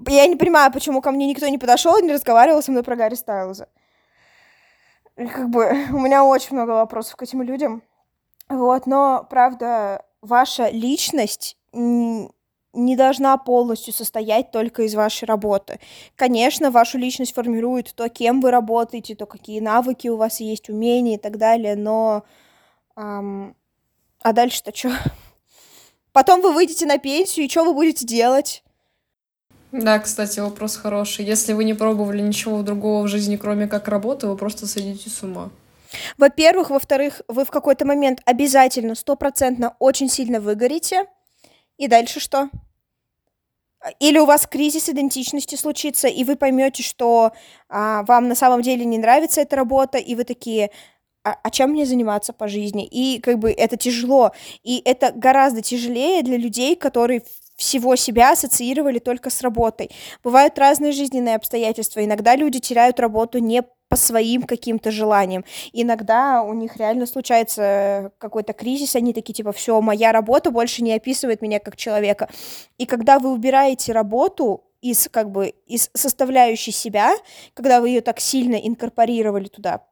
я 0.07 0.27
не 0.27 0.35
понимаю, 0.35 0.71
почему 0.71 1.01
ко 1.01 1.09
мне 1.09 1.27
никто 1.27 1.47
не 1.47 1.57
подошел 1.57 1.97
и 1.97 2.03
не 2.03 2.13
разговаривал 2.13 2.61
со 2.61 2.69
мной 2.69 2.83
про 2.83 2.95
Гарри 2.95 3.15
Стайлза. 3.15 3.69
Как 5.15 5.49
бы 5.49 5.65
у 5.91 5.99
меня 5.99 6.23
очень 6.23 6.55
много 6.55 6.71
вопросов 6.71 7.15
к 7.15 7.23
этим 7.23 7.41
людям. 7.41 7.83
Вот, 8.49 8.85
но, 8.85 9.25
правда, 9.29 10.05
ваша 10.21 10.69
личность 10.69 11.57
не 11.71 12.95
должна 12.95 13.37
полностью 13.37 13.93
состоять 13.93 14.51
только 14.51 14.83
из 14.83 14.95
вашей 14.95 15.25
работы. 15.25 15.79
Конечно, 16.15 16.71
вашу 16.71 16.97
личность 16.97 17.33
формирует 17.33 17.93
то, 17.95 18.09
кем 18.09 18.41
вы 18.41 18.51
работаете, 18.51 19.15
то, 19.15 19.25
какие 19.25 19.59
навыки 19.59 20.07
у 20.07 20.17
вас 20.17 20.39
есть, 20.39 20.69
умения 20.69 21.15
и 21.15 21.19
так 21.19 21.37
далее, 21.37 21.75
но... 21.75 22.23
Эм, 22.95 23.55
а 24.21 24.33
дальше-то 24.33 24.75
что? 24.75 24.91
Потом 26.11 26.41
вы 26.41 26.51
выйдете 26.51 26.85
на 26.85 26.97
пенсию, 26.97 27.45
и 27.45 27.49
что 27.49 27.63
вы 27.63 27.73
будете 27.73 28.05
делать? 28.05 28.62
Да, 29.73 29.97
кстати, 29.97 30.39
вопрос 30.39 30.75
хороший. 30.75 31.25
Если 31.25 31.53
вы 31.53 31.63
не 31.63 31.73
пробовали 31.73 32.21
ничего 32.21 32.61
другого 32.61 33.03
в 33.03 33.07
жизни, 33.07 33.37
кроме 33.37 33.67
как 33.67 33.87
работы, 33.87 34.27
вы 34.27 34.37
просто 34.37 34.67
сойдете 34.67 35.09
с 35.09 35.23
ума. 35.23 35.49
Во-первых, 36.19 36.69
во-вторых, 36.69 37.21
вы 37.27 37.43
в 37.43 37.49
какой-то 37.49 37.83
момент 37.83 38.21
обязательно, 38.25 38.93
стопроцентно, 38.93 39.75
очень 39.79 40.09
сильно 40.09 40.39
выгорите. 40.39 41.05
И 41.77 41.87
дальше 41.87 42.19
что? 42.19 42.49
Или 43.99 44.19
у 44.19 44.25
вас 44.25 44.45
кризис 44.45 44.89
идентичности 44.89 45.55
случится, 45.55 46.07
и 46.07 46.23
вы 46.23 46.35
поймете, 46.35 46.83
что 46.83 47.31
а, 47.67 48.03
вам 48.03 48.27
на 48.27 48.35
самом 48.35 48.61
деле 48.61 48.85
не 48.85 48.99
нравится 48.99 49.41
эта 49.41 49.55
работа, 49.55 49.97
и 49.97 50.13
вы 50.13 50.23
такие, 50.23 50.69
а, 51.23 51.35
а 51.41 51.49
чем 51.49 51.71
мне 51.71 51.87
заниматься 51.87 52.31
по 52.31 52.47
жизни? 52.47 52.85
И 52.85 53.19
как 53.19 53.39
бы 53.39 53.51
это 53.51 53.75
тяжело. 53.75 54.33
И 54.61 54.83
это 54.85 55.11
гораздо 55.15 55.63
тяжелее 55.63 56.21
для 56.21 56.37
людей, 56.37 56.75
которые 56.75 57.23
всего 57.55 57.95
себя 57.95 58.31
ассоциировали 58.31 58.99
только 58.99 59.29
с 59.29 59.41
работой. 59.41 59.91
Бывают 60.23 60.57
разные 60.57 60.91
жизненные 60.91 61.35
обстоятельства. 61.35 62.03
Иногда 62.03 62.35
люди 62.35 62.59
теряют 62.59 62.99
работу 62.99 63.37
не 63.39 63.63
по 63.93 63.95
своим 63.95 64.41
каким-то 64.41 64.89
желаниям. 64.89 65.45
Иногда 65.71 66.41
у 66.41 66.53
них 66.53 66.77
реально 66.77 67.05
случается 67.05 68.11
какой-то 68.17 68.53
кризис, 68.53 68.95
они 68.95 69.13
такие 69.13 69.35
типа, 69.35 69.51
все, 69.51 69.79
моя 69.81 70.11
работа 70.11 70.49
больше 70.49 70.81
не 70.81 70.93
описывает 70.93 71.43
меня 71.43 71.59
как 71.59 71.75
человека. 71.75 72.27
И 72.79 72.87
когда 72.87 73.19
вы 73.19 73.31
убираете 73.31 73.91
работу 73.91 74.63
из 74.81 75.07
как 75.09 75.29
бы 75.29 75.49
из 75.67 75.91
составляющей 75.93 76.71
себя, 76.71 77.13
когда 77.53 77.81
вы 77.81 77.89
ее 77.89 78.01
так 78.01 78.19
сильно 78.19 78.55
инкорпорировали 78.55 79.47
туда, 79.47 79.85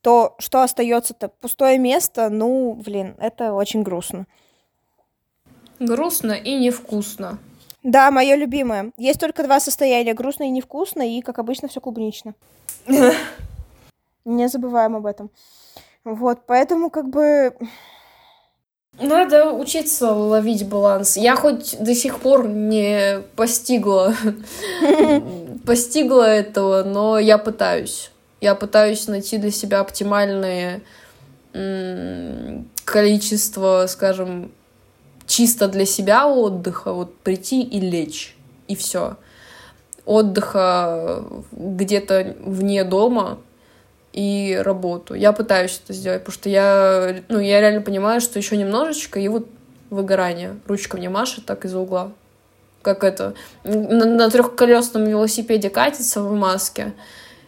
то 0.00 0.34
что 0.38 0.62
остается-то? 0.62 1.28
Пустое 1.28 1.78
место, 1.78 2.30
ну, 2.30 2.74
блин, 2.74 3.14
это 3.18 3.52
очень 3.52 3.82
грустно. 3.82 4.26
Грустно 5.78 6.32
и 6.32 6.54
невкусно. 6.54 7.38
Да, 7.82 8.10
мое 8.10 8.34
любимое. 8.34 8.92
Есть 8.96 9.20
только 9.20 9.44
два 9.44 9.60
состояния: 9.60 10.14
грустно 10.14 10.44
и 10.44 10.50
невкусно, 10.50 11.02
и, 11.02 11.20
как 11.20 11.38
обычно, 11.38 11.68
все 11.68 11.80
клубнично. 11.80 12.34
Не 14.24 14.48
забываем 14.48 14.96
об 14.96 15.06
этом. 15.06 15.30
Вот, 16.04 16.40
поэтому 16.46 16.90
как 16.90 17.08
бы 17.08 17.54
надо 19.00 19.52
учиться 19.52 20.10
ловить 20.12 20.66
баланс. 20.66 21.16
Я 21.16 21.36
хоть 21.36 21.76
до 21.78 21.94
сих 21.94 22.20
пор 22.20 22.48
не 22.48 23.20
постигла, 23.36 24.14
постигла 25.66 26.22
этого, 26.22 26.82
но 26.82 27.18
я 27.18 27.38
пытаюсь. 27.38 28.10
Я 28.40 28.54
пытаюсь 28.54 29.06
найти 29.06 29.36
для 29.38 29.50
себя 29.50 29.80
оптимальное 29.80 30.80
количество, 32.84 33.86
скажем, 33.88 34.52
чисто 35.26 35.68
для 35.68 35.86
себя 35.86 36.26
отдыха, 36.26 36.92
вот 36.92 37.16
прийти 37.18 37.62
и 37.62 37.80
лечь, 37.80 38.36
и 38.68 38.76
все. 38.76 39.16
Отдыха 40.04 41.24
где-то 41.52 42.36
вне 42.40 42.84
дома 42.84 43.38
и 44.12 44.58
работу. 44.62 45.14
Я 45.14 45.32
пытаюсь 45.32 45.80
это 45.82 45.92
сделать, 45.92 46.20
потому 46.20 46.34
что 46.34 46.48
я, 46.48 47.22
ну, 47.28 47.38
я 47.38 47.60
реально 47.60 47.82
понимаю, 47.82 48.20
что 48.20 48.38
еще 48.38 48.56
немножечко, 48.56 49.20
и 49.20 49.28
вот 49.28 49.48
выгорание. 49.90 50.58
Ручка 50.66 50.96
мне 50.96 51.08
машет 51.08 51.44
так 51.44 51.64
из-за 51.64 51.78
угла. 51.78 52.12
Как 52.82 53.02
это, 53.02 53.34
на, 53.64 54.04
на 54.04 54.30
трехколесном 54.30 55.04
велосипеде 55.04 55.70
катится 55.70 56.22
в 56.22 56.32
маске, 56.32 56.94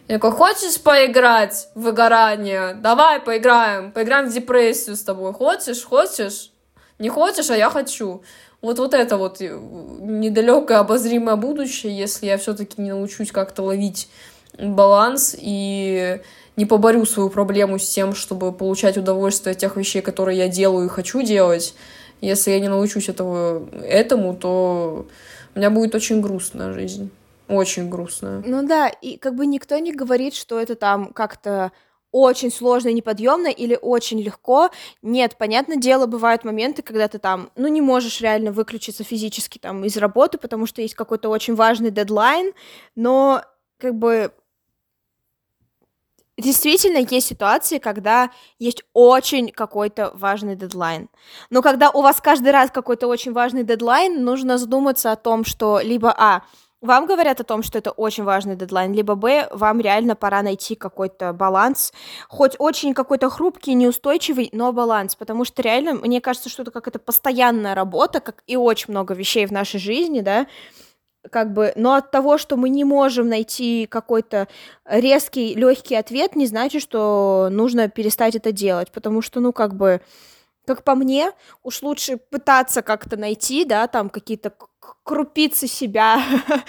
я 0.09 0.15
такой, 0.15 0.31
хочешь 0.31 0.81
поиграть 0.81 1.69
в 1.75 1.81
выгорание? 1.81 2.73
Давай 2.73 3.19
поиграем. 3.19 3.91
Поиграем 3.91 4.27
в 4.27 4.33
депрессию 4.33 4.95
с 4.95 5.03
тобой. 5.03 5.33
Хочешь? 5.33 5.83
Хочешь? 5.83 6.51
Не 6.99 7.09
хочешь, 7.09 7.49
а 7.49 7.57
я 7.57 7.69
хочу. 7.69 8.21
Вот, 8.61 8.77
вот 8.77 8.93
это 8.93 9.17
вот 9.17 9.41
э, 9.41 9.57
недалекое 10.01 10.79
обозримое 10.79 11.37
будущее, 11.37 11.97
если 11.97 12.25
я 12.25 12.37
все-таки 12.37 12.81
не 12.81 12.91
научусь 12.91 13.31
как-то 13.31 13.63
ловить 13.63 14.09
баланс 14.57 15.35
и 15.39 16.19
не 16.57 16.65
поборю 16.65 17.05
свою 17.05 17.29
проблему 17.29 17.79
с 17.79 17.87
тем, 17.87 18.13
чтобы 18.13 18.51
получать 18.51 18.97
удовольствие 18.97 19.53
от 19.53 19.59
тех 19.59 19.77
вещей, 19.77 20.01
которые 20.01 20.37
я 20.37 20.49
делаю 20.49 20.87
и 20.87 20.89
хочу 20.89 21.21
делать, 21.21 21.73
если 22.19 22.51
я 22.51 22.59
не 22.59 22.67
научусь 22.67 23.07
этого, 23.07 23.65
этому, 23.81 24.35
то 24.35 25.07
у 25.55 25.57
меня 25.57 25.69
будет 25.69 25.95
очень 25.95 26.19
грустная 26.19 26.73
жизнь. 26.73 27.11
Очень 27.47 27.89
грустная. 27.89 28.43
Ну 28.45 28.67
да, 28.67 28.89
и 28.89 29.17
как 29.17 29.35
бы 29.35 29.45
никто 29.45 29.77
не 29.79 29.93
говорит, 29.93 30.35
что 30.35 30.59
это 30.59 30.75
там 30.75 31.13
как-то 31.13 31.71
очень 32.11 32.51
сложно 32.51 32.89
и 32.89 32.93
неподъемно 32.93 33.47
или 33.47 33.77
очень 33.81 34.19
легко. 34.21 34.69
Нет, 35.01 35.37
понятное 35.37 35.77
дело, 35.77 36.05
бывают 36.05 36.43
моменты, 36.43 36.81
когда 36.81 37.07
ты 37.07 37.19
там, 37.19 37.51
ну, 37.55 37.67
не 37.67 37.81
можешь 37.81 38.21
реально 38.21 38.51
выключиться 38.51 39.03
физически 39.03 39.57
там 39.57 39.83
из 39.85 39.97
работы, 39.97 40.37
потому 40.37 40.65
что 40.65 40.81
есть 40.81 40.95
какой-то 40.95 41.29
очень 41.29 41.55
важный 41.55 41.91
дедлайн, 41.91 42.53
но 42.95 43.43
как 43.77 43.95
бы 43.95 44.31
действительно 46.37 46.97
есть 46.97 47.27
ситуации, 47.27 47.77
когда 47.77 48.31
есть 48.57 48.83
очень 48.93 49.49
какой-то 49.51 50.11
важный 50.13 50.55
дедлайн. 50.55 51.09
Но 51.49 51.61
когда 51.61 51.89
у 51.91 52.01
вас 52.01 52.21
каждый 52.21 52.51
раз 52.51 52.71
какой-то 52.71 53.07
очень 53.07 53.33
важный 53.33 53.63
дедлайн, 53.63 54.23
нужно 54.23 54.57
задуматься 54.57 55.11
о 55.11 55.15
том, 55.15 55.43
что 55.45 55.79
либо 55.79 56.13
А, 56.17 56.43
вам 56.81 57.05
говорят 57.07 57.39
о 57.41 57.43
том, 57.43 57.63
что 57.63 57.77
это 57.77 57.91
очень 57.91 58.23
важный 58.23 58.55
дедлайн, 58.55 58.93
либо 58.93 59.15
Б, 59.15 59.47
вам 59.51 59.81
реально 59.81 60.15
пора 60.15 60.41
найти 60.41 60.75
какой-то 60.75 61.33
баланс, 61.33 61.91
хоть 62.27 62.55
очень 62.57 62.93
какой-то 62.93 63.29
хрупкий, 63.29 63.73
неустойчивый, 63.73 64.49
но 64.53 64.71
баланс, 64.71 65.15
потому 65.15 65.45
что 65.45 65.61
реально, 65.61 65.93
мне 65.95 66.21
кажется, 66.21 66.49
что 66.49 66.61
это 66.61 66.71
как 66.71 66.87
это 66.87 66.99
постоянная 66.99 67.75
работа, 67.75 68.19
как 68.21 68.43
и 68.47 68.55
очень 68.55 68.91
много 68.91 69.13
вещей 69.13 69.45
в 69.45 69.51
нашей 69.51 69.79
жизни, 69.79 70.21
да, 70.21 70.47
как 71.31 71.51
бы, 71.53 71.73
но 71.75 71.95
от 71.95 72.11
того, 72.11 72.37
что 72.37 72.55
мы 72.55 72.69
не 72.69 72.85
можем 72.85 73.27
найти 73.27 73.85
какой-то 73.87 74.47
резкий, 74.85 75.53
легкий 75.53 75.95
ответ, 75.95 76.35
не 76.35 76.47
значит, 76.47 76.81
что 76.81 77.49
нужно 77.51 77.89
перестать 77.89 78.35
это 78.35 78.53
делать, 78.53 78.91
потому 78.91 79.21
что, 79.21 79.41
ну, 79.41 79.51
как 79.51 79.75
бы, 79.75 80.01
как 80.69 80.83
по 80.83 80.93
мне, 80.93 81.31
уж 81.63 81.81
лучше 81.81 82.17
пытаться 82.17 82.83
как-то 82.83 83.17
найти, 83.17 83.65
да, 83.65 83.87
там 83.87 84.07
какие-то 84.11 84.53
крупицы 85.03 85.65
себя 85.65 86.21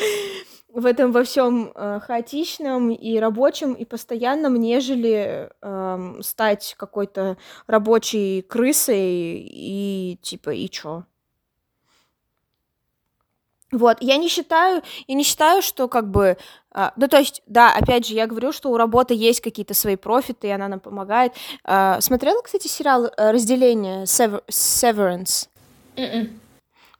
в 0.68 0.86
этом 0.86 1.12
во 1.12 1.22
всем 1.22 1.70
э, 1.74 2.00
хаотичном 2.00 2.92
и 2.92 3.18
рабочем 3.18 3.74
и 3.74 3.84
постоянном, 3.84 4.56
нежели 4.56 5.50
э, 5.60 6.20
стать 6.22 6.74
какой-то 6.78 7.36
рабочей 7.66 8.40
крысой 8.40 9.46
и 9.46 10.18
типа 10.22 10.48
и 10.54 10.70
чё. 10.70 11.04
Вот, 13.72 13.98
я 14.00 14.16
не 14.16 14.28
считаю, 14.28 14.82
я 15.06 15.14
не 15.14 15.22
считаю, 15.22 15.62
что 15.62 15.86
как 15.86 16.10
бы, 16.10 16.36
а, 16.72 16.92
ну 16.96 17.06
то 17.06 17.18
есть, 17.18 17.42
да, 17.46 17.72
опять 17.72 18.06
же, 18.06 18.14
я 18.14 18.26
говорю, 18.26 18.50
что 18.52 18.70
у 18.70 18.76
работы 18.76 19.14
есть 19.14 19.40
какие-то 19.40 19.74
свои 19.74 19.96
профиты, 19.96 20.48
и 20.48 20.50
она 20.50 20.66
нам 20.66 20.80
помогает. 20.80 21.34
А, 21.64 22.00
смотрела, 22.00 22.42
кстати, 22.42 22.66
сериал 22.66 23.06
э, 23.06 23.30
«Разделение» 23.30 24.04
Sever- 24.04 24.42
Severance? 24.48 25.48
М-м. 25.96 26.40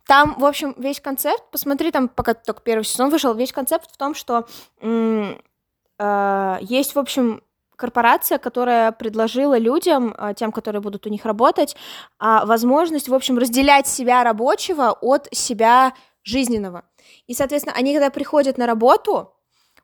Там, 0.07 0.37
в 0.39 0.45
общем, 0.45 0.75
весь 0.77 1.01
концепт, 1.01 1.43
посмотри, 1.51 1.91
там 1.91 2.09
пока 2.09 2.35
только 2.35 2.63
первый 2.63 2.85
сезон 2.85 3.11
вышел, 3.11 3.35
весь 3.35 3.53
концепт 3.53 3.91
в 3.93 3.97
том, 3.97 4.15
что 4.15 4.47
э, 4.81 6.59
есть, 6.61 6.95
в 6.95 6.99
общем, 6.99 7.43
корпорация, 7.75 8.39
которая 8.39 8.93
предложила 8.93 9.59
людям, 9.59 10.15
э, 10.17 10.35
тем, 10.37 10.53
которые 10.53 10.83
будут 10.83 11.07
у 11.07 11.11
них 11.11 11.25
работать, 11.25 11.75
возможность, 12.21 13.09
в 13.09 13.15
общем, 13.15 13.39
разделять 13.39 13.89
себя 13.89 14.23
рабочего 14.23 14.93
от 15.01 15.29
себя 15.33 15.95
жизненного. 16.23 16.85
И, 17.27 17.35
соответственно, 17.35 17.77
они, 17.77 17.93
когда 17.93 18.11
приходят 18.11 18.59
на 18.59 18.67
работу, 18.67 19.33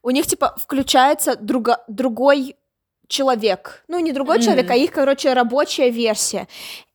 у 0.02 0.10
них, 0.10 0.26
типа, 0.26 0.54
включается 0.56 1.32
друго- 1.36 1.82
другой 1.88 2.56
человек. 3.08 3.84
Ну, 3.88 3.98
не 3.98 4.12
другой 4.12 4.38
mm-hmm. 4.38 4.42
человек, 4.42 4.70
а 4.70 4.76
их, 4.76 4.92
короче, 4.92 5.32
рабочая 5.32 5.90
версия. 5.90 6.48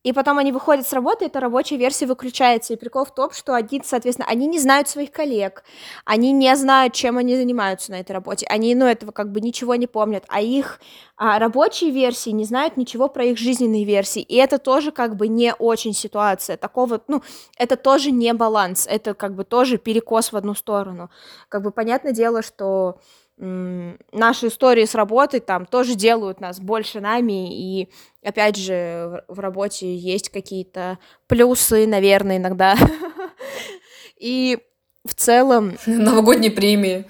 И 0.03 0.13
потом 0.13 0.39
они 0.39 0.51
выходят 0.51 0.87
с 0.87 0.93
работы, 0.93 1.25
эта 1.25 1.39
рабочая 1.39 1.77
версия 1.77 2.07
выключается. 2.07 2.73
И 2.73 2.75
прикол 2.75 3.05
в 3.05 3.13
том, 3.13 3.31
что 3.31 3.53
они, 3.53 3.81
соответственно, 3.83 4.27
они 4.27 4.47
не 4.47 4.57
знают 4.57 4.87
своих 4.87 5.11
коллег, 5.11 5.63
они 6.05 6.31
не 6.31 6.55
знают, 6.55 6.93
чем 6.93 7.17
они 7.17 7.35
занимаются 7.35 7.91
на 7.91 7.99
этой 7.99 8.13
работе, 8.13 8.47
они, 8.49 8.73
ну, 8.73 8.85
этого 8.85 9.11
как 9.11 9.31
бы 9.31 9.41
ничего 9.41 9.75
не 9.75 9.85
помнят, 9.85 10.23
а 10.27 10.41
их 10.41 10.79
а, 11.17 11.37
рабочие 11.37 11.91
версии 11.91 12.31
не 12.31 12.45
знают 12.45 12.77
ничего 12.77 13.09
про 13.09 13.25
их 13.25 13.37
жизненные 13.37 13.85
версии. 13.85 14.23
И 14.23 14.35
это 14.37 14.57
тоже 14.57 14.91
как 14.91 15.15
бы 15.15 15.27
не 15.27 15.53
очень 15.53 15.93
ситуация 15.93 16.57
такого, 16.57 16.99
ну, 17.07 17.21
это 17.57 17.75
тоже 17.75 18.09
не 18.09 18.33
баланс, 18.33 18.87
это 18.89 19.13
как 19.13 19.35
бы 19.35 19.43
тоже 19.43 19.77
перекос 19.77 20.31
в 20.31 20.35
одну 20.35 20.55
сторону. 20.55 21.11
Как 21.47 21.61
бы 21.61 21.69
понятное 21.69 22.11
дело, 22.11 22.41
что 22.41 22.99
наши 23.37 24.47
истории 24.47 24.85
с 24.85 24.93
работой 24.93 25.39
там 25.39 25.65
тоже 25.65 25.95
делают 25.95 26.41
нас 26.41 26.59
больше 26.59 26.99
нами, 26.99 27.51
и 27.51 27.89
опять 28.23 28.55
же 28.55 29.23
в 29.27 29.39
работе 29.39 29.95
есть 29.95 30.29
какие-то 30.29 30.99
плюсы, 31.27 31.87
наверное, 31.87 32.37
иногда. 32.37 32.75
И 34.19 34.59
в 35.03 35.15
целом... 35.15 35.75
Новогодние 35.87 36.51
премии. 36.51 37.05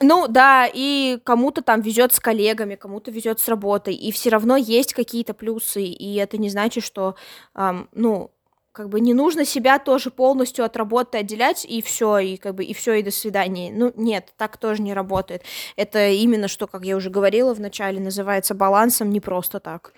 Ну 0.00 0.26
да, 0.28 0.68
и 0.72 1.18
кому-то 1.24 1.62
там 1.62 1.80
везет 1.80 2.12
с 2.12 2.20
коллегами, 2.20 2.74
кому-то 2.74 3.10
везет 3.10 3.40
с 3.40 3.48
работой, 3.48 3.94
и 3.94 4.12
все 4.12 4.30
равно 4.30 4.56
есть 4.56 4.92
какие-то 4.92 5.32
плюсы, 5.32 5.84
и 5.84 6.16
это 6.16 6.36
не 6.36 6.50
значит, 6.50 6.84
что, 6.84 7.14
эм, 7.54 7.88
ну, 7.92 8.30
как 8.76 8.90
бы 8.90 9.00
не 9.00 9.14
нужно 9.14 9.46
себя 9.46 9.78
тоже 9.78 10.10
полностью 10.10 10.62
от 10.62 10.76
работы 10.76 11.16
отделять 11.16 11.64
и 11.64 11.80
все 11.80 12.18
и 12.18 12.36
как 12.36 12.54
бы 12.54 12.62
и 12.62 12.74
все 12.74 12.92
и 12.92 13.02
до 13.02 13.10
свидания 13.10 13.72
ну 13.74 13.90
нет 13.96 14.34
так 14.36 14.58
тоже 14.58 14.82
не 14.82 14.92
работает. 14.92 15.44
Это 15.76 16.10
именно 16.10 16.46
что 16.46 16.66
как 16.66 16.84
я 16.84 16.94
уже 16.96 17.08
говорила 17.08 17.54
в 17.54 17.60
начале 17.60 18.00
называется 18.00 18.54
балансом 18.54 19.08
не 19.08 19.20
просто 19.20 19.60
так. 19.60 19.94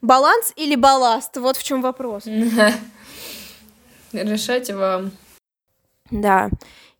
Баланс 0.00 0.54
или 0.56 0.76
балласт? 0.76 1.36
Вот 1.36 1.58
в 1.58 1.62
чем 1.62 1.82
вопрос. 1.82 2.24
Решайте 4.14 4.74
вам. 4.74 5.10
Да. 6.10 6.48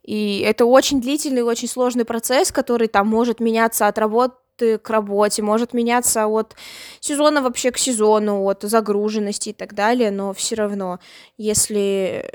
И 0.03 0.43
это 0.45 0.65
очень 0.65 1.01
длительный 1.01 1.41
очень 1.41 1.67
сложный 1.67 2.05
процесс 2.05 2.51
который 2.51 2.87
там 2.87 3.07
может 3.07 3.39
меняться 3.39 3.87
от 3.87 3.97
работы 3.97 4.35
работы 4.57 4.77
к 4.77 4.89
работе, 4.89 5.41
может 5.41 5.73
меняться 5.73 6.27
от 6.27 6.55
сезона 6.99 7.41
вообще 7.41 7.71
к 7.71 7.77
сезону, 7.77 8.47
от 8.47 8.63
загруженности 8.63 9.49
и 9.49 9.53
так 9.53 9.73
далее, 9.73 10.11
но 10.11 10.33
все 10.33 10.55
равно, 10.55 10.99
если 11.37 12.31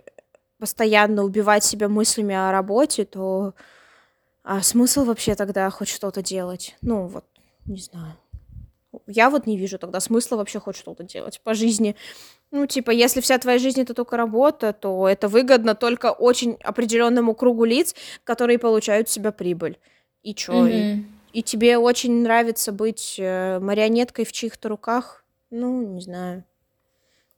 постоянно 0.59 1.25
убивать 1.25 1.65
себя 1.65 1.89
мыслями 1.89 2.35
о 2.35 2.53
работе, 2.53 3.05
то 3.05 3.55
а 4.45 4.61
смысл 4.63 5.05
вообще 5.05 5.35
тогда 5.35 5.71
хоть 5.71 5.89
что-то 5.89 6.23
делать? 6.23 6.77
Ну, 6.83 7.07
вот, 7.07 7.25
не 7.67 7.81
знаю. 7.81 8.15
Я 9.07 9.31
вот 9.31 9.47
не 9.47 9.57
вижу 9.57 9.79
тогда 9.79 10.01
смысла 10.01 10.37
вообще 10.37 10.61
хоть 10.61 10.77
что-то 10.77 11.05
делать 11.05 11.41
по 11.45 11.55
жизни. 11.55 11.95
Ну, 12.51 12.67
типа, 12.67 12.91
если 12.91 13.21
вся 13.21 13.39
твоя 13.39 13.59
жизнь 13.59 13.81
это 13.81 13.95
только 13.95 14.17
работа, 14.17 14.73
то 14.73 15.09
это 15.09 15.29
выгодно 15.29 15.75
только 15.75 16.13
очень 16.13 16.59
определенному 16.63 17.35
кругу 17.35 17.65
лиц, 17.65 17.95
которые 18.25 18.59
получают 18.59 19.09
в 19.09 19.13
себя 19.13 19.33
прибыль. 19.33 19.79
И 20.23 20.35
чё? 20.35 20.53
Mm-hmm. 20.53 21.05
И 21.33 21.43
тебе 21.43 21.79
очень 21.79 22.23
нравится 22.23 22.73
быть 22.73 23.17
э, 23.19 23.59
марионеткой 23.59 24.25
в 24.25 24.33
чьих-то 24.33 24.69
руках, 24.69 25.25
ну, 25.51 25.83
не 25.83 26.01
знаю, 26.01 26.45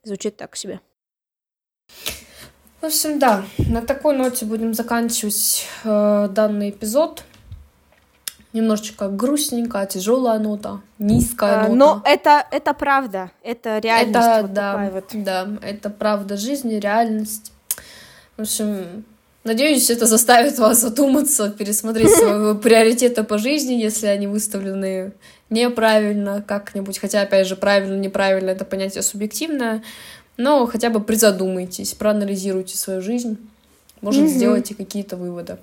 звучит 0.02 0.36
так 0.36 0.56
себе. 0.56 0.80
В 2.80 2.86
общем, 2.86 3.18
да, 3.18 3.44
на 3.58 3.80
такой 3.80 4.16
ноте 4.16 4.44
будем 4.44 4.74
заканчивать 4.74 5.66
э, 5.84 6.28
данный 6.30 6.70
эпизод. 6.70 7.24
Немножечко 8.52 9.08
грустненькая, 9.08 9.86
тяжелая 9.86 10.38
нота, 10.38 10.80
низкая 10.98 11.64
а, 11.64 11.68
нота. 11.68 11.74
Но 11.74 12.02
это, 12.04 12.46
это 12.52 12.72
правда, 12.72 13.32
это 13.42 13.78
реальность. 13.78 14.16
Это, 14.16 14.42
вот 14.42 14.52
да, 14.52 14.90
вот. 14.92 15.04
да, 15.12 15.48
это 15.60 15.90
правда 15.90 16.36
жизни, 16.36 16.74
реальность. 16.74 17.52
В 18.36 18.42
общем, 18.42 19.04
Надеюсь, 19.44 19.90
это 19.90 20.06
заставит 20.06 20.58
вас 20.58 20.80
задуматься, 20.80 21.50
пересмотреть 21.50 22.10
свои 22.10 22.54
приоритеты 22.54 23.24
по 23.24 23.36
жизни, 23.36 23.74
если 23.74 24.06
они 24.06 24.26
выставлены 24.26 25.12
неправильно 25.50 26.42
как-нибудь. 26.46 26.98
Хотя, 26.98 27.20
опять 27.20 27.46
же, 27.46 27.54
правильно, 27.54 27.94
неправильно— 27.94 28.50
это 28.50 28.64
понятие 28.64 29.02
субъективное. 29.02 29.82
Но 30.38 30.66
хотя 30.66 30.88
бы 30.88 31.00
призадумайтесь, 31.00 31.92
проанализируйте 31.92 32.78
свою 32.78 33.02
жизнь. 33.02 33.36
Может, 34.00 34.24
mm-hmm. 34.24 34.28
сделайте 34.28 34.74
какие-то 34.74 35.16
выводы. 35.16 35.58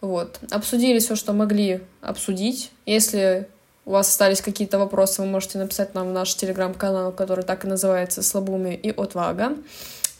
Вот. 0.00 0.40
Обсудили 0.50 0.98
все, 0.98 1.14
что 1.14 1.34
могли 1.34 1.82
обсудить. 2.00 2.70
Если 2.86 3.48
у 3.84 3.90
вас 3.90 4.08
остались 4.08 4.40
какие-то 4.40 4.78
вопросы, 4.78 5.20
вы 5.20 5.28
можете 5.28 5.58
написать 5.58 5.94
нам 5.94 6.08
в 6.08 6.12
наш 6.12 6.34
телеграм-канал, 6.34 7.12
который 7.12 7.44
так 7.44 7.64
и 7.66 7.68
называется 7.68 8.22
«Слабуми 8.22 8.74
и 8.74 8.90
отвага». 8.90 9.56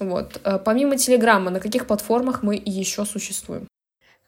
Вот. 0.00 0.40
Э, 0.44 0.58
помимо 0.58 0.96
Телеграма, 0.96 1.50
на 1.50 1.60
каких 1.60 1.86
платформах 1.86 2.42
мы 2.42 2.60
еще 2.64 3.04
существуем? 3.04 3.68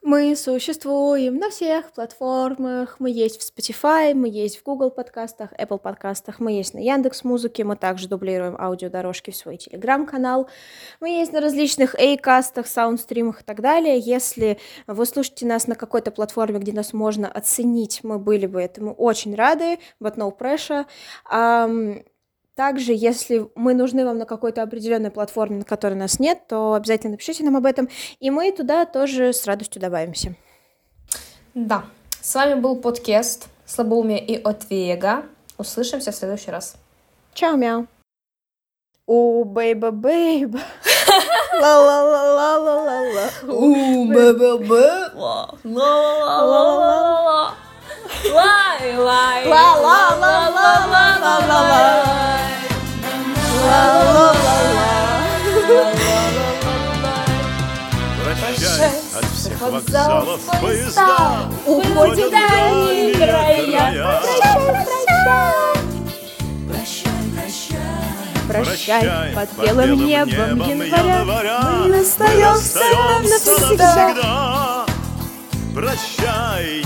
Мы 0.05 0.35
существуем 0.35 1.37
на 1.37 1.51
всех 1.51 1.93
платформах. 1.93 2.97
Мы 2.99 3.11
есть 3.11 3.41
в 3.41 3.49
Spotify, 3.49 4.15
мы 4.15 4.29
есть 4.29 4.59
в 4.59 4.65
Google 4.65 4.91
подкастах, 4.91 5.53
Apple 5.53 5.79
подкастах, 5.79 6.41
мы 6.41 6.53
есть 6.53 6.75
на 6.75 6.81
Яндекс 6.81 7.23
Музыке, 7.23 7.63
мы 7.63 7.77
также 7.77 8.09
дублируем 8.09 8.57
аудиодорожки 8.61 9.31
в 9.31 9.37
свой 9.37 9.59
Телеграм-канал. 9.59 10.49
Мы 10.99 11.11
есть 11.11 11.33
на 11.33 11.41
различных 11.41 11.95
A-кастах, 11.95 12.67
саундстримах 12.67 13.43
и 13.43 13.45
так 13.45 13.61
далее. 13.61 13.97
Если 13.97 14.59
вы 14.89 15.07
слушаете 15.07 15.47
нас 15.47 15.69
на 15.69 15.77
какой-то 15.77 16.11
платформе, 16.11 16.59
где 16.59 16.73
нас 16.73 16.93
можно 16.93 17.29
оценить, 17.29 18.01
мы 18.03 18.19
были 18.19 18.47
бы 18.47 18.61
этому 18.61 18.95
очень 18.95 19.37
рады, 19.37 19.79
but 20.01 20.17
no 20.17 20.37
pressure. 20.37 20.85
Um, 21.33 22.03
также, 22.55 22.93
если 22.93 23.49
мы 23.55 23.75
нужны 23.75 24.05
вам 24.05 24.19
на 24.19 24.27
какой-то 24.27 24.63
определенной 24.63 25.11
платформе, 25.11 25.59
на 25.59 25.65
которой 25.65 25.95
нас 25.95 26.19
нет, 26.19 26.47
то 26.49 26.75
обязательно 26.75 27.13
напишите 27.13 27.45
нам 27.45 27.57
об 27.57 27.67
этом, 27.67 27.89
и 28.21 28.31
мы 28.31 28.53
туда 28.53 28.87
тоже 28.87 29.33
с 29.33 29.47
радостью 29.47 29.81
добавимся. 29.81 30.35
Да. 31.55 31.85
С 32.21 32.35
вами 32.35 32.61
был 32.61 32.77
подкаст 32.77 33.49
«Слабоумие 33.67 34.25
и 34.25 34.41
Отвега». 34.43 35.25
Услышимся 35.59 36.13
в 36.13 36.15
следующий 36.15 36.51
раз. 36.51 36.77
Чао, 37.35 37.57
мяу. 37.57 37.87
О, 39.07 39.45
бейба, 39.45 39.91
бейба. 39.91 40.61
ла 41.61 41.81
ла 41.81 42.03
ла 42.03 42.59
ла 42.59 42.59
ла 42.59 43.03
ла 48.31 48.55
ла 48.97 49.27
У, 49.33 49.45
бейба, 49.45 49.53
бейба. 49.53 49.63
ла 49.83 50.01
ла 50.23 50.37
ла 50.53 50.77
ла 50.93 51.07
ла 51.23 51.35
Лай, 51.39 51.63
лай. 51.63 51.93
Ла. 53.63 53.69
ла. 53.69 53.69
Ла 53.69 53.81
ла 53.93 54.29
ла 54.47 54.53
ла 54.53 54.59
ла. 54.75 55.93
Прощай 58.23 58.91
от 59.15 59.25
всех 59.37 59.61
вокзалов 59.61 60.41
поезда, 60.61 61.49
Уходит 61.67 62.31
дальние 62.31 63.15
края. 63.15 64.21
Прощай, 68.49 69.33
под 69.35 69.49
белым 69.65 70.07
небом 70.07 70.61
января. 70.69 71.61
Мы 71.87 72.01
остаемся 72.01 72.81
навсегда. 73.23 74.87
Прощай, 75.75 76.85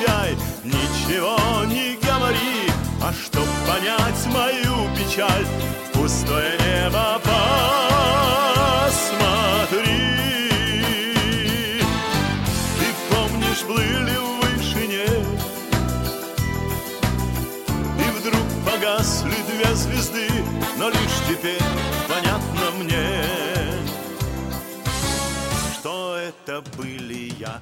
обещай, 0.00 0.36
ничего 0.64 1.36
не 1.66 1.96
говори, 1.96 2.70
а 3.02 3.12
чтоб 3.12 3.46
понять 3.66 4.26
мою 4.26 4.88
печаль, 4.96 5.46
пустое 5.92 6.58
небо 6.58 7.20
посмотри. 7.24 8.92
Ты 12.78 12.86
помнишь, 13.10 13.62
плыли 13.66 14.16
в 14.16 14.40
вышине, 14.40 15.08
И 17.98 18.10
вдруг 18.18 18.46
погасли 18.64 19.36
две 19.48 19.74
звезды, 19.74 20.28
но 20.78 20.88
лишь 20.88 21.20
теперь 21.28 21.62
понятно 22.08 22.70
мне. 22.78 23.40
это 26.50 26.62
были 26.76 27.32
я. 27.38 27.60